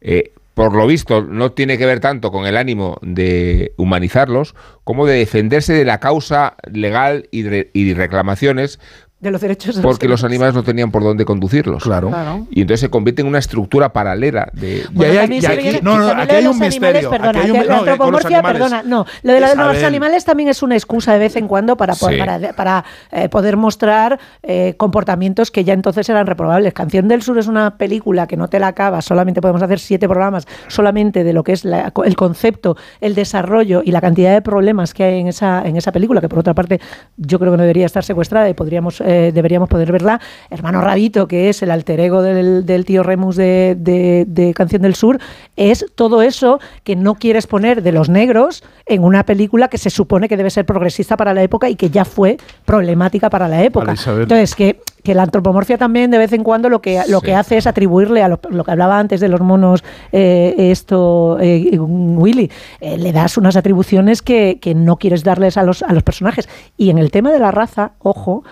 [0.00, 4.54] eh, por lo visto, no tiene que ver tanto con el ánimo de humanizarlos
[4.84, 8.78] como de defenderse de la causa legal y, y reclamaciones
[9.20, 10.30] De los derechos de porque los animales.
[10.50, 11.82] animales no tenían por dónde conducirlos.
[11.82, 12.08] Claro.
[12.08, 12.46] Claro.
[12.50, 14.84] Y entonces se convierte en una estructura paralela de...
[14.92, 17.58] Bueno, Y aquí- viene- no, no, aquí hay un animales, misterio, Perdona, aquí hay un-
[17.58, 19.04] la no, antropomorfia, animales- perdona, no.
[19.22, 21.76] Lo de, la- de a los animales también es una excusa de vez en cuando
[21.76, 22.06] para, Sí.
[22.18, 26.72] para, para, eh, poder mostrar eh, comportamientos que ya entonces eran reprobables.
[26.72, 30.08] Canción del Sur es una película que no te la acabas, solamente podemos hacer siete
[30.08, 34.40] programas solamente de lo que es la- el concepto, el desarrollo y la cantidad de
[34.40, 36.80] problemas que hay en esa, en esa película, que por otra parte
[37.18, 40.20] yo creo que no debería estar secuestrada y podríamos, eh, deberíamos poder verla.
[40.50, 44.82] Hermano Rabito, que es el alter ego del, del tío Remus de, de- de Canción
[44.82, 45.18] del Sur,
[45.56, 49.90] es todo eso que no quieres poner de los negros en una película que se
[49.90, 53.62] supone que debe ser progresista para la época y que ya fue problemática para la
[53.62, 53.94] época.
[54.06, 54.22] Vale.
[54.22, 57.26] Entonces, que, que la antropomorfia también de vez en cuando lo que, lo Sí.
[57.26, 61.38] que hace es atribuirle a lo, lo que hablaba antes de los monos, eh, esto,
[61.40, 62.50] eh, Willy,
[62.80, 66.48] eh, le das unas atribuciones que, que no quieres darles a los, a los personajes.
[66.76, 68.44] Y en el tema de la raza, ojo,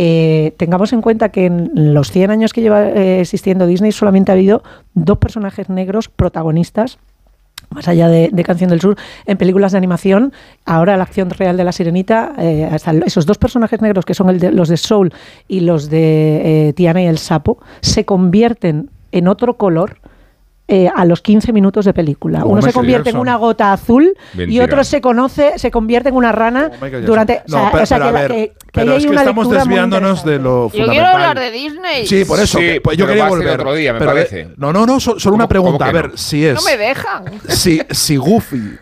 [0.00, 4.30] eh, tengamos en cuenta que en los 100 años que lleva eh, existiendo Disney solamente
[4.30, 4.62] ha habido
[4.94, 6.98] dos personajes negros protagonistas
[7.70, 8.96] más allá de, Canción del Sur,
[9.26, 10.32] en películas de animación,
[10.64, 14.30] ahora la acción real de la Sirenita, eh, hasta esos dos personajes negros que son
[14.30, 15.12] el de- los de Soul
[15.48, 19.98] y los de eh, Tiana y el Sapo, se convierten en otro color.
[20.70, 22.44] Eh, a los 15 minutos de película.
[22.44, 24.64] Uno se convierte en una gota azul y Mentira.
[24.66, 26.70] otro se conoce, se convierte en una rana
[27.06, 27.38] durante.
[27.38, 29.06] o No, sea, pero, o sea, pero que a la- ver, que- que pero es
[29.06, 31.14] que estamos desviándonos de lo Yo quiero fundamental.
[31.14, 32.06] hablar de Disney.
[32.06, 32.58] Sí, por eso.
[32.58, 33.58] Sí, que- pues yo quería volver.
[33.60, 34.40] otro día, me Pero, parece.
[34.42, 35.86] eh, No, no, no, so- solo una ¿Cómo- pregunta.
[35.86, 36.16] A ver, no?
[36.18, 36.54] si es.
[36.54, 37.24] No me dejan.
[37.48, 38.76] Si, si Goofy.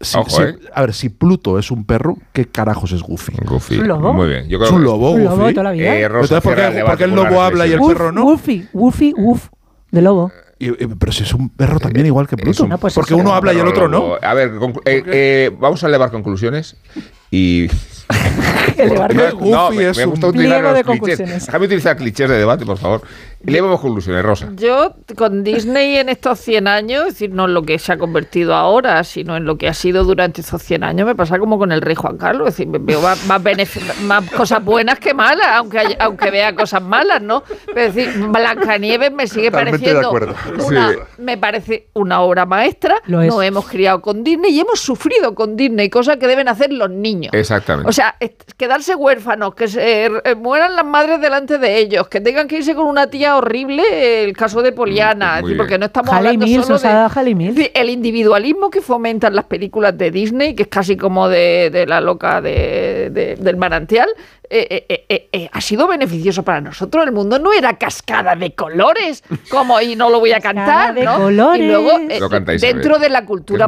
[0.00, 0.54] si- Ojo, si- eh.
[0.74, 3.34] A ver, si Pluto es un perro, ¿qué carajos es Goofy?
[3.44, 3.78] Goofy.
[3.78, 4.12] ¿Un lobo?
[4.14, 4.48] Muy bien.
[4.48, 5.36] Yo ¿Es creo un que- lobo, Un Goofy?
[5.36, 5.94] lobo de toda la vida.
[5.94, 8.24] Eh, Entonces, ¿por qué- el debate por qué el lobo habla y el perro no?
[8.24, 9.48] Woofy, Woofy, woof,
[9.90, 10.32] de lobo.
[10.58, 12.64] Y- y- pero si es un perro también igual que Pluto.
[12.64, 14.14] un- pues porque uno habla y el otro no.
[14.20, 14.52] A ver,
[14.84, 16.76] eh, eh, vamos a elevar conclusiones.
[17.30, 17.68] Y.
[18.78, 21.00] No, de Goofy no, me, es me un gusta utilizar pliego los de clichés.
[21.00, 21.46] conclusiones.
[21.46, 23.02] Déjame utilizar clichés de debate, por favor.
[23.44, 24.50] Y leemos conclusiones, Rosa.
[24.54, 27.98] Yo, con Disney en estos 100 años, es decir, no en lo que se ha
[27.98, 31.58] convertido ahora, sino en lo que ha sido durante estos 100 años, me pasa como
[31.58, 32.48] con el rey Juan Carlos.
[32.48, 36.54] Es decir, veo más, más, benef- más cosas buenas que malas, aunque, haya- aunque vea
[36.54, 37.42] cosas malas, ¿no?
[37.66, 40.66] Pero es decir, Blancanieves me sigue Totalmente de pareciendo acuerdo.
[40.66, 40.98] una, Sí.
[41.18, 42.96] me parece una obra maestra.
[43.06, 43.28] Lo es.
[43.28, 46.90] Nos hemos criado con Disney y hemos sufrido con Disney, cosas que deben hacer los
[46.90, 47.17] niños.
[47.32, 47.88] Exactamente.
[47.88, 48.14] O sea,
[48.56, 52.74] quedarse huérfanos, que se eh, mueran las madres delante de ellos, que tengan que irse
[52.74, 56.66] con una tía horrible, el caso de Poliana, decir, porque no estamos Halle hablando Mills,
[56.66, 56.78] solo ha
[57.54, 61.86] de el individualismo que fomentan las películas de Disney, que es casi como de, de
[61.86, 64.08] la loca de- de- del manantial,
[64.50, 67.04] eh, eh, eh, eh, eh, ha sido beneficioso para nosotros.
[67.04, 71.04] El mundo no era cascada de colores, como y no lo voy a cantar, de
[71.04, 71.16] ¿no?
[71.18, 71.60] colores.
[71.62, 73.66] Y luego eh, Lo canta dentro de la cultura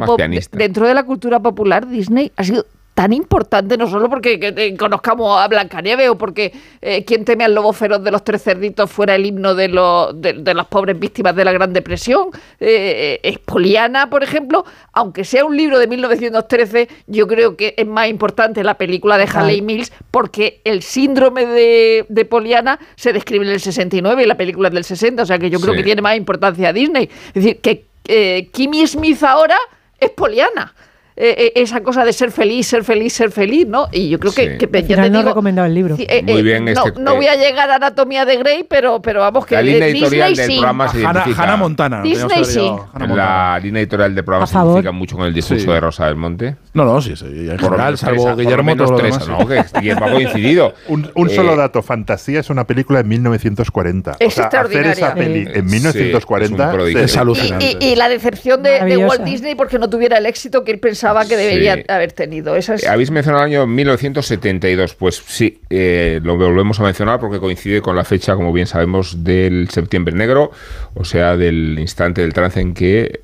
[0.51, 2.65] dentro de la cultura popular Disney ha sido
[3.01, 7.43] tan importante no solo porque que, eh, conozcamos a Blancanieves o porque eh, quien teme
[7.43, 10.67] al lobo feroz de los tres cerditos fuera el himno de, los de, de las
[10.67, 12.29] pobres víctimas de la Gran Depresión
[12.59, 17.87] eh, es Poliana por ejemplo aunque sea un libro de 1913 yo creo que es
[17.87, 19.25] más importante la película de.
[19.33, 24.35] Halley Mills porque el síndrome de, de Poliana se describe en el 69 y la
[24.35, 25.77] película es del 60 o sea que yo creo Sí.
[25.79, 29.57] que tiene más importancia a Disney es decir que eh, Kimmy Smith ahora
[29.99, 30.75] es Poliana
[31.21, 33.87] eh, eh, esa cosa de ser feliz, ser feliz, ser feliz, ¿no?
[33.91, 34.65] Y yo creo que, Sí.
[34.67, 35.95] que Al ya te no he digo, recomendado el libro.
[35.99, 39.01] eh, Muy eh, bien, no, este- no voy a llegar a Anatomía de Grey, pero,
[39.01, 40.59] pero vamos, que La línea editorial Disney del sí.
[40.59, 41.43] programa se Hannah, identifica.
[41.43, 41.97] Hannah Montana.
[41.97, 42.03] ¿no?
[42.03, 42.53] Disney sí.
[42.59, 43.51] llevado Hannah Montana.
[43.53, 45.71] La línea editorial del programa se identifica mucho con el discurso Sí.
[45.71, 46.55] de Rosa del Monte.
[46.73, 47.25] No, no, sí, sí.
[47.25, 49.39] En Por lo general, menos salvo tres, Guillermo, por lo menos todo lo tres, demás,
[49.39, 49.47] ¿no?
[49.47, 50.73] Que Guillermo ha coincidido.
[50.87, 54.15] Un, un Eh, solo dato, Fantasía es una película de 1940.
[54.19, 55.15] Es o sea, hacer esa extraordinaria.
[55.15, 57.01] peli en es 1940 un prodigio.
[57.03, 57.77] Es alucinante.
[57.79, 58.97] Y, y- y la decepción de, de.
[58.97, 61.83] Walt Disney porque no tuviera el éxito que él pensaba que debería Sí.
[61.87, 62.55] haber tenido.
[62.55, 64.95] Esa es- Eh, Habéis mencionado el año 1972.
[64.95, 69.23] Pues sí, eh, lo volvemos a mencionar porque coincide con la fecha, como bien sabemos,
[69.23, 70.51] del Septiembre Negro,
[70.93, 73.21] o sea, del instante del trance en que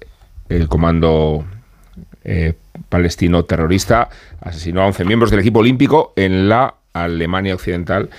[0.49, 1.45] el comando
[2.23, 2.53] eh,
[2.89, 4.09] palestino terrorista
[4.41, 8.09] asesinó a 11 miembros del equipo olímpico en la Alemania Occidental.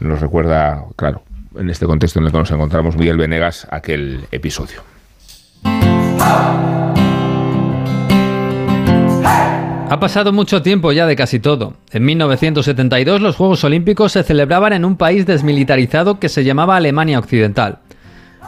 [0.00, 1.22] Nos recuerda, claro,
[1.58, 4.82] en este contexto en el que nos encontramos Miguel Venegas, aquel episodio.
[9.88, 11.74] Ha pasado mucho tiempo ya de casi todo.
[11.92, 17.20] En 1972 los Juegos Olímpicos se celebraban en un país desmilitarizado que se llamaba Alemania
[17.20, 17.78] Occidental.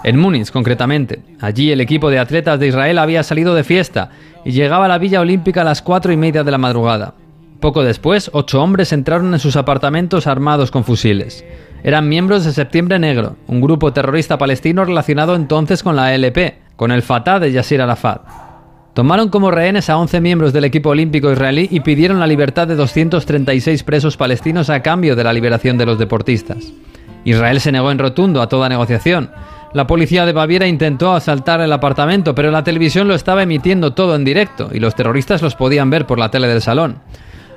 [0.02, 1.20] En Múnich, concretamente.
[1.40, 4.10] Allí el equipo de atletas de Israel había salido de fiesta
[4.44, 7.14] y llegaba a la Villa Olímpica a las cuatro y media de la madrugada.
[7.60, 11.44] Poco después, ocho hombres entraron en sus apartamentos armados con fusiles.
[11.84, 16.90] Eran miembros de Septiembre Negro, un grupo terrorista palestino relacionado entonces con la ALP, con
[16.90, 18.47] el Fatah de Yasser Arafat.
[18.94, 22.74] Tomaron como rehenes a 11 miembros del equipo olímpico israelí y pidieron la libertad de
[22.74, 26.72] 236 presos palestinos a cambio de la liberación de los deportistas.
[27.24, 29.30] Israel se negó en rotundo a toda negociación.
[29.74, 34.16] La policía de Baviera intentó asaltar el apartamento, pero la televisión lo estaba emitiendo todo
[34.16, 36.98] en directo y los terroristas los podían ver por la tele del salón.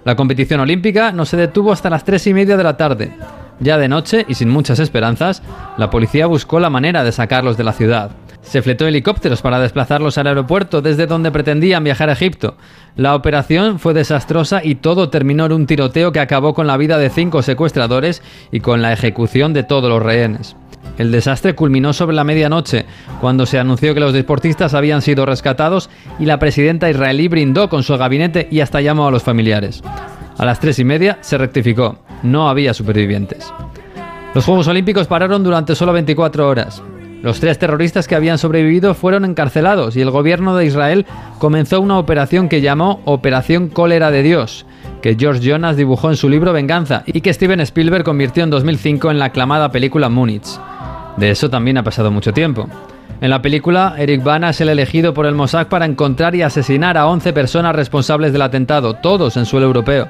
[0.03, 3.11] La competición olímpica no se detuvo hasta las tres y media de la tarde.
[3.59, 5.41] Ya de noche y sin muchas esperanzas,
[5.77, 8.11] la policía buscó la manera de sacarlos de la ciudad.
[8.41, 12.57] Se fletó helicópteros para desplazarlos al aeropuerto desde donde pretendían viajar a Egipto.
[12.95, 16.97] La operación fue desastrosa y todo terminó en un tiroteo que acabó con la vida
[16.97, 20.55] de cinco secuestradores y con la ejecución de todos los rehenes.
[20.97, 22.85] El desastre culminó sobre la medianoche,
[23.22, 25.89] cuando se anunció que los deportistas habían sido rescatados
[26.19, 29.81] y la presidenta israelí brindó con su gabinete y hasta llamó a los familiares.
[30.38, 33.51] A las tres y media se rectificó, no había supervivientes.
[34.34, 36.81] Los Juegos Olímpicos pararon durante solo 24 horas.
[37.22, 41.06] Los tres terroristas que habían sobrevivido fueron encarcelados y el gobierno de Israel
[41.38, 44.65] comenzó una operación que llamó Operación Cólera de Dios,
[45.03, 49.11] que George Jonas dibujó en su libro Venganza y que Steven Spielberg convirtió en 2005
[49.11, 50.48] en la aclamada película Múnich.
[51.18, 52.68] De eso también ha pasado mucho tiempo.
[53.22, 56.98] En la película, Eric Bana es el elegido por el Mossad para encontrar y asesinar
[56.98, 60.07] a 11 personas responsables del atentado, todos en suelo europeo.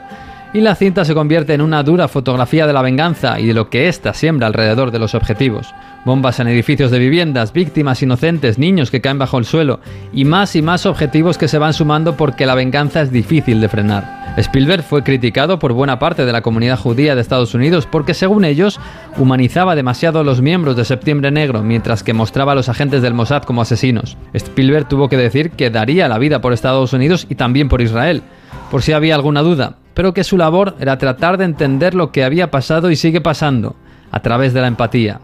[0.54, 3.70] Y la cinta se convierte en una dura fotografía de la venganza y de lo
[3.70, 5.74] que ésta siembra alrededor de los objetivos.
[6.04, 9.80] Bombas en edificios de viviendas, víctimas inocentes, niños que caen bajo el suelo
[10.12, 13.70] y más y más objetivos que se van sumando porque la venganza es difícil de
[13.70, 14.34] frenar.
[14.36, 18.44] Spielberg fue criticado por buena parte de la comunidad judía de Estados Unidos porque según
[18.44, 18.78] ellos
[19.18, 23.14] humanizaba demasiado a los miembros de Septiembre Negro mientras que mostraba a los agentes del
[23.14, 24.18] Mossad como asesinos.
[24.34, 28.22] Spielberg tuvo que decir que daría la vida por Estados Unidos y también por Israel,
[28.70, 32.24] por si había alguna duda, pero que su labor era tratar de entender lo que
[32.24, 33.76] había pasado y sigue pasando,
[34.12, 35.20] a través de la empatía.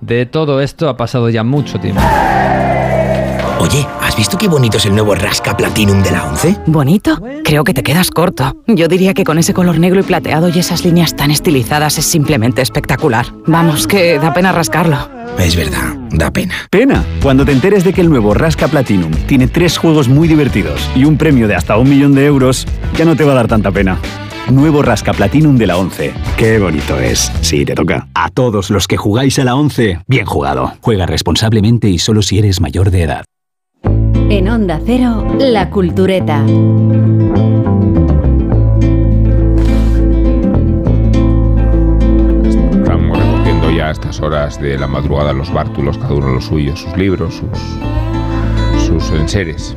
[0.00, 2.00] De todo esto ha pasado ya mucho tiempo.
[3.60, 6.56] Oye, ¿has visto qué bonito es el nuevo Rasca Platinum de la 11?
[6.64, 7.20] ¿Bonito?
[7.44, 8.56] Creo que te quedas corto.
[8.66, 12.06] Yo diría que con ese color negro y plateado y esas líneas tan estilizadas es
[12.06, 13.26] simplemente espectacular.
[13.46, 14.96] Vamos, que da pena rascarlo.
[15.38, 16.54] Es verdad, da pena.
[16.70, 20.80] Pena, cuando te enteres de que el nuevo Rasca Platinum tiene tres juegos muy divertidos
[20.96, 22.66] y un premio de hasta un millón de euros,
[22.96, 23.98] ya no te va a dar tanta pena.
[24.48, 26.14] Nuevo Rasca Platinum de la 11.
[26.38, 27.30] Qué bonito es.
[27.42, 28.08] Sí, te toca.
[28.14, 30.72] A todos los que jugáis a la 11, bien jugado.
[30.80, 33.24] Juega responsablemente y solo si eres mayor de edad.
[34.30, 36.44] En Onda Cero, La Cultureta.
[42.44, 46.80] Estamos recogiendo ya a estas horas de la madrugada los bártulos, cada uno los suyos,
[46.80, 47.34] sus libros,
[48.76, 49.76] sus, sus enseres.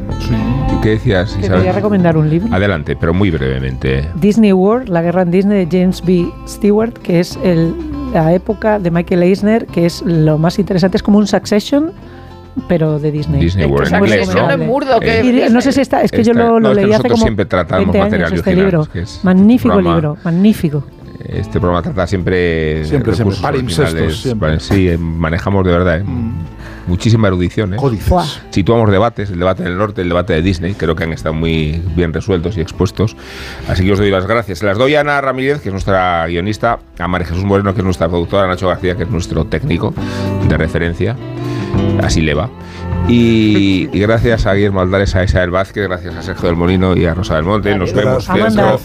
[0.81, 1.59] ¿Qué decías, Te Isabel?
[1.61, 2.53] voy a recomendar un libro.
[2.53, 4.09] Adelante, pero muy brevemente.
[4.15, 6.27] Disney World, la guerra en Disney de James B.
[6.47, 7.73] Stewart, que es el-
[8.13, 11.91] la época de Michael Eisner, que es lo más interesante, es como un Succession,
[12.67, 13.41] pero de Disney.
[13.41, 14.57] Disney World en inglés, ¿no?
[14.57, 16.83] Murdoch, Y eh, no sé si está, es que yo lo, no, lo es que
[16.85, 18.85] leí hace nosotros como siempre tratamos 20 material este original, libro.
[18.91, 20.83] que magnífico programa- libro, magnífico.
[21.25, 23.37] Este programa trata siempre Siempre, siempre.
[23.47, 24.17] originales.
[24.17, 24.59] siempre.
[24.59, 26.03] Sí, eh, manejamos de verdad eh,
[26.87, 27.73] muchísima erudición.
[27.75, 27.77] ¿eh?
[28.49, 31.81] Situamos debates, el debate del norte, el debate de Disney, creo que han estado muy
[31.95, 33.15] bien resueltos y expuestos.
[33.69, 34.59] Así que os doy las gracias.
[34.59, 37.79] Se las doy a Ana Ramírez, que es nuestra guionista, a María Jesús Moreno, que
[37.79, 39.93] es nuestra productora, a Nacho García, que es nuestro técnico
[40.49, 41.15] de referencia.
[42.01, 42.49] Así le va.
[43.07, 47.05] Y, y gracias a Guillermo Aldares, a Isabel Vázquez, gracias a Sergio del Molino y
[47.05, 47.75] a Rosa del Monte.
[47.77, 48.79] Nos vemos dentro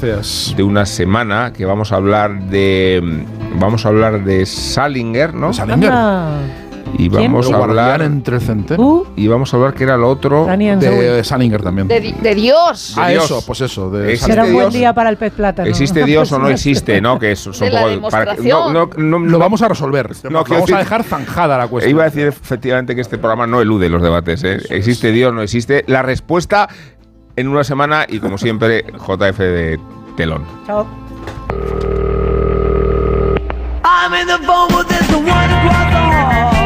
[0.57, 3.01] de una semana que vamos a hablar de
[3.55, 5.53] vamos a hablar de Salinger, ¿no?
[5.53, 5.93] Salinger.
[6.97, 9.05] Y vamos El a hablar entre el centeno.
[9.17, 11.87] y vamos a hablar que era lo otro de Salinger también.
[11.89, 12.95] De, di- de Dios.
[12.97, 13.25] ah, Dios.
[13.25, 13.91] eso, pues eso.
[13.91, 15.69] De Será un buen día para el pez plátano.
[15.69, 17.01] ¿Existe Dios o no existe?
[17.01, 17.19] ¿No?
[17.19, 20.11] Que es, son De la poco- para no, no, no, Lo vamos a resolver.
[20.31, 21.95] No, vamos a dejar zanjada la cuestión.
[21.95, 24.43] Iba a decir efectivamente que este programa no elude los debates.
[24.45, 24.59] ¿eh?
[24.71, 25.33] ¿Existe Dios?
[25.35, 25.85] ¿No existe?
[25.87, 26.69] La respuesta
[27.37, 29.79] en una semana y como siempre, JF de
[30.17, 30.45] telón.
[30.67, 30.87] Chao.
[33.85, 34.39] I'm in the
[34.89, 36.58] this the one across the hall.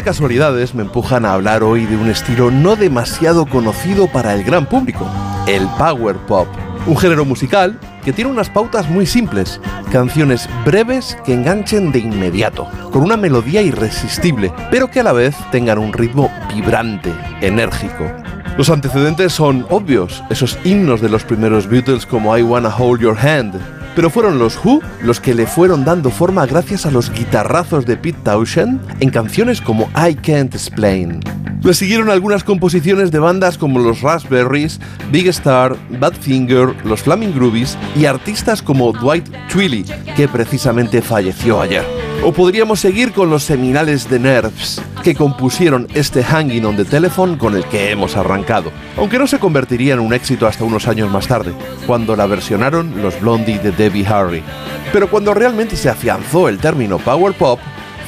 [0.00, 4.44] De casualidades me empujan a hablar hoy de un estilo no demasiado conocido para el
[4.44, 5.06] gran público,
[5.46, 6.48] el power pop.
[6.86, 9.60] Un género musical que tiene unas pautas muy simples,
[9.92, 15.36] canciones breves que enganchen de inmediato, con una melodía irresistible, pero que a la vez
[15.52, 17.12] tengan un ritmo vibrante,
[17.42, 18.10] enérgico.
[18.56, 23.18] Los antecedentes son obvios, esos himnos de los primeros Beatles como I Wanna Hold Your
[23.18, 27.86] Hand, pero fueron los Who los que le fueron dando forma gracias a los guitarrazos
[27.86, 31.20] de Pete Townshend en canciones como I Can't Explain.
[31.62, 34.80] Le siguieron algunas composiciones de bandas como los Raspberries,
[35.12, 39.84] Big Star, Badfinger, los Flaming Groovies y artistas como Dwight Twilley,
[40.16, 41.99] que precisamente falleció ayer.
[42.22, 47.38] O podríamos seguir con los seminales de Nerves, que compusieron este Hanging on the Telephone
[47.38, 51.10] con el que hemos arrancado, aunque no se convertiría en un éxito hasta unos años
[51.10, 51.54] más tarde,
[51.86, 54.42] cuando la versionaron los Blondie de Debbie Harry.
[54.92, 57.58] Pero cuando realmente se afianzó el término Power Pop,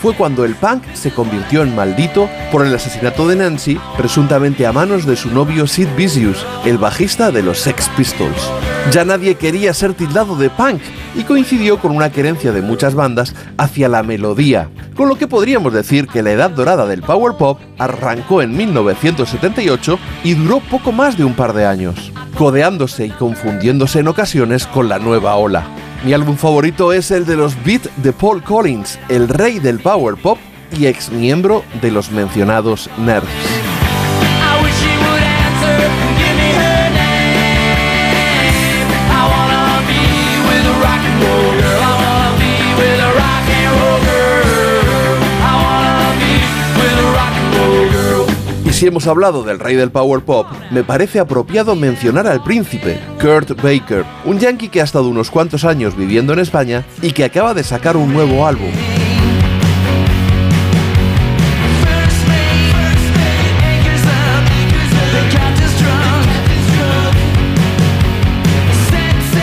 [0.02, 4.72] fue cuando el punk se convirtió en maldito por el asesinato de Nancy, presuntamente a
[4.72, 8.50] manos de su novio Sid Vicious, el bajista de los Sex Pistols.
[8.90, 10.82] Ya nadie quería ser tildado de punk
[11.14, 15.72] y coincidió con una querencia de muchas bandas hacia la melodía, con lo que podríamos
[15.72, 21.16] decir que la edad dorada del power pop arrancó en 1978 y duró poco más
[21.16, 25.64] de un par de años, codeándose y confundiéndose en ocasiones con la nueva ola.
[26.04, 30.16] Mi álbum favorito es el de los Beat de Paul Collins, el rey del power
[30.16, 30.38] pop
[30.76, 33.81] y ex miembro de los mencionados Nerds.
[48.82, 53.62] Si hemos hablado del rey del power pop, me parece apropiado mencionar al príncipe, Kurt
[53.62, 57.54] Baker, un yankee que ha estado unos cuantos años viviendo en España y que acaba
[57.54, 58.72] de sacar un nuevo álbum.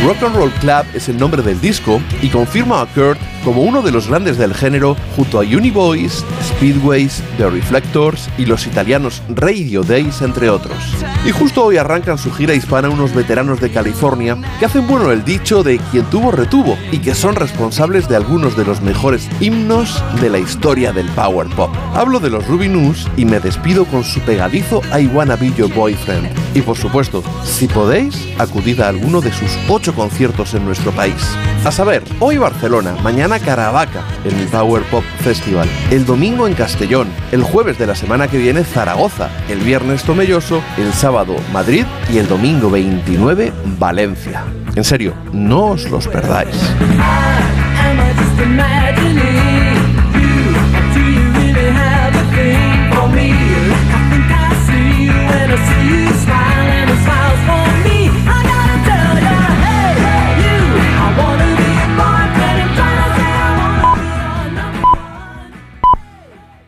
[0.05, 3.81] Rock and Roll Club es el nombre del disco y confirma a Kurt como uno
[3.81, 9.83] de los grandes del género junto a Uniboys, Speedways, The Reflectors y los italianos Radio
[9.83, 10.77] Days entre otros.
[11.25, 15.25] Y justo hoy arrancan su gira hispana unos veteranos de California que hacen bueno el
[15.25, 20.01] dicho de quien tuvo retuvo y que son responsables de algunos de los mejores himnos
[20.21, 21.75] de la historia del power pop.
[21.93, 26.29] Hablo de los Rubinus y me despido con su pegadizo I Wanna Be Your Boyfriend.
[26.55, 31.15] Y por supuesto, si podéis, acudid a alguno de sus ocho conciertos en nuestro país.
[31.65, 37.09] A saber, hoy Barcelona, mañana Caravaca en el Power Pop Festival, el domingo en Castellón,
[37.31, 42.17] el jueves de la semana que viene Zaragoza, el viernes Tomelloso, el sábado Madrid y
[42.17, 44.43] el domingo 29 Valencia.
[44.75, 46.55] En serio, no os los perdáis.